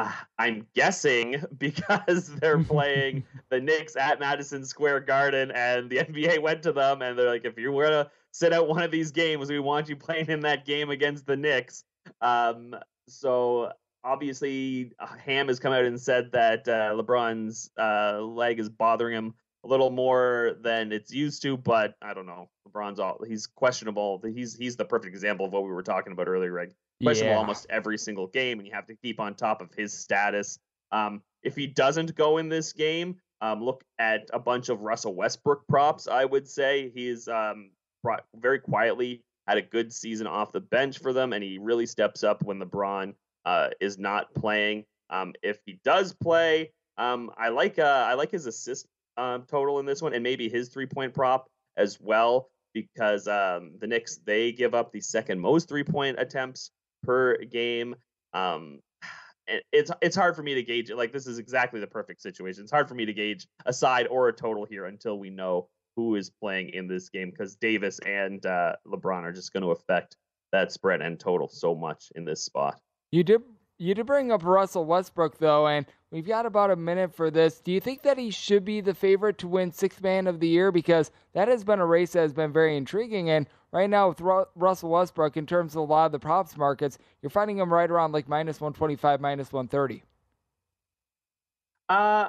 Uh, 0.00 0.10
I'm 0.38 0.66
guessing 0.74 1.42
because 1.58 2.28
they're 2.36 2.62
playing 2.62 3.24
the 3.50 3.60
Knicks 3.60 3.96
at 3.96 4.20
Madison 4.20 4.64
Square 4.64 5.00
Garden, 5.00 5.50
and 5.50 5.90
the 5.90 5.96
NBA 5.98 6.40
went 6.40 6.62
to 6.64 6.72
them 6.72 7.02
and 7.02 7.18
they're 7.18 7.28
like, 7.28 7.44
if 7.44 7.58
you 7.58 7.72
were 7.72 7.88
to 7.88 8.10
sit 8.32 8.52
out 8.52 8.68
one 8.68 8.82
of 8.82 8.90
these 8.90 9.10
games, 9.10 9.50
we 9.50 9.58
want 9.58 9.88
you 9.88 9.96
playing 9.96 10.28
in 10.28 10.40
that 10.40 10.64
game 10.64 10.90
against 10.90 11.26
the 11.26 11.36
Knicks. 11.36 11.84
Um, 12.20 12.74
so 13.08 13.72
obviously, 14.04 14.92
uh, 14.98 15.06
Ham 15.24 15.48
has 15.48 15.58
come 15.58 15.72
out 15.72 15.84
and 15.84 16.00
said 16.00 16.30
that 16.32 16.66
uh, 16.68 16.94
LeBron's 16.94 17.70
uh, 17.78 18.20
leg 18.20 18.60
is 18.60 18.68
bothering 18.68 19.16
him 19.16 19.34
a 19.64 19.68
little 19.68 19.90
more 19.90 20.56
than 20.62 20.90
it's 20.90 21.12
used 21.12 21.42
to, 21.42 21.56
but 21.56 21.94
I 22.00 22.14
don't 22.14 22.26
know. 22.26 22.48
LeBron's 22.66 22.98
all 22.98 23.18
he's 23.26 23.46
questionable. 23.46 24.22
He's 24.24 24.54
he's 24.54 24.76
the 24.76 24.84
perfect 24.84 25.12
example 25.12 25.44
of 25.44 25.52
what 25.52 25.64
we 25.64 25.70
were 25.70 25.82
talking 25.82 26.12
about 26.12 26.28
earlier, 26.28 26.50
Greg. 26.50 26.72
Questionable 27.02 27.34
yeah. 27.34 27.38
almost 27.38 27.66
every 27.70 27.98
single 27.98 28.26
game, 28.26 28.58
and 28.58 28.66
you 28.66 28.74
have 28.74 28.86
to 28.86 28.94
keep 28.96 29.20
on 29.20 29.34
top 29.34 29.62
of 29.62 29.72
his 29.74 29.92
status. 29.92 30.58
Um, 30.92 31.22
if 31.42 31.56
he 31.56 31.66
doesn't 31.66 32.14
go 32.14 32.38
in 32.38 32.48
this 32.48 32.72
game, 32.72 33.16
um, 33.40 33.62
look 33.62 33.82
at 33.98 34.28
a 34.32 34.38
bunch 34.38 34.68
of 34.68 34.82
Russell 34.82 35.14
Westbrook 35.14 35.66
props. 35.66 36.08
I 36.08 36.24
would 36.24 36.46
say 36.46 36.90
he's 36.94 37.26
um, 37.28 37.70
very 38.36 38.58
quietly 38.58 39.22
had 39.46 39.58
a 39.58 39.62
good 39.62 39.92
season 39.92 40.26
off 40.26 40.52
the 40.52 40.60
bench 40.60 40.98
for 40.98 41.12
them, 41.12 41.32
and 41.32 41.42
he 41.42 41.58
really 41.58 41.86
steps 41.86 42.22
up 42.22 42.42
when 42.42 42.60
LeBron 42.60 43.14
uh, 43.44 43.68
is 43.80 43.98
not 43.98 44.32
playing. 44.34 44.84
Um, 45.08 45.32
if 45.42 45.58
he 45.66 45.80
does 45.84 46.12
play, 46.12 46.70
um, 46.98 47.30
I 47.36 47.48
like 47.48 47.78
uh, 47.78 48.06
I 48.08 48.14
like 48.14 48.30
his 48.30 48.46
assist 48.46 48.86
um, 49.16 49.44
total 49.48 49.80
in 49.80 49.86
this 49.86 50.02
one, 50.02 50.14
and 50.14 50.22
maybe 50.22 50.48
his 50.48 50.68
three 50.68 50.86
point 50.86 51.14
prop 51.14 51.48
as 51.76 51.98
well, 52.00 52.50
because 52.74 53.26
um, 53.26 53.72
the 53.80 53.86
Knicks 53.86 54.20
they 54.24 54.52
give 54.52 54.74
up 54.74 54.92
the 54.92 55.00
second 55.00 55.40
most 55.40 55.68
three 55.68 55.84
point 55.84 56.20
attempts 56.20 56.70
per 57.02 57.38
game. 57.38 57.94
Um, 58.32 58.80
it's 59.72 59.90
it's 60.00 60.16
hard 60.16 60.36
for 60.36 60.42
me 60.42 60.54
to 60.54 60.62
gauge 60.62 60.90
it. 60.90 60.96
Like 60.96 61.12
this 61.12 61.26
is 61.26 61.38
exactly 61.38 61.80
the 61.80 61.86
perfect 61.86 62.22
situation. 62.22 62.62
It's 62.62 62.72
hard 62.72 62.88
for 62.88 62.94
me 62.94 63.06
to 63.06 63.12
gauge 63.12 63.46
a 63.66 63.72
side 63.72 64.06
or 64.08 64.28
a 64.28 64.32
total 64.32 64.64
here 64.64 64.86
until 64.86 65.18
we 65.18 65.30
know 65.30 65.68
who 65.96 66.14
is 66.14 66.30
playing 66.30 66.70
in 66.70 66.86
this 66.86 67.08
game 67.08 67.30
because 67.30 67.56
Davis 67.56 67.98
and 68.06 68.44
uh, 68.46 68.76
LeBron 68.86 69.22
are 69.22 69.32
just 69.32 69.52
going 69.52 69.62
to 69.62 69.70
affect 69.70 70.16
that 70.52 70.72
spread 70.72 71.00
and 71.00 71.18
total 71.18 71.48
so 71.48 71.74
much 71.74 72.12
in 72.14 72.24
this 72.24 72.42
spot. 72.42 72.80
You 73.10 73.24
did 73.24 73.42
you 73.80 73.94
did 73.94 74.04
bring 74.04 74.30
up 74.30 74.44
Russell 74.44 74.84
Westbrook 74.84 75.38
though, 75.38 75.66
and 75.66 75.86
we've 76.10 76.26
got 76.26 76.44
about 76.44 76.70
a 76.70 76.76
minute 76.76 77.14
for 77.14 77.30
this. 77.30 77.60
Do 77.60 77.72
you 77.72 77.80
think 77.80 78.02
that 78.02 78.18
he 78.18 78.30
should 78.30 78.62
be 78.62 78.82
the 78.82 78.92
favorite 78.92 79.38
to 79.38 79.48
win 79.48 79.72
Sixth 79.72 80.02
Man 80.02 80.26
of 80.26 80.38
the 80.38 80.48
Year 80.48 80.70
because 80.70 81.10
that 81.32 81.48
has 81.48 81.64
been 81.64 81.80
a 81.80 81.86
race 81.86 82.12
that 82.12 82.20
has 82.20 82.34
been 82.34 82.52
very 82.52 82.76
intriguing 82.76 83.30
and 83.30 83.46
right 83.72 83.88
now 83.88 84.08
with 84.10 84.20
Ru- 84.20 84.44
Russell 84.54 84.90
Westbrook 84.90 85.38
in 85.38 85.46
terms 85.46 85.74
of 85.74 85.80
a 85.80 85.84
lot 85.84 86.06
of 86.06 86.12
the 86.12 86.18
props 86.18 86.58
markets, 86.58 86.98
you're 87.22 87.30
finding 87.30 87.56
him 87.56 87.72
right 87.72 87.90
around 87.90 88.12
like 88.12 88.28
minus 88.28 88.60
125, 88.60 89.18
minus 89.18 89.50
130. 89.50 90.02
Uh, 91.88 92.28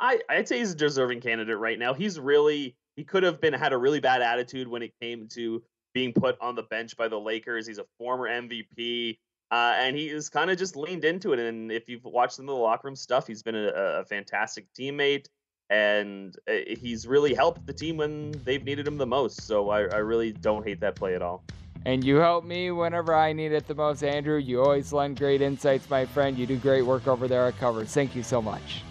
I 0.00 0.20
I'd 0.30 0.48
say 0.48 0.58
he's 0.58 0.72
a 0.72 0.76
deserving 0.76 1.20
candidate 1.20 1.58
right 1.58 1.78
now. 1.78 1.92
He's 1.92 2.18
really 2.18 2.74
he 2.96 3.04
could 3.04 3.22
have 3.22 3.38
been 3.40 3.52
had 3.52 3.74
a 3.74 3.78
really 3.78 4.00
bad 4.00 4.22
attitude 4.22 4.66
when 4.66 4.82
it 4.82 4.92
came 5.00 5.28
to 5.28 5.62
being 5.92 6.14
put 6.14 6.38
on 6.40 6.54
the 6.54 6.62
bench 6.62 6.96
by 6.96 7.08
the 7.08 7.20
Lakers. 7.20 7.66
He's 7.66 7.78
a 7.78 7.84
former 7.98 8.28
MVP. 8.28 9.18
Uh, 9.50 9.74
and 9.78 9.96
he 9.96 10.08
has 10.08 10.28
kind 10.28 10.50
of 10.50 10.58
just 10.58 10.76
leaned 10.76 11.04
into 11.04 11.32
it. 11.32 11.38
And 11.38 11.70
if 11.70 11.88
you've 11.88 12.04
watched 12.04 12.34
some 12.34 12.48
of 12.48 12.54
the 12.54 12.60
locker 12.60 12.88
room 12.88 12.96
stuff, 12.96 13.26
he's 13.26 13.42
been 13.42 13.54
a, 13.54 13.68
a 13.68 14.04
fantastic 14.04 14.66
teammate 14.72 15.26
and 15.70 16.36
uh, 16.48 16.52
he's 16.78 17.06
really 17.06 17.34
helped 17.34 17.66
the 17.66 17.72
team 17.72 17.96
when 17.96 18.32
they've 18.44 18.64
needed 18.64 18.86
him 18.86 18.98
the 18.98 19.06
most. 19.06 19.42
So 19.42 19.70
I, 19.70 19.82
I 19.82 19.98
really 19.98 20.32
don't 20.32 20.66
hate 20.66 20.80
that 20.80 20.94
play 20.94 21.14
at 21.14 21.22
all. 21.22 21.44
And 21.84 22.02
you 22.02 22.16
help 22.16 22.44
me 22.44 22.72
whenever 22.72 23.14
I 23.14 23.32
need 23.32 23.52
it 23.52 23.68
the 23.68 23.74
most, 23.74 24.02
Andrew. 24.02 24.38
You 24.38 24.60
always 24.62 24.92
lend 24.92 25.18
great 25.18 25.40
insights, 25.40 25.88
my 25.88 26.04
friend. 26.04 26.36
You 26.36 26.46
do 26.46 26.56
great 26.56 26.82
work 26.82 27.06
over 27.06 27.28
there 27.28 27.46
at 27.46 27.56
Covers. 27.58 27.92
Thank 27.92 28.16
you 28.16 28.24
so 28.24 28.42
much. 28.42 28.82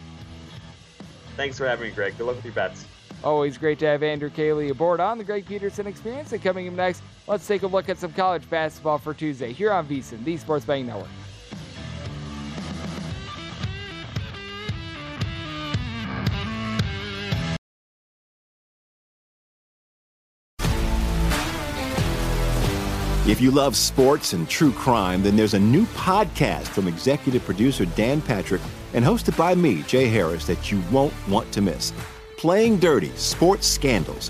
Thanks 1.35 1.57
for 1.57 1.67
having 1.67 1.89
me, 1.89 1.93
Greg. 1.93 2.17
Good 2.17 2.25
luck 2.25 2.37
with 2.37 2.45
your 2.45 2.53
bets. 2.53 2.85
Always 3.21 3.57
great 3.57 3.79
to 3.79 3.85
have 3.87 4.01
Andrew 4.01 4.29
Caley 4.29 4.69
aboard 4.69 5.01
on 5.01 5.17
the 5.17 5.25
Greg 5.25 5.45
Peterson 5.45 5.87
Experience. 5.87 6.31
And 6.31 6.41
coming 6.41 6.69
up 6.69 6.73
next, 6.73 7.01
let's 7.27 7.47
take 7.47 7.63
a 7.63 7.67
look 7.67 7.89
at 7.89 7.97
some 7.97 8.13
college 8.13 8.49
basketball 8.49 8.97
for 8.97 9.13
Tuesday 9.13 9.51
here 9.51 9.71
on 9.71 9.87
VSiN, 9.87 10.23
the 10.23 10.37
Sports 10.37 10.65
Betting 10.65 10.87
Network. 10.87 11.09
If 23.27 23.41
you 23.41 23.49
love 23.49 23.75
sports 23.75 24.33
and 24.33 24.47
true 24.47 24.71
crime, 24.71 25.23
then 25.23 25.35
there's 25.35 25.55
a 25.55 25.59
new 25.59 25.87
podcast 25.87 26.67
from 26.67 26.87
executive 26.87 27.43
producer 27.43 27.85
Dan 27.85 28.21
Patrick 28.21 28.61
and 28.93 29.03
hosted 29.03 29.35
by 29.35 29.55
me, 29.55 29.81
Jay 29.81 30.05
Harris, 30.05 30.45
that 30.45 30.71
you 30.71 30.79
won't 30.91 31.11
want 31.27 31.51
to 31.53 31.61
miss. 31.61 31.91
Playing 32.37 32.77
Dirty 32.77 33.09
Sports 33.15 33.65
Scandals. 33.65 34.29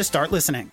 to 0.00 0.04
start 0.04 0.32
listening. 0.32 0.70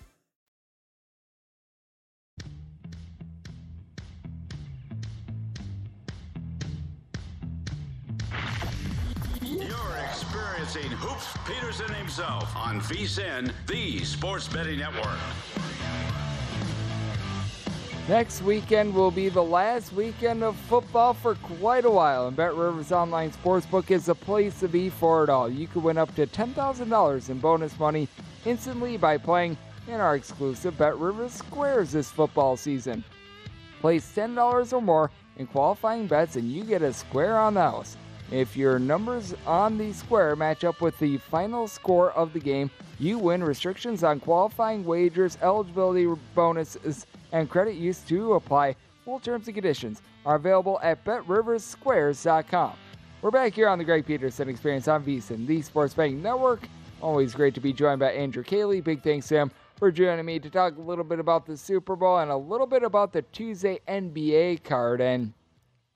You're 9.42 9.68
experiencing 10.08 10.90
Hoops 10.92 11.26
Peterson 11.46 11.92
himself 11.92 12.56
on 12.56 12.80
VSIN, 12.80 13.52
the 13.66 14.02
sports 14.02 14.48
betting 14.48 14.78
network. 14.78 15.18
Next 18.08 18.40
weekend 18.40 18.94
will 18.94 19.10
be 19.10 19.28
the 19.28 19.44
last 19.44 19.92
weekend 19.92 20.42
of 20.42 20.56
football 20.56 21.12
for 21.12 21.34
quite 21.34 21.84
a 21.84 21.90
while, 21.90 22.26
and 22.26 22.34
Bet 22.34 22.54
Rivers 22.54 22.90
Online 22.90 23.30
Sportsbook 23.30 23.90
is 23.90 24.06
the 24.06 24.14
place 24.14 24.58
to 24.60 24.66
be 24.66 24.88
for 24.88 25.24
it 25.24 25.28
all. 25.28 25.46
You 25.46 25.66
could 25.66 25.82
win 25.82 25.98
up 25.98 26.14
to 26.14 26.26
$10,000 26.26 27.28
in 27.28 27.38
bonus 27.38 27.78
money 27.78 28.08
instantly 28.46 28.96
by 28.96 29.18
playing 29.18 29.58
in 29.88 30.00
our 30.00 30.16
exclusive 30.16 30.78
Bet 30.78 30.96
Rivers 30.96 31.34
Squares 31.34 31.92
this 31.92 32.10
football 32.10 32.56
season. 32.56 33.04
Place 33.82 34.10
$10 34.16 34.72
or 34.72 34.80
more 34.80 35.10
in 35.36 35.46
qualifying 35.46 36.06
bets, 36.06 36.36
and 36.36 36.50
you 36.50 36.64
get 36.64 36.80
a 36.80 36.94
square 36.94 37.36
on 37.36 37.52
the 37.52 37.60
house. 37.60 37.98
If 38.30 38.56
your 38.56 38.78
numbers 38.78 39.34
on 39.46 39.76
the 39.76 39.92
square 39.92 40.34
match 40.34 40.64
up 40.64 40.80
with 40.80 40.98
the 40.98 41.18
final 41.18 41.68
score 41.68 42.12
of 42.12 42.32
the 42.32 42.40
game, 42.40 42.70
you 42.98 43.18
win 43.18 43.44
restrictions 43.44 44.02
on 44.02 44.18
qualifying 44.18 44.82
wagers, 44.86 45.36
eligibility 45.42 46.06
bonuses, 46.34 47.04
and 47.32 47.48
credit 47.48 47.74
use 47.74 48.00
to 48.00 48.34
apply. 48.34 48.76
Full 49.04 49.20
terms 49.20 49.48
and 49.48 49.54
conditions 49.54 50.02
are 50.26 50.36
available 50.36 50.78
at 50.82 51.04
betriversquares.com. 51.04 52.72
We're 53.20 53.30
back 53.30 53.54
here 53.54 53.68
on 53.68 53.78
the 53.78 53.84
Greg 53.84 54.06
Peterson 54.06 54.48
Experience 54.48 54.86
on 54.86 55.04
VSIN, 55.04 55.46
the 55.46 55.60
Sports 55.62 55.94
Betting 55.94 56.22
Network. 56.22 56.68
Always 57.00 57.34
great 57.34 57.54
to 57.54 57.60
be 57.60 57.72
joined 57.72 58.00
by 58.00 58.12
Andrew 58.12 58.42
Caley. 58.42 58.80
Big 58.80 59.02
thanks 59.02 59.28
to 59.28 59.36
him 59.36 59.50
for 59.76 59.90
joining 59.90 60.24
me 60.24 60.38
to 60.38 60.50
talk 60.50 60.76
a 60.76 60.80
little 60.80 61.04
bit 61.04 61.20
about 61.20 61.46
the 61.46 61.56
Super 61.56 61.96
Bowl 61.96 62.18
and 62.18 62.30
a 62.30 62.36
little 62.36 62.66
bit 62.66 62.82
about 62.82 63.12
the 63.12 63.22
Tuesday 63.22 63.80
NBA 63.88 64.64
card. 64.64 65.00
And 65.00 65.32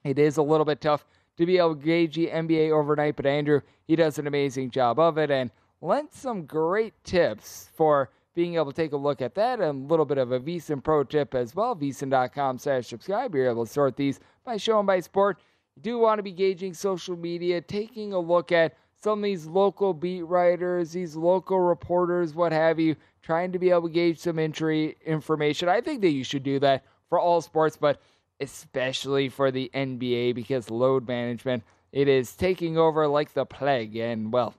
it 0.04 0.18
is 0.18 0.36
a 0.36 0.42
little 0.42 0.64
bit 0.64 0.80
tough 0.80 1.04
to 1.36 1.46
be 1.46 1.58
able 1.58 1.74
to 1.74 1.84
gauge 1.84 2.14
the 2.14 2.28
NBA 2.28 2.70
overnight, 2.70 3.16
but 3.16 3.26
Andrew, 3.26 3.60
he 3.86 3.96
does 3.96 4.18
an 4.18 4.26
amazing 4.26 4.70
job 4.70 4.98
of 4.98 5.18
it 5.18 5.30
and 5.30 5.50
lent 5.80 6.14
some 6.14 6.44
great 6.44 6.94
tips 7.04 7.68
for 7.74 8.10
being 8.34 8.54
able 8.54 8.72
to 8.72 8.72
take 8.72 8.92
a 8.92 8.96
look 8.96 9.20
at 9.20 9.34
that 9.34 9.60
and 9.60 9.84
a 9.84 9.88
little 9.88 10.04
bit 10.04 10.18
of 10.18 10.32
a 10.32 10.40
VSIN 10.40 10.82
pro 10.82 11.04
tip 11.04 11.34
as 11.34 11.54
well. 11.54 11.76
VSIN.com 11.76 12.58
slash 12.58 12.86
subscribe. 12.86 13.34
You're 13.34 13.50
able 13.50 13.66
to 13.66 13.72
sort 13.72 13.96
these 13.96 14.20
by 14.44 14.56
show 14.56 14.78
and 14.78 14.86
by 14.86 15.00
sport. 15.00 15.38
You 15.76 15.82
do 15.82 15.98
want 15.98 16.18
to 16.18 16.22
be 16.22 16.32
gauging 16.32 16.74
social 16.74 17.16
media, 17.16 17.60
taking 17.60 18.12
a 18.12 18.18
look 18.18 18.52
at 18.52 18.74
some 19.02 19.18
of 19.18 19.24
these 19.24 19.46
local 19.46 19.92
beat 19.92 20.22
writers, 20.22 20.92
these 20.92 21.16
local 21.16 21.60
reporters, 21.60 22.34
what 22.34 22.52
have 22.52 22.78
you, 22.78 22.94
trying 23.22 23.52
to 23.52 23.58
be 23.58 23.70
able 23.70 23.88
to 23.88 23.94
gauge 23.94 24.18
some 24.18 24.38
entry 24.38 24.96
information. 25.04 25.68
I 25.68 25.80
think 25.80 26.00
that 26.02 26.10
you 26.10 26.24
should 26.24 26.42
do 26.42 26.58
that 26.60 26.84
for 27.08 27.18
all 27.18 27.40
sports, 27.40 27.76
but 27.76 28.00
especially 28.40 29.28
for 29.28 29.50
the 29.50 29.70
NBA 29.74 30.34
because 30.34 30.70
load 30.70 31.06
management, 31.06 31.64
it 31.92 32.08
is 32.08 32.34
taking 32.34 32.78
over 32.78 33.06
like 33.06 33.34
the 33.34 33.44
plague. 33.44 33.96
And 33.96 34.32
well, 34.32 34.54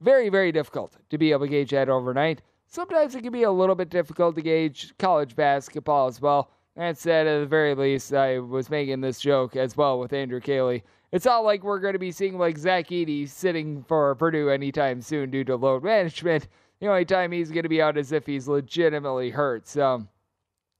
very, 0.00 0.28
very 0.28 0.52
difficult 0.52 0.96
to 1.10 1.18
be 1.18 1.32
able 1.32 1.46
to 1.46 1.50
gauge 1.50 1.70
that 1.70 1.88
overnight. 1.88 2.42
Sometimes 2.70 3.14
it 3.14 3.22
can 3.22 3.32
be 3.32 3.42
a 3.42 3.50
little 3.50 3.74
bit 3.74 3.90
difficult 3.90 4.36
to 4.36 4.42
gauge 4.42 4.94
college 4.98 5.36
basketball 5.36 6.06
as 6.06 6.20
well. 6.20 6.50
That 6.76 6.96
said, 6.96 7.26
at 7.26 7.40
the 7.40 7.46
very 7.46 7.74
least, 7.74 8.14
I 8.14 8.38
was 8.38 8.70
making 8.70 9.02
this 9.02 9.20
joke 9.20 9.56
as 9.56 9.76
well 9.76 9.98
with 9.98 10.12
Andrew 10.12 10.40
Caley 10.40 10.82
it's 11.12 11.24
not 11.24 11.44
like 11.44 11.64
we're 11.64 11.80
going 11.80 11.94
to 11.94 11.98
be 11.98 12.12
seeing 12.12 12.38
like 12.38 12.56
Zach 12.56 12.88
Edey 12.88 13.28
sitting 13.28 13.82
for 13.84 14.14
Purdue 14.14 14.50
anytime 14.50 15.02
soon 15.02 15.30
due 15.30 15.44
to 15.44 15.56
load 15.56 15.82
management. 15.82 16.48
The 16.80 16.86
only 16.86 17.04
time 17.04 17.32
he's 17.32 17.50
going 17.50 17.64
to 17.64 17.68
be 17.68 17.82
out 17.82 17.98
is 17.98 18.12
if 18.12 18.26
he's 18.26 18.48
legitimately 18.48 19.30
hurt. 19.30 19.66
So, 19.66 20.06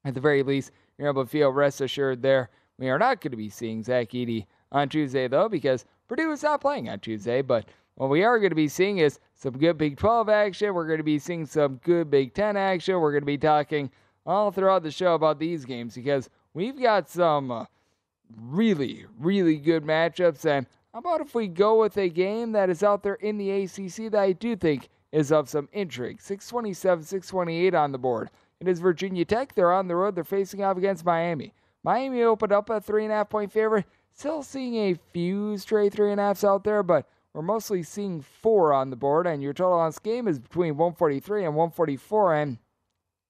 at 0.04 0.14
the 0.14 0.20
very 0.20 0.42
least, 0.42 0.70
you're 0.96 1.08
able 1.08 1.24
to 1.24 1.30
feel 1.30 1.50
rest 1.50 1.80
assured 1.80 2.22
there. 2.22 2.50
We 2.78 2.88
are 2.88 2.98
not 2.98 3.20
going 3.20 3.32
to 3.32 3.36
be 3.36 3.50
seeing 3.50 3.82
Zach 3.82 4.10
Edey 4.10 4.46
on 4.72 4.88
Tuesday, 4.88 5.28
though, 5.28 5.48
because 5.48 5.84
Purdue 6.08 6.30
is 6.30 6.42
not 6.42 6.60
playing 6.60 6.88
on 6.88 7.00
Tuesday. 7.00 7.42
But 7.42 7.66
what 8.00 8.10
we 8.10 8.24
are 8.24 8.38
going 8.38 8.50
to 8.50 8.56
be 8.56 8.68
seeing 8.68 8.98
is 8.98 9.20
some 9.34 9.58
good 9.58 9.76
Big 9.76 9.96
12 9.96 10.28
action. 10.28 10.72
We're 10.72 10.86
going 10.86 10.98
to 10.98 11.04
be 11.04 11.18
seeing 11.18 11.44
some 11.44 11.76
good 11.84 12.10
Big 12.10 12.32
10 12.32 12.56
action. 12.56 12.98
We're 12.98 13.12
going 13.12 13.22
to 13.22 13.26
be 13.26 13.38
talking 13.38 13.90
all 14.24 14.50
throughout 14.50 14.82
the 14.82 14.90
show 14.90 15.14
about 15.14 15.38
these 15.38 15.64
games 15.64 15.94
because 15.94 16.30
we've 16.54 16.80
got 16.80 17.08
some. 17.08 17.50
Uh, 17.50 17.64
really, 18.36 19.06
really 19.18 19.56
good 19.56 19.84
matchups. 19.84 20.44
And 20.44 20.66
how 20.92 21.00
about 21.00 21.20
if 21.20 21.34
we 21.34 21.48
go 21.48 21.80
with 21.80 21.96
a 21.96 22.08
game 22.08 22.52
that 22.52 22.70
is 22.70 22.82
out 22.82 23.02
there 23.02 23.14
in 23.14 23.38
the 23.38 23.50
ACC 23.50 24.10
that 24.10 24.20
I 24.20 24.32
do 24.32 24.56
think 24.56 24.88
is 25.12 25.32
of 25.32 25.48
some 25.48 25.68
intrigue? 25.72 26.20
627, 26.20 27.04
628 27.04 27.74
on 27.74 27.92
the 27.92 27.98
board. 27.98 28.30
It 28.60 28.68
is 28.68 28.80
Virginia 28.80 29.24
Tech. 29.24 29.54
They're 29.54 29.72
on 29.72 29.88
the 29.88 29.96
road. 29.96 30.14
They're 30.14 30.24
facing 30.24 30.62
off 30.62 30.76
against 30.76 31.04
Miami. 31.04 31.54
Miami 31.82 32.22
opened 32.22 32.52
up 32.52 32.68
a 32.68 32.80
three 32.80 33.04
and 33.04 33.12
a 33.12 33.16
half 33.16 33.30
point 33.30 33.50
favorite. 33.50 33.86
Still 34.12 34.42
seeing 34.42 34.74
a 34.76 34.98
few 35.12 35.56
stray 35.56 35.88
three 35.88 36.10
and 36.10 36.20
a 36.20 36.24
halfs 36.24 36.44
out 36.44 36.64
there, 36.64 36.82
but 36.82 37.06
we're 37.34 37.42
mostly 37.42 37.82
seeing 37.82 38.20
four 38.20 38.72
on 38.72 38.90
the 38.90 38.96
board. 38.96 39.26
And 39.26 39.42
your 39.42 39.52
total 39.52 39.78
on 39.78 39.88
this 39.88 39.98
game 39.98 40.26
is 40.26 40.38
between 40.38 40.76
143 40.76 41.44
and 41.44 41.54
144. 41.54 42.34
And 42.34 42.58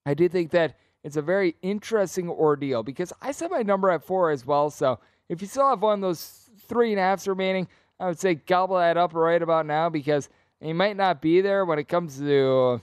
I 0.07 0.15
do 0.15 0.29
think 0.29 0.51
that 0.53 0.77
it's 1.05 1.17
a 1.17 1.23
very 1.23 1.57
interesting 1.63 2.29
ordeal 2.29 2.83
because 2.83 3.13
I 3.21 3.33
set 3.33 3.51
my 3.51 3.63
number 3.63 3.91
at 3.91 4.05
four 4.05 4.31
as 4.31 4.45
well. 4.45 4.71
So 4.71 4.99
if 5.29 5.41
you 5.41 5.49
still 5.49 5.69
have 5.69 5.83
one 5.83 5.95
of 5.95 6.01
those 6.03 6.51
three 6.67 6.93
and 6.93 7.01
a 7.01 7.03
halfs 7.03 7.27
remaining, 7.27 7.69
I 7.99 8.07
would 8.07 8.19
say 8.19 8.35
gobble 8.35 8.77
that 8.77 8.97
up 8.97 9.15
right 9.15 9.41
about 9.41 9.67
now 9.67 9.89
because 9.89 10.29
he 10.61 10.73
might 10.73 10.97
not 10.97 11.23
be 11.23 11.41
there 11.41 11.65
when 11.65 11.79
it 11.79 11.89
comes 11.89 12.19
to 12.19 12.81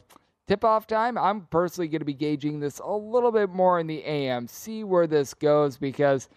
tip 0.47 0.63
off 0.63 0.87
time. 0.87 1.17
I'm 1.17 1.41
personally 1.41 1.87
going 1.87 1.99
to 1.99 2.05
be 2.05 2.13
gauging 2.13 2.59
this 2.59 2.79
a 2.79 2.91
little 2.91 3.31
bit 3.31 3.49
more 3.49 3.79
in 3.79 3.87
the 3.87 4.03
AM, 4.03 4.47
see 4.47 4.83
where 4.83 5.07
this 5.07 5.33
goes 5.33 5.77
because 5.77 6.29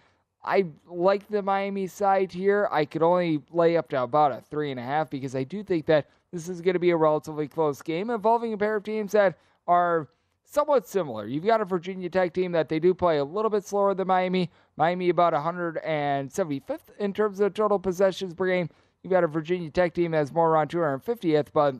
I 0.43 0.65
like 0.87 1.27
the 1.27 1.41
Miami 1.41 1.87
side 1.87 2.31
here. 2.31 2.67
I 2.71 2.85
could 2.85 3.03
only 3.03 3.41
lay 3.51 3.77
up 3.77 3.89
to 3.89 4.03
about 4.03 4.31
a 4.31 4.41
three 4.41 4.71
and 4.71 4.79
a 4.79 4.83
half 4.83 5.09
because 5.09 5.35
I 5.35 5.43
do 5.43 5.63
think 5.63 5.85
that 5.85 6.07
this 6.31 6.49
is 6.49 6.61
going 6.61 6.73
to 6.73 6.79
be 6.79 6.89
a 6.89 6.97
relatively 6.97 7.47
close 7.47 7.81
game 7.81 8.09
involving 8.09 8.53
a 8.53 8.57
pair 8.57 8.75
of 8.75 8.83
teams 8.83 9.11
that 9.11 9.37
are 9.67 10.07
somewhat 10.43 10.87
similar. 10.87 11.27
You've 11.27 11.45
got 11.45 11.61
a 11.61 11.65
Virginia 11.65 12.09
Tech 12.09 12.33
team 12.33 12.51
that 12.53 12.69
they 12.69 12.79
do 12.79 12.93
play 12.93 13.17
a 13.17 13.23
little 13.23 13.51
bit 13.51 13.65
slower 13.65 13.93
than 13.93 14.07
Miami. 14.07 14.49
Miami 14.77 15.09
about 15.09 15.33
175th 15.33 16.79
in 16.99 17.13
terms 17.13 17.39
of 17.39 17.53
total 17.53 17.79
possessions 17.79 18.33
per 18.33 18.47
game. 18.47 18.69
You've 19.03 19.11
got 19.11 19.23
a 19.23 19.27
Virginia 19.27 19.69
Tech 19.69 19.93
team 19.93 20.11
that's 20.11 20.31
more 20.31 20.49
around 20.49 20.69
250th, 20.69 21.47
but 21.53 21.75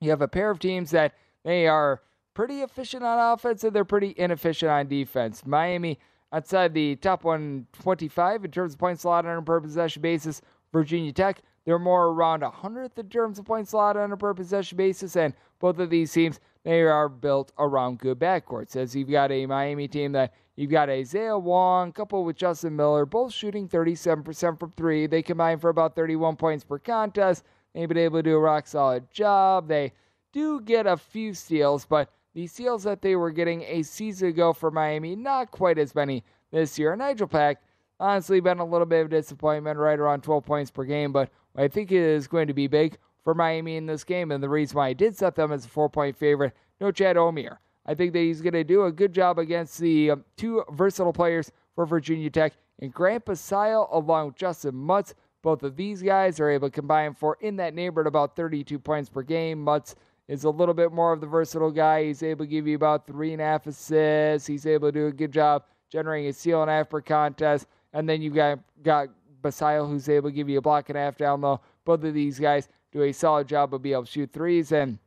you 0.00 0.10
have 0.10 0.22
a 0.22 0.28
pair 0.28 0.50
of 0.50 0.58
teams 0.58 0.90
that 0.90 1.14
they 1.44 1.66
are 1.66 2.02
pretty 2.34 2.60
efficient 2.62 3.02
on 3.04 3.32
offense 3.32 3.64
and 3.64 3.74
they're 3.74 3.84
pretty 3.84 4.14
inefficient 4.16 4.70
on 4.70 4.88
defense. 4.88 5.44
Miami 5.46 5.98
outside 6.32 6.74
the 6.74 6.96
top 6.96 7.24
125 7.24 8.44
in 8.44 8.50
terms 8.50 8.72
of 8.72 8.78
points 8.78 9.04
allowed 9.04 9.26
on 9.26 9.38
a 9.38 9.42
per 9.42 9.60
possession 9.60 10.02
basis. 10.02 10.40
Virginia 10.72 11.12
Tech, 11.12 11.42
they're 11.64 11.78
more 11.78 12.08
around 12.08 12.42
100th 12.42 12.98
in 12.98 13.08
terms 13.08 13.38
of 13.38 13.44
points 13.44 13.72
allowed 13.72 13.96
on 13.96 14.12
a 14.12 14.16
per 14.16 14.34
possession 14.34 14.76
basis, 14.76 15.16
and 15.16 15.34
both 15.60 15.78
of 15.78 15.90
these 15.90 16.12
teams 16.12 16.40
they 16.64 16.82
are 16.82 17.08
built 17.08 17.52
around 17.58 17.98
good 17.98 18.18
backcourts. 18.18 18.76
As 18.76 18.94
you've 18.94 19.10
got 19.10 19.32
a 19.32 19.46
Miami 19.46 19.88
team 19.88 20.12
that 20.12 20.32
you've 20.56 20.70
got 20.70 20.88
Isaiah 20.88 21.38
Wong 21.38 21.92
coupled 21.92 22.26
with 22.26 22.36
Justin 22.36 22.76
Miller, 22.76 23.04
both 23.04 23.32
shooting 23.32 23.68
37% 23.68 24.58
from 24.58 24.70
three. 24.72 25.06
They 25.06 25.22
combine 25.22 25.58
for 25.58 25.70
about 25.70 25.96
31 25.96 26.36
points 26.36 26.64
per 26.64 26.78
contest. 26.78 27.44
They've 27.74 27.88
been 27.88 27.98
able 27.98 28.18
to 28.18 28.22
do 28.22 28.36
a 28.36 28.40
rock 28.40 28.66
solid 28.66 29.10
job. 29.10 29.68
They 29.68 29.92
do 30.32 30.60
get 30.60 30.86
a 30.86 30.96
few 30.96 31.34
steals, 31.34 31.84
but 31.84 32.10
the 32.34 32.46
seals 32.46 32.84
that 32.84 33.02
they 33.02 33.16
were 33.16 33.30
getting 33.30 33.62
a 33.62 33.82
season 33.82 34.28
ago 34.28 34.52
for 34.52 34.70
Miami, 34.70 35.16
not 35.16 35.50
quite 35.50 35.78
as 35.78 35.94
many 35.94 36.24
this 36.50 36.78
year. 36.78 36.94
Nigel 36.96 37.26
Pack, 37.26 37.62
honestly, 38.00 38.40
been 38.40 38.58
a 38.58 38.64
little 38.64 38.86
bit 38.86 39.00
of 39.00 39.06
a 39.06 39.10
disappointment, 39.10 39.78
right 39.78 39.98
around 39.98 40.22
12 40.22 40.44
points 40.44 40.70
per 40.70 40.84
game, 40.84 41.12
but 41.12 41.30
I 41.56 41.68
think 41.68 41.92
it 41.92 42.02
is 42.02 42.26
going 42.26 42.46
to 42.46 42.54
be 42.54 42.66
big 42.66 42.96
for 43.22 43.34
Miami 43.34 43.76
in 43.76 43.86
this 43.86 44.04
game. 44.04 44.30
And 44.30 44.42
the 44.42 44.48
reason 44.48 44.76
why 44.76 44.88
I 44.88 44.92
did 44.92 45.16
set 45.16 45.34
them 45.34 45.52
as 45.52 45.64
a 45.64 45.68
four 45.68 45.88
point 45.88 46.16
favorite, 46.16 46.54
Norchad 46.80 47.16
Omier. 47.16 47.58
I 47.84 47.94
think 47.94 48.12
that 48.12 48.20
he's 48.20 48.40
going 48.40 48.52
to 48.52 48.64
do 48.64 48.84
a 48.84 48.92
good 48.92 49.12
job 49.12 49.38
against 49.38 49.78
the 49.78 50.12
um, 50.12 50.24
two 50.36 50.62
versatile 50.70 51.12
players 51.12 51.50
for 51.74 51.84
Virginia 51.84 52.30
Tech 52.30 52.52
and 52.78 52.92
Grant 52.92 53.24
Basile 53.24 53.88
along 53.90 54.26
with 54.26 54.36
Justyn 54.36 54.72
Mutts. 54.72 55.14
Both 55.42 55.64
of 55.64 55.74
these 55.74 56.00
guys 56.00 56.38
are 56.38 56.48
able 56.48 56.68
to 56.68 56.72
combine 56.72 57.14
for 57.14 57.36
in 57.40 57.56
that 57.56 57.74
neighborhood 57.74 58.06
about 58.06 58.36
32 58.36 58.78
points 58.78 59.08
per 59.08 59.22
game. 59.22 59.62
Mutts 59.62 59.96
is 60.28 60.44
a 60.44 60.50
little 60.50 60.74
bit 60.74 60.92
more 60.92 61.12
of 61.12 61.20
the 61.20 61.26
versatile 61.26 61.70
guy. 61.70 62.04
He's 62.04 62.22
able 62.22 62.44
to 62.44 62.50
give 62.50 62.66
you 62.66 62.76
about 62.76 63.06
three 63.06 63.32
and 63.32 63.42
a 63.42 63.44
half 63.44 63.66
assists. 63.66 64.46
He's 64.46 64.66
able 64.66 64.88
to 64.88 64.92
do 64.92 65.06
a 65.08 65.12
good 65.12 65.32
job 65.32 65.64
generating 65.90 66.28
a 66.28 66.32
steal 66.32 66.62
and 66.62 66.70
a 66.70 66.74
half 66.74 66.90
per 66.90 67.00
contest. 67.00 67.66
And 67.92 68.08
then 68.08 68.22
you 68.22 68.30
got 68.30 68.60
got 68.82 69.08
Basile 69.42 69.86
who's 69.86 70.08
able 70.08 70.30
to 70.30 70.34
give 70.34 70.48
you 70.48 70.58
a 70.58 70.62
block 70.62 70.88
and 70.88 70.96
a 70.96 71.00
half 71.00 71.16
down 71.16 71.40
low. 71.40 71.60
Both 71.84 72.04
of 72.04 72.14
these 72.14 72.38
guys 72.38 72.68
do 72.92 73.02
a 73.02 73.12
solid 73.12 73.48
job 73.48 73.74
of 73.74 73.82
being 73.82 73.94
able 73.94 74.04
to 74.04 74.10
shoot 74.10 74.32
threes. 74.32 74.72
And 74.72 74.98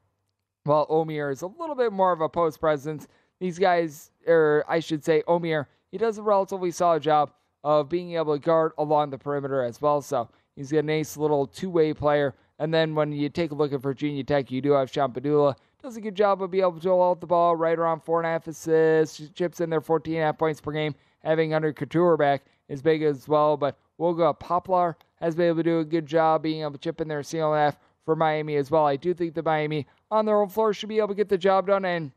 while 0.63 0.85
Omier 0.87 1.31
is 1.31 1.41
a 1.41 1.47
little 1.47 1.75
bit 1.75 1.93
more 1.93 2.11
of 2.11 2.21
a 2.21 2.29
post 2.29 2.59
presence, 2.59 3.07
these 3.39 3.57
guys, 3.57 4.11
or 4.27 4.63
I 4.67 4.79
should 4.79 5.03
say, 5.03 5.23
Omier, 5.27 5.65
he 5.91 5.97
does 5.97 6.17
a 6.17 6.23
relatively 6.23 6.71
solid 6.71 7.03
job 7.03 7.31
of 7.63 7.89
being 7.89 8.13
able 8.13 8.37
to 8.37 8.39
guard 8.39 8.73
along 8.77 9.09
the 9.09 9.17
perimeter 9.17 9.63
as 9.63 9.81
well. 9.81 10.01
So 10.01 10.29
he's 10.55 10.71
a 10.73 10.81
nice 10.81 11.17
little 11.17 11.47
two 11.47 11.69
way 11.69 11.93
player. 11.93 12.35
And 12.59 12.73
then 12.73 12.95
when 12.95 13.11
you 13.11 13.29
take 13.29 13.51
a 13.51 13.55
look 13.55 13.73
at 13.73 13.81
Virginia 13.81 14.23
Tech, 14.23 14.49
you 14.49 14.61
do 14.61 14.71
have 14.71 14.91
Sean 14.91 15.11
Pedulla. 15.11 15.55
Does 15.83 15.97
a 15.97 16.01
good 16.01 16.15
job 16.15 16.41
of 16.41 16.51
being 16.51 16.63
able 16.63 16.79
to 16.79 16.89
hold 16.89 17.21
the 17.21 17.27
ball 17.27 17.55
right 17.55 17.77
around 17.77 18.01
four 18.01 18.19
and 18.19 18.25
a 18.25 18.29
half 18.29 18.47
assists, 18.47 19.29
chips 19.33 19.59
in 19.59 19.69
there 19.69 19.81
14 19.81 20.15
and 20.15 20.23
a 20.23 20.25
half 20.27 20.37
points 20.37 20.61
per 20.61 20.71
game. 20.71 20.95
Having 21.23 21.51
Hunter 21.51 21.73
Cattoor 21.73 22.17
back 22.17 22.43
is 22.69 22.81
big 22.81 23.03
as 23.03 23.27
well. 23.27 23.57
But 23.57 23.77
Wooga 23.99 24.37
Poplar 24.37 24.97
has 25.15 25.35
been 25.35 25.47
able 25.47 25.57
to 25.57 25.63
do 25.63 25.79
a 25.79 25.85
good 25.85 26.05
job 26.05 26.43
being 26.43 26.61
able 26.61 26.71
to 26.71 26.77
chip 26.77 27.01
in 27.01 27.07
their 27.07 27.23
seal 27.23 27.53
and 27.53 27.61
a 27.61 27.63
half 27.65 27.77
for 28.05 28.15
Miami 28.15 28.55
as 28.55 28.71
well. 28.71 28.85
I 28.85 28.95
do 28.95 29.13
think 29.13 29.33
the 29.33 29.43
Miami 29.43 29.85
on 30.09 30.25
their 30.25 30.39
own 30.41 30.49
floor 30.49 30.73
should 30.73 30.89
be 30.89 30.97
able 30.97 31.09
to 31.09 31.15
get 31.15 31.29
the 31.29 31.37
job 31.37 31.67
done. 31.67 31.85
And 31.85 32.11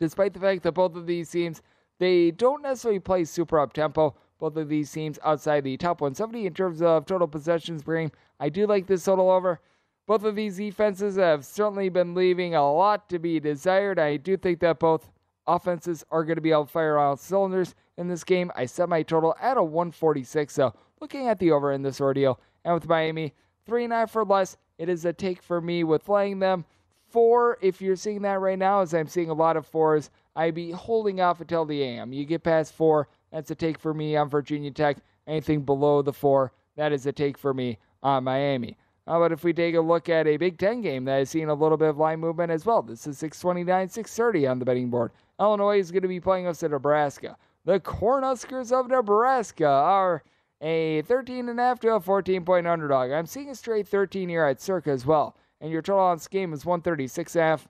despite 0.00 0.34
the 0.34 0.40
fact 0.40 0.62
that 0.62 0.72
both 0.72 0.96
of 0.96 1.06
these 1.06 1.30
teams, 1.30 1.62
they 1.98 2.30
don't 2.30 2.62
necessarily 2.62 3.00
play 3.00 3.24
super 3.24 3.58
up 3.58 3.72
tempo, 3.72 4.14
both 4.38 4.56
of 4.56 4.68
these 4.68 4.90
teams 4.90 5.18
outside 5.24 5.64
the 5.64 5.76
top 5.76 6.00
170 6.00 6.46
in 6.46 6.54
terms 6.54 6.82
of 6.82 7.06
total 7.06 7.28
possessions 7.28 7.82
per 7.82 7.96
game. 7.96 8.12
I 8.38 8.48
do 8.48 8.66
like 8.66 8.86
this 8.86 9.04
total 9.04 9.30
over. 9.30 9.60
Both 10.06 10.24
of 10.24 10.36
these 10.36 10.56
defenses 10.56 11.16
have 11.16 11.44
certainly 11.44 11.88
been 11.88 12.14
leaving 12.14 12.54
a 12.54 12.72
lot 12.72 13.08
to 13.10 13.18
be 13.18 13.40
desired. 13.40 13.98
I 13.98 14.16
do 14.16 14.36
think 14.36 14.60
that 14.60 14.78
both 14.78 15.10
offenses 15.46 16.04
are 16.10 16.24
going 16.24 16.36
to 16.36 16.42
be 16.42 16.52
able 16.52 16.66
to 16.66 16.72
fire 16.72 16.98
all 16.98 17.16
cylinders 17.16 17.74
in 17.96 18.08
this 18.08 18.24
game. 18.24 18.50
I 18.54 18.66
set 18.66 18.88
my 18.88 19.02
total 19.02 19.34
at 19.40 19.56
a 19.56 19.62
146. 19.62 20.54
So 20.54 20.74
looking 21.00 21.28
at 21.28 21.38
the 21.38 21.50
over 21.50 21.72
in 21.72 21.82
this 21.82 22.00
ordeal, 22.00 22.40
and 22.64 22.74
with 22.74 22.88
Miami, 22.88 23.34
three 23.66 23.84
and 23.84 23.92
a 23.92 23.96
half 23.96 24.16
or 24.16 24.24
less, 24.24 24.56
it 24.78 24.88
is 24.88 25.04
a 25.04 25.12
take 25.12 25.42
for 25.42 25.60
me 25.60 25.84
with 25.84 26.08
laying 26.08 26.38
them. 26.38 26.64
Four, 27.10 27.58
if 27.62 27.80
you're 27.80 27.96
seeing 27.96 28.22
that 28.22 28.40
right 28.40 28.58
now, 28.58 28.80
as 28.80 28.94
I'm 28.94 29.08
seeing 29.08 29.30
a 29.30 29.34
lot 29.34 29.56
of 29.56 29.66
fours, 29.66 30.10
I'd 30.36 30.54
be 30.54 30.70
holding 30.70 31.20
off 31.20 31.40
until 31.40 31.64
the 31.64 31.82
AM. 31.82 32.12
You 32.12 32.24
get 32.24 32.44
past 32.44 32.74
four, 32.74 33.08
that's 33.32 33.50
a 33.50 33.54
take 33.54 33.78
for 33.78 33.94
me 33.94 34.16
on 34.16 34.28
Virginia 34.28 34.70
Tech. 34.70 34.98
Anything 35.26 35.62
below 35.62 36.02
the 36.02 36.12
four, 36.12 36.52
that 36.76 36.92
is 36.92 37.06
a 37.06 37.12
take 37.12 37.36
for 37.36 37.52
me 37.52 37.78
on 38.02 38.24
Miami. 38.24 38.76
How 39.06 39.16
about 39.16 39.32
if 39.32 39.42
we 39.42 39.52
take 39.52 39.74
a 39.74 39.80
look 39.80 40.08
at 40.08 40.26
a 40.26 40.36
Big 40.36 40.58
Ten 40.58 40.82
game 40.82 41.04
that 41.06 41.18
has 41.18 41.30
seen 41.30 41.48
a 41.48 41.54
little 41.54 41.78
bit 41.78 41.88
of 41.88 41.96
line 41.96 42.20
movement 42.20 42.52
as 42.52 42.66
well? 42.66 42.82
This 42.82 43.06
is 43.06 43.18
629, 43.18 43.88
630 43.88 44.46
on 44.46 44.58
the 44.58 44.64
betting 44.64 44.90
board. 44.90 45.12
Illinois 45.40 45.78
is 45.78 45.90
going 45.90 46.02
to 46.02 46.08
be 46.08 46.20
playing 46.20 46.46
us 46.46 46.62
at 46.62 46.70
Nebraska. 46.70 47.36
The 47.64 47.80
Cornhuskers 47.80 48.72
of 48.72 48.88
Nebraska 48.88 49.66
are 49.66 50.22
a 50.60 51.02
13.5 51.02 51.80
to 51.80 51.94
a 51.94 52.00
14 52.00 52.44
point 52.44 52.66
underdog. 52.66 53.10
I'm 53.10 53.26
seeing 53.26 53.50
a 53.50 53.54
straight 53.54 53.88
13 53.88 54.28
here 54.28 54.44
at 54.44 54.60
Circa 54.60 54.90
as 54.90 55.06
well. 55.06 55.36
And 55.60 55.70
your 55.70 55.82
total 55.82 56.04
on 56.04 56.16
this 56.16 56.28
game 56.28 56.52
is 56.52 56.64
136.5 56.64 57.66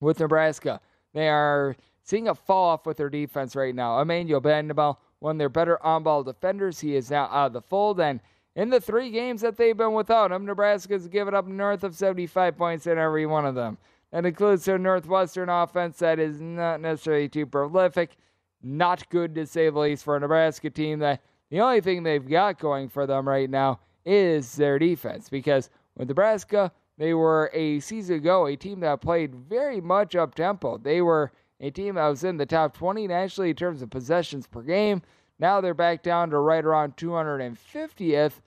with 0.00 0.20
Nebraska. 0.20 0.80
They 1.14 1.28
are 1.28 1.76
seeing 2.06 2.28
a 2.28 2.34
fall 2.34 2.70
off 2.70 2.86
with 2.86 2.96
their 2.96 3.10
defense 3.10 3.56
right 3.56 3.74
now. 3.74 4.00
Emmanuel 4.00 4.40
Bandoumel, 4.40 4.96
one 5.18 5.36
of 5.36 5.38
their 5.38 5.48
better 5.48 5.84
on 5.84 6.04
ball 6.04 6.22
defenders, 6.22 6.80
he 6.80 6.94
is 6.94 7.10
now 7.10 7.24
out 7.24 7.48
of 7.48 7.52
the 7.52 7.60
fold. 7.60 8.00
And 8.00 8.20
in 8.54 8.70
the 8.70 8.80
three 8.80 9.10
games 9.10 9.40
that 9.40 9.56
they've 9.56 9.76
been 9.76 9.92
without 9.92 10.30
him, 10.30 10.46
Nebraska's 10.46 11.08
given 11.08 11.34
up 11.34 11.46
north 11.46 11.82
of 11.82 11.96
75 11.96 12.56
points 12.56 12.86
in 12.86 12.96
every 12.96 13.26
one 13.26 13.44
of 13.44 13.56
them. 13.56 13.76
That 14.12 14.24
includes 14.24 14.64
their 14.64 14.78
Northwestern 14.78 15.48
offense 15.48 15.98
that 15.98 16.20
is 16.20 16.40
not 16.40 16.80
necessarily 16.80 17.28
too 17.28 17.44
prolific. 17.44 18.16
Not 18.62 19.08
good 19.10 19.34
to 19.34 19.44
say 19.44 19.68
the 19.68 19.78
least 19.78 20.04
for 20.04 20.16
a 20.16 20.20
Nebraska 20.20 20.70
team 20.70 21.00
that 21.00 21.22
the 21.50 21.60
only 21.60 21.80
thing 21.80 22.02
they've 22.02 22.26
got 22.26 22.58
going 22.58 22.88
for 22.88 23.06
them 23.06 23.28
right 23.28 23.50
now 23.50 23.80
is 24.04 24.54
their 24.54 24.78
defense 24.78 25.28
because 25.28 25.70
with 25.96 26.08
Nebraska, 26.08 26.72
they 26.98 27.14
were 27.14 27.50
a 27.52 27.80
season 27.80 28.16
ago 28.16 28.46
a 28.46 28.56
team 28.56 28.80
that 28.80 29.00
played 29.00 29.34
very 29.34 29.80
much 29.80 30.14
up 30.14 30.34
tempo. 30.34 30.78
They 30.78 31.02
were 31.02 31.32
a 31.60 31.70
team 31.70 31.94
that 31.94 32.08
was 32.08 32.24
in 32.24 32.36
the 32.36 32.46
top 32.46 32.76
20 32.76 33.06
nationally 33.06 33.50
in 33.50 33.56
terms 33.56 33.82
of 33.82 33.90
possessions 33.90 34.46
per 34.46 34.62
game. 34.62 35.02
Now 35.38 35.60
they're 35.60 35.74
back 35.74 36.02
down 36.02 36.30
to 36.30 36.38
right 36.38 36.64
around 36.64 36.96
250th. 36.96 38.40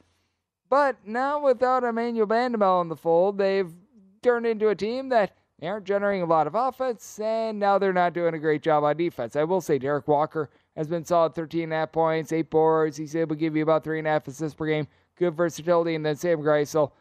But 0.70 0.98
now 1.06 1.44
without 1.44 1.84
Emmanuel 1.84 2.28
Bandoumel 2.28 2.82
in 2.84 2.90
the 2.90 2.96
fold, 2.96 3.38
they've 3.38 3.72
turned 4.22 4.46
into 4.46 4.70
a 4.70 4.76
team 4.76 5.10
that 5.10 5.36
they 5.60 5.68
aren't 5.68 5.86
generating 5.86 6.22
a 6.22 6.28
lot 6.28 6.48
of 6.48 6.56
offense, 6.56 7.20
and 7.20 7.60
now 7.60 7.78
they're 7.78 7.92
not 7.92 8.14
doing 8.14 8.34
a 8.34 8.40
great 8.40 8.62
job 8.62 8.84
on 8.84 8.96
defense. 8.96 9.36
I 9.36 9.44
will 9.44 9.60
say 9.60 9.78
Derek 9.78 10.08
Walker 10.08 10.50
has 10.78 10.88
been 10.88 11.04
solid 11.04 11.36
13 11.36 11.64
and 11.64 11.74
a 11.74 11.76
half 11.78 11.92
points, 11.92 12.32
eight 12.32 12.50
boards. 12.50 12.96
He's 12.96 13.16
able 13.16 13.36
to 13.36 13.40
give 13.40 13.58
you 13.58 13.64
about 13.64 13.84
three 13.84 14.00
and 14.00 14.08
a 14.08 14.12
half 14.12 14.28
assists 14.28 14.56
per 14.56 14.68
game. 14.68 14.88
Good 15.18 15.36
versatility. 15.36 15.96
And 15.96 16.06
then 16.06 16.16
Sam 16.16 16.40
Griesel 16.40 16.92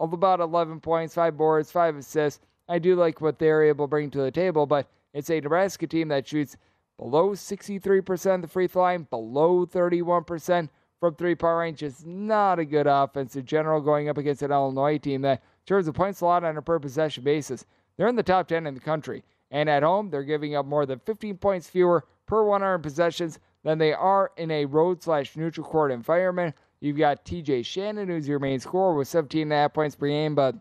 of 0.00 0.12
about 0.12 0.40
11 0.40 0.80
points, 0.80 1.14
five 1.14 1.36
boards, 1.36 1.70
five 1.70 1.96
assists. 1.96 2.44
I 2.68 2.80
do 2.80 2.96
like 2.96 3.20
what 3.20 3.38
they're 3.38 3.62
able 3.62 3.86
to 3.86 3.90
bring 3.90 4.10
to 4.10 4.18
the 4.18 4.30
table, 4.32 4.66
but 4.66 4.88
it's 5.12 5.30
a 5.30 5.40
Nebraska 5.40 5.86
team 5.86 6.08
that 6.08 6.26
shoots 6.26 6.56
below 6.98 7.30
63% 7.30 8.34
of 8.34 8.42
the 8.42 8.48
free 8.48 8.66
throw 8.66 8.82
line, 8.82 9.06
below 9.08 9.64
31% 9.66 10.68
from 11.00 11.14
three 11.14 11.34
point 11.34 11.58
range. 11.58 11.82
Is 11.82 12.04
not 12.04 12.58
a 12.58 12.64
good 12.64 12.86
offense 12.86 13.36
in 13.36 13.44
general 13.44 13.80
going 13.80 14.08
up 14.08 14.18
against 14.18 14.42
an 14.42 14.52
Illinois 14.52 14.98
team 14.98 15.22
that, 15.22 15.38
in 15.40 15.66
terms 15.66 15.88
points 15.90 16.20
a 16.20 16.24
lot 16.24 16.44
on 16.44 16.56
a 16.56 16.62
per 16.62 16.78
possession 16.78 17.24
basis, 17.24 17.64
they're 17.96 18.08
in 18.08 18.16
the 18.16 18.22
top 18.22 18.48
10 18.48 18.66
in 18.66 18.74
the 18.74 18.80
country. 18.80 19.24
And 19.50 19.68
at 19.70 19.82
home, 19.82 20.10
they're 20.10 20.24
giving 20.24 20.54
up 20.54 20.66
more 20.66 20.84
than 20.84 20.98
15 21.00 21.38
points 21.38 21.68
fewer 21.68 22.04
per 22.26 22.44
100 22.44 22.78
possessions 22.78 23.38
than 23.64 23.78
they 23.78 23.92
are 23.92 24.30
in 24.36 24.50
a 24.50 24.66
road 24.66 25.02
slash 25.02 25.36
neutral 25.36 25.66
court 25.66 25.90
environment. 25.90 26.54
You've 26.80 26.98
got 26.98 27.24
TJ 27.24 27.64
Shannon, 27.64 28.08
who's 28.08 28.28
your 28.28 28.38
main 28.38 28.60
scorer 28.60 28.94
with 28.94 29.08
17.5 29.08 29.74
points 29.74 29.96
per 29.96 30.06
game. 30.06 30.34
But 30.34 30.54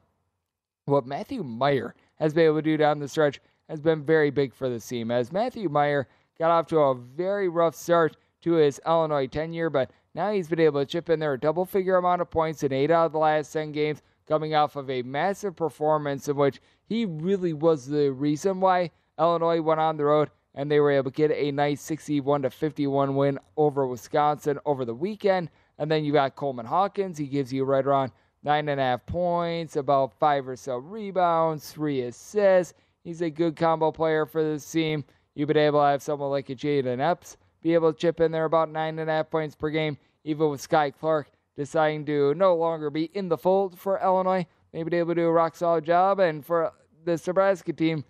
what 0.85 1.05
Matthew 1.05 1.43
Mayer 1.43 1.93
has 2.15 2.33
been 2.33 2.45
able 2.45 2.55
to 2.55 2.61
do 2.61 2.77
down 2.77 2.99
the 2.99 3.07
stretch 3.07 3.39
has 3.69 3.79
been 3.81 4.03
very 4.03 4.29
big 4.29 4.53
for 4.53 4.69
the 4.69 4.79
team. 4.79 5.11
As 5.11 5.31
Matthew 5.31 5.69
Mayer 5.69 6.07
got 6.39 6.51
off 6.51 6.67
to 6.67 6.79
a 6.79 6.95
very 6.95 7.49
rough 7.49 7.75
start 7.75 8.17
to 8.41 8.53
his 8.53 8.79
Illinois 8.85 9.27
tenure, 9.27 9.69
but 9.69 9.91
now 10.13 10.31
he's 10.31 10.47
been 10.47 10.59
able 10.59 10.79
to 10.81 10.85
chip 10.85 11.09
in 11.09 11.19
there 11.19 11.33
a 11.33 11.39
double 11.39 11.65
figure 11.65 11.97
amount 11.97 12.21
of 12.21 12.29
points 12.29 12.63
in 12.63 12.73
eight 12.73 12.91
out 12.91 13.07
of 13.07 13.11
the 13.11 13.17
last 13.19 13.51
10 13.53 13.71
games, 13.71 14.01
coming 14.27 14.55
off 14.55 14.75
of 14.75 14.89
a 14.89 15.01
massive 15.03 15.55
performance 15.55 16.27
in 16.27 16.35
which 16.35 16.61
he 16.87 17.05
really 17.05 17.53
was 17.53 17.87
the 17.87 18.11
reason 18.11 18.59
why 18.59 18.91
Illinois 19.19 19.61
went 19.61 19.79
on 19.79 19.97
the 19.97 20.05
road 20.05 20.29
and 20.57 20.71
they 20.71 20.79
were 20.79 20.91
able 20.91 21.11
to 21.11 21.15
get 21.15 21.31
a 21.31 21.51
nice 21.51 21.81
61 21.81 22.41
to 22.41 22.49
51 22.49 23.15
win 23.15 23.39
over 23.57 23.85
Wisconsin 23.85 24.59
over 24.65 24.85
the 24.85 24.93
weekend. 24.93 25.49
And 25.77 25.89
then 25.89 26.03
you 26.03 26.11
got 26.11 26.35
Coleman 26.35 26.65
Hawkins. 26.65 27.17
He 27.17 27.27
gives 27.27 27.53
you 27.53 27.63
right 27.63 27.85
around 27.85 28.11
nine 28.43 28.67
and 28.69 28.79
a 28.79 28.83
half 28.83 29.05
points, 29.05 29.75
about 29.75 30.17
five 30.19 30.47
or 30.47 30.55
so 30.55 30.77
rebounds, 30.77 31.71
three 31.71 32.01
assists. 32.01 32.73
He's 33.07 33.21
a 33.21 33.29
good 33.29 33.55
combo 33.55 33.93
player 33.93 34.25
for 34.25 34.43
this 34.43 34.69
team. 34.69 35.05
You've 35.33 35.47
been 35.47 35.55
able 35.55 35.79
to 35.79 35.85
have 35.85 36.01
someone 36.01 36.29
like 36.29 36.49
a 36.49 36.55
Jayden 36.55 36.99
Epps 36.99 37.37
be 37.61 37.73
able 37.73 37.93
to 37.93 37.97
chip 37.97 38.19
in 38.19 38.33
there 38.33 38.43
about 38.43 38.69
nine 38.69 38.99
and 38.99 39.09
a 39.09 39.13
half 39.13 39.29
points 39.29 39.55
per 39.55 39.69
game, 39.69 39.97
even 40.25 40.49
with 40.49 40.67
Skyy 40.67 40.93
Clark 40.93 41.29
deciding 41.55 42.05
to 42.07 42.33
no 42.33 42.53
longer 42.53 42.89
be 42.89 43.05
in 43.13 43.29
the 43.29 43.37
fold 43.37 43.79
for 43.79 43.97
Illinois. 44.03 44.45
Maybe 44.73 44.89
be 44.89 44.97
able 44.97 45.15
to 45.15 45.21
do 45.21 45.27
a 45.27 45.31
rock 45.31 45.55
solid 45.55 45.85
job. 45.85 46.19
And 46.19 46.45
for 46.45 46.73
this 47.05 47.25
Nebraska 47.25 47.71
team, 47.71 48.03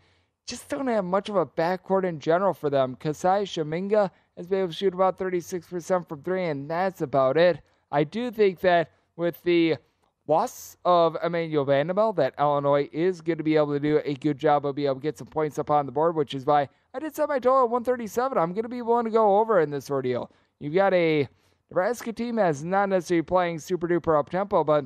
just 0.48 0.68
don't 0.68 0.88
have 0.88 1.06
much 1.06 1.30
of 1.30 1.36
a 1.36 1.46
backcourt 1.46 2.04
in 2.04 2.20
general 2.20 2.56
for 2.56 2.72
them. 2.72 2.96
Kasai 2.96 3.44
Shaminga 3.44 4.10
has 4.36 4.48
been 4.48 4.62
able 4.62 4.70
to 4.70 4.74
shoot 4.74 4.96
about 4.96 5.20
36% 5.20 6.10
from 6.10 6.24
three, 6.24 6.46
and 6.46 6.68
that's 6.68 7.02
about 7.02 7.38
it. 7.38 7.62
I 7.92 8.04
do 8.04 8.32
think 8.32 8.62
that 8.62 8.90
with 9.16 9.44
the 9.44 9.78
loss 10.28 10.78
of 10.86 11.18
Emmanuel 11.24 11.66
Bandoumel, 11.66 12.16
that 12.18 12.34
Illinois 12.38 12.90
is 12.92 13.22
going 13.22 13.38
to 13.38 13.44
be 13.44 13.56
able 13.56 13.74
to 13.74 13.80
do 13.80 14.02
a 14.04 14.14
good 14.16 14.38
job 14.38 14.66
of 14.66 14.76
being 14.76 14.88
able 14.88 14.96
to 14.96 15.02
get 15.02 15.18
some 15.18 15.28
points 15.28 15.58
up 15.58 15.72
on 15.72 15.86
the 15.86 15.92
board, 15.92 16.16
which 16.16 16.34
is 16.34 16.46
why 16.46 16.70
I 16.94 17.00
did 17.00 17.16
set 17.16 17.30
my 17.30 17.40
total 17.40 17.64
at 17.64 17.70
137. 17.70 18.38
I'm 18.38 18.54
going 18.54 18.64
to 18.64 18.70
be 18.70 18.82
willing 18.82 19.06
to 19.06 19.12
go 19.12 19.40
over 19.40 19.60
in 19.60 19.70
this 19.70 19.90
ordeal. 19.90 20.32
You've 20.60 20.74
got 20.74 20.94
a 20.94 21.28
Nebraska 21.70 22.14
team 22.14 22.36
that's 22.36 22.64
not 22.64 22.90
necessarily 22.90 23.24
playing 23.24 23.60
super 23.60 23.88
duper 23.88 24.20
up 24.20 24.30
tempo, 24.30 24.64
but 24.64 24.86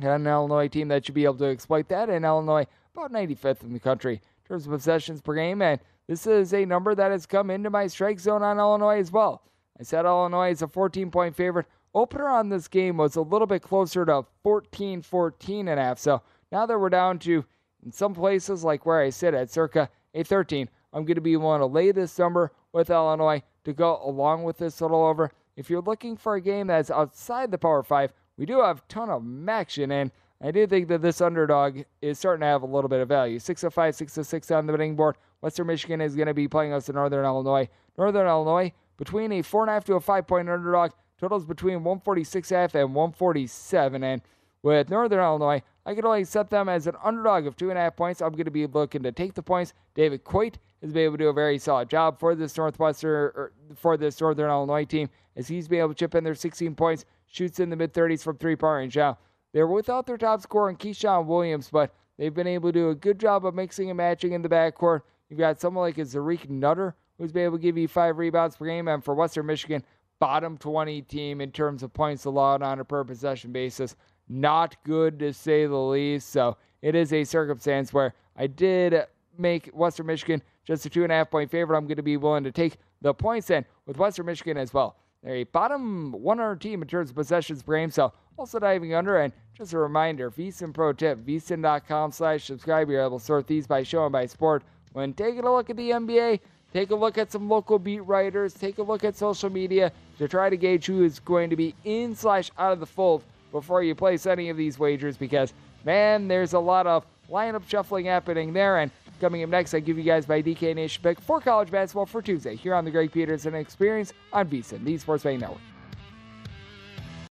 an 0.00 0.26
Illinois 0.26 0.68
team 0.68 0.88
that 0.88 1.04
should 1.04 1.14
be 1.14 1.24
able 1.24 1.34
to 1.34 1.44
exploit 1.44 1.88
that, 1.88 2.08
and 2.08 2.24
Illinois 2.24 2.66
about 2.94 3.12
95th 3.12 3.62
in 3.62 3.72
the 3.72 3.80
country 3.80 4.20
terms 4.50 4.66
of 4.66 4.72
possessions 4.72 5.20
per 5.20 5.34
game. 5.34 5.62
And 5.62 5.80
this 6.08 6.26
is 6.26 6.52
a 6.52 6.64
number 6.64 6.94
that 6.94 7.12
has 7.12 7.24
come 7.24 7.50
into 7.50 7.70
my 7.70 7.86
strike 7.86 8.18
zone 8.18 8.42
on 8.42 8.58
Illinois 8.58 8.98
as 8.98 9.12
well. 9.12 9.42
I 9.78 9.84
said 9.84 10.04
Illinois 10.04 10.50
is 10.50 10.62
a 10.62 10.68
14 10.68 11.10
point 11.10 11.36
favorite. 11.36 11.66
Opener 11.94 12.28
on 12.28 12.48
this 12.48 12.68
game 12.68 12.96
was 12.96 13.16
a 13.16 13.22
little 13.22 13.46
bit 13.46 13.62
closer 13.62 14.04
to 14.06 14.24
14, 14.42 15.02
14 15.02 15.68
and 15.68 15.80
a 15.80 15.82
half. 15.82 15.98
So 15.98 16.22
now 16.52 16.66
that 16.66 16.78
we're 16.78 16.88
down 16.88 17.18
to, 17.20 17.44
in 17.84 17.90
some 17.90 18.14
places 18.14 18.62
like 18.62 18.86
where 18.86 19.00
I 19.00 19.10
sit 19.10 19.34
at 19.34 19.50
circa 19.50 19.88
a 20.14 20.22
13, 20.22 20.68
I'm 20.92 21.04
going 21.04 21.16
to 21.16 21.20
be 21.20 21.36
willing 21.36 21.60
to 21.60 21.66
lay 21.66 21.90
this 21.92 22.18
number 22.18 22.52
with 22.72 22.90
Illinois 22.90 23.42
to 23.64 23.72
go 23.72 24.00
along 24.04 24.44
with 24.44 24.58
this 24.58 24.80
little 24.80 25.04
over. 25.04 25.32
If 25.56 25.68
you're 25.68 25.82
looking 25.82 26.16
for 26.16 26.36
a 26.36 26.40
game 26.40 26.68
that's 26.68 26.90
outside 26.90 27.50
the 27.50 27.58
Power 27.58 27.82
5, 27.82 28.12
we 28.36 28.46
do 28.46 28.60
have 28.60 28.78
a 28.78 28.82
ton 28.88 29.10
of 29.10 29.24
action, 29.48 29.90
and 29.90 30.10
I 30.40 30.50
do 30.50 30.66
think 30.66 30.88
that 30.88 31.02
this 31.02 31.20
underdog 31.20 31.82
is 32.00 32.18
starting 32.18 32.40
to 32.40 32.46
have 32.46 32.62
a 32.62 32.66
little 32.66 32.88
bit 32.88 33.00
of 33.00 33.08
value. 33.08 33.38
605, 33.38 33.94
606 33.94 34.50
on 34.50 34.66
the 34.66 34.72
betting 34.72 34.96
board. 34.96 35.16
Western 35.42 35.66
Michigan 35.66 36.00
is 36.00 36.14
going 36.14 36.28
to 36.28 36.34
be 36.34 36.48
playing 36.48 36.72
us 36.72 36.88
in 36.88 36.94
Northern 36.94 37.24
Illinois. 37.24 37.68
Northern 37.98 38.26
Illinois, 38.26 38.72
between 38.96 39.32
a 39.32 39.42
4.5 39.42 39.84
to 39.84 39.94
a 39.94 40.00
5 40.00 40.26
point 40.26 40.48
underdog, 40.48 40.92
totals 41.20 41.44
between 41.44 41.80
146.5 41.80 42.74
and 42.74 42.94
147. 42.94 44.02
And 44.02 44.22
with 44.62 44.88
Northern 44.88 45.20
Illinois, 45.20 45.62
I 45.84 45.94
could 45.94 46.04
only 46.04 46.24
set 46.24 46.50
them 46.50 46.68
as 46.68 46.86
an 46.86 46.96
underdog 47.02 47.46
of 47.46 47.56
2.5 47.56 47.96
points. 47.96 48.22
I'm 48.22 48.32
going 48.32 48.44
to 48.46 48.50
be 48.50 48.66
looking 48.66 49.02
to 49.02 49.12
take 49.12 49.34
the 49.34 49.42
points. 49.42 49.74
David 49.94 50.24
Coit 50.24 50.58
has 50.82 50.92
been 50.92 51.04
able 51.04 51.18
to 51.18 51.24
do 51.24 51.28
a 51.28 51.32
very 51.32 51.58
solid 51.58 51.90
job 51.90 52.18
for 52.18 52.34
this 52.34 52.56
Northwestern, 52.56 53.10
or 53.10 53.52
for 53.76 53.96
this 53.96 54.20
Northern 54.20 54.50
Illinois 54.50 54.84
team, 54.84 55.10
as 55.36 55.48
he's 55.48 55.68
been 55.68 55.80
able 55.80 55.90
to 55.90 55.94
chip 55.94 56.14
in 56.14 56.24
their 56.24 56.34
16 56.34 56.74
points, 56.74 57.04
shoots 57.26 57.60
in 57.60 57.70
the 57.70 57.76
mid 57.76 57.92
30s 57.92 58.22
from 58.22 58.36
three 58.38 58.56
point 58.56 58.76
range. 58.76 58.96
Now, 58.96 59.18
they're 59.52 59.66
without 59.66 60.06
their 60.06 60.18
top 60.18 60.40
scorer 60.40 60.72
Keyshawn 60.74 61.26
Williams, 61.26 61.68
but 61.70 61.94
they've 62.18 62.34
been 62.34 62.46
able 62.46 62.70
to 62.70 62.78
do 62.78 62.90
a 62.90 62.94
good 62.94 63.18
job 63.18 63.44
of 63.44 63.54
mixing 63.54 63.90
and 63.90 63.96
matching 63.96 64.32
in 64.32 64.42
the 64.42 64.48
backcourt. 64.48 65.02
You've 65.28 65.38
got 65.38 65.60
someone 65.60 65.84
like 65.84 65.96
Zarek 65.96 66.48
Nutter 66.48 66.94
who's 67.20 67.32
been 67.32 67.44
able 67.44 67.58
to 67.58 67.62
give 67.62 67.76
you 67.76 67.86
five 67.86 68.16
rebounds 68.16 68.56
per 68.56 68.64
game, 68.64 68.88
and 68.88 69.04
for 69.04 69.14
Western 69.14 69.44
Michigan, 69.44 69.84
bottom 70.20 70.56
20 70.56 71.02
team 71.02 71.40
in 71.40 71.50
terms 71.50 71.82
of 71.82 71.92
points 71.92 72.26
allowed 72.26 72.62
on 72.62 72.78
a 72.78 72.84
per 72.84 73.02
possession 73.02 73.50
basis. 73.50 73.96
Not 74.28 74.76
good 74.84 75.18
to 75.18 75.32
say 75.32 75.66
the 75.66 75.76
least. 75.76 76.30
So 76.30 76.56
it 76.82 76.94
is 76.94 77.12
a 77.12 77.24
circumstance 77.24 77.92
where 77.92 78.14
I 78.36 78.46
did 78.46 79.06
make 79.36 79.66
Western 79.68 80.06
Michigan 80.06 80.42
just 80.64 80.86
a 80.86 80.90
two 80.90 81.02
and 81.02 81.10
a 81.10 81.16
half 81.16 81.30
point 81.30 81.50
favorite. 81.50 81.76
I'm 81.76 81.86
going 81.86 81.96
to 81.96 82.02
be 82.02 82.16
willing 82.16 82.44
to 82.44 82.52
take 82.52 82.76
the 83.00 83.12
points 83.12 83.50
in 83.50 83.64
with 83.86 83.96
Western 83.96 84.26
Michigan 84.26 84.56
as 84.56 84.72
well. 84.72 84.96
They're 85.22 85.36
a 85.36 85.44
bottom 85.44 86.12
100 86.12 86.60
team 86.60 86.82
in 86.82 86.88
terms 86.88 87.10
of 87.10 87.16
possessions 87.16 87.62
per 87.62 87.76
game. 87.76 87.90
So 87.90 88.12
also 88.38 88.58
diving 88.58 88.94
under. 88.94 89.18
And 89.18 89.32
just 89.54 89.72
a 89.72 89.78
reminder, 89.78 90.30
VSiN 90.30 90.72
Pro 90.72 90.92
Tip, 90.92 91.18
VSiN.com 91.18 92.12
slash 92.12 92.44
subscribe. 92.44 92.88
You're 92.88 93.04
able 93.04 93.18
to 93.18 93.24
sort 93.24 93.46
these 93.46 93.66
by 93.66 93.82
show 93.82 94.04
and 94.04 94.12
by 94.12 94.26
sport. 94.26 94.62
When 94.92 95.12
taking 95.12 95.44
a 95.44 95.52
look 95.52 95.70
at 95.70 95.76
the 95.76 95.90
NBA, 95.90 96.40
take 96.72 96.90
a 96.90 96.94
look 96.94 97.18
at 97.18 97.32
some 97.32 97.48
local 97.48 97.78
beat 97.78 98.00
writers, 98.00 98.54
take 98.54 98.78
a 98.78 98.82
look 98.82 99.04
at 99.04 99.16
social 99.16 99.50
media 99.50 99.92
to 100.18 100.28
try 100.28 100.50
to 100.50 100.56
gauge 100.56 100.86
who 100.86 101.02
is 101.02 101.18
going 101.20 101.50
to 101.50 101.56
be 101.56 101.74
in 101.84 102.14
slash 102.14 102.50
out 102.58 102.72
of 102.72 102.80
the 102.80 102.86
fold 102.86 103.22
before 103.52 103.82
you 103.82 103.94
place 103.94 104.26
any 104.26 104.48
of 104.48 104.56
these 104.56 104.78
wagers 104.78 105.16
because, 105.16 105.52
man, 105.84 106.28
there's 106.28 106.52
a 106.52 106.58
lot 106.58 106.86
of 106.86 107.04
lineup 107.30 107.68
shuffling 107.68 108.04
happening 108.06 108.52
there. 108.52 108.78
And 108.78 108.90
coming 109.20 109.42
up 109.42 109.50
next, 109.50 109.74
I 109.74 109.80
give 109.80 109.98
you 109.98 110.04
guys 110.04 110.28
my 110.28 110.42
DK 110.42 110.74
Nation 110.74 111.02
pick 111.02 111.20
for 111.20 111.40
college 111.40 111.70
basketball 111.70 112.06
for 112.06 112.22
Tuesday 112.22 112.56
here 112.56 112.74
on 112.74 112.84
the 112.84 112.90
Greg 112.90 113.12
Peterson 113.12 113.54
Experience 113.54 114.12
on 114.32 114.48
VSiN, 114.48 114.84
the 114.84 114.98
Sports 114.98 115.24
Betting 115.24 115.40
Network. 115.40 115.69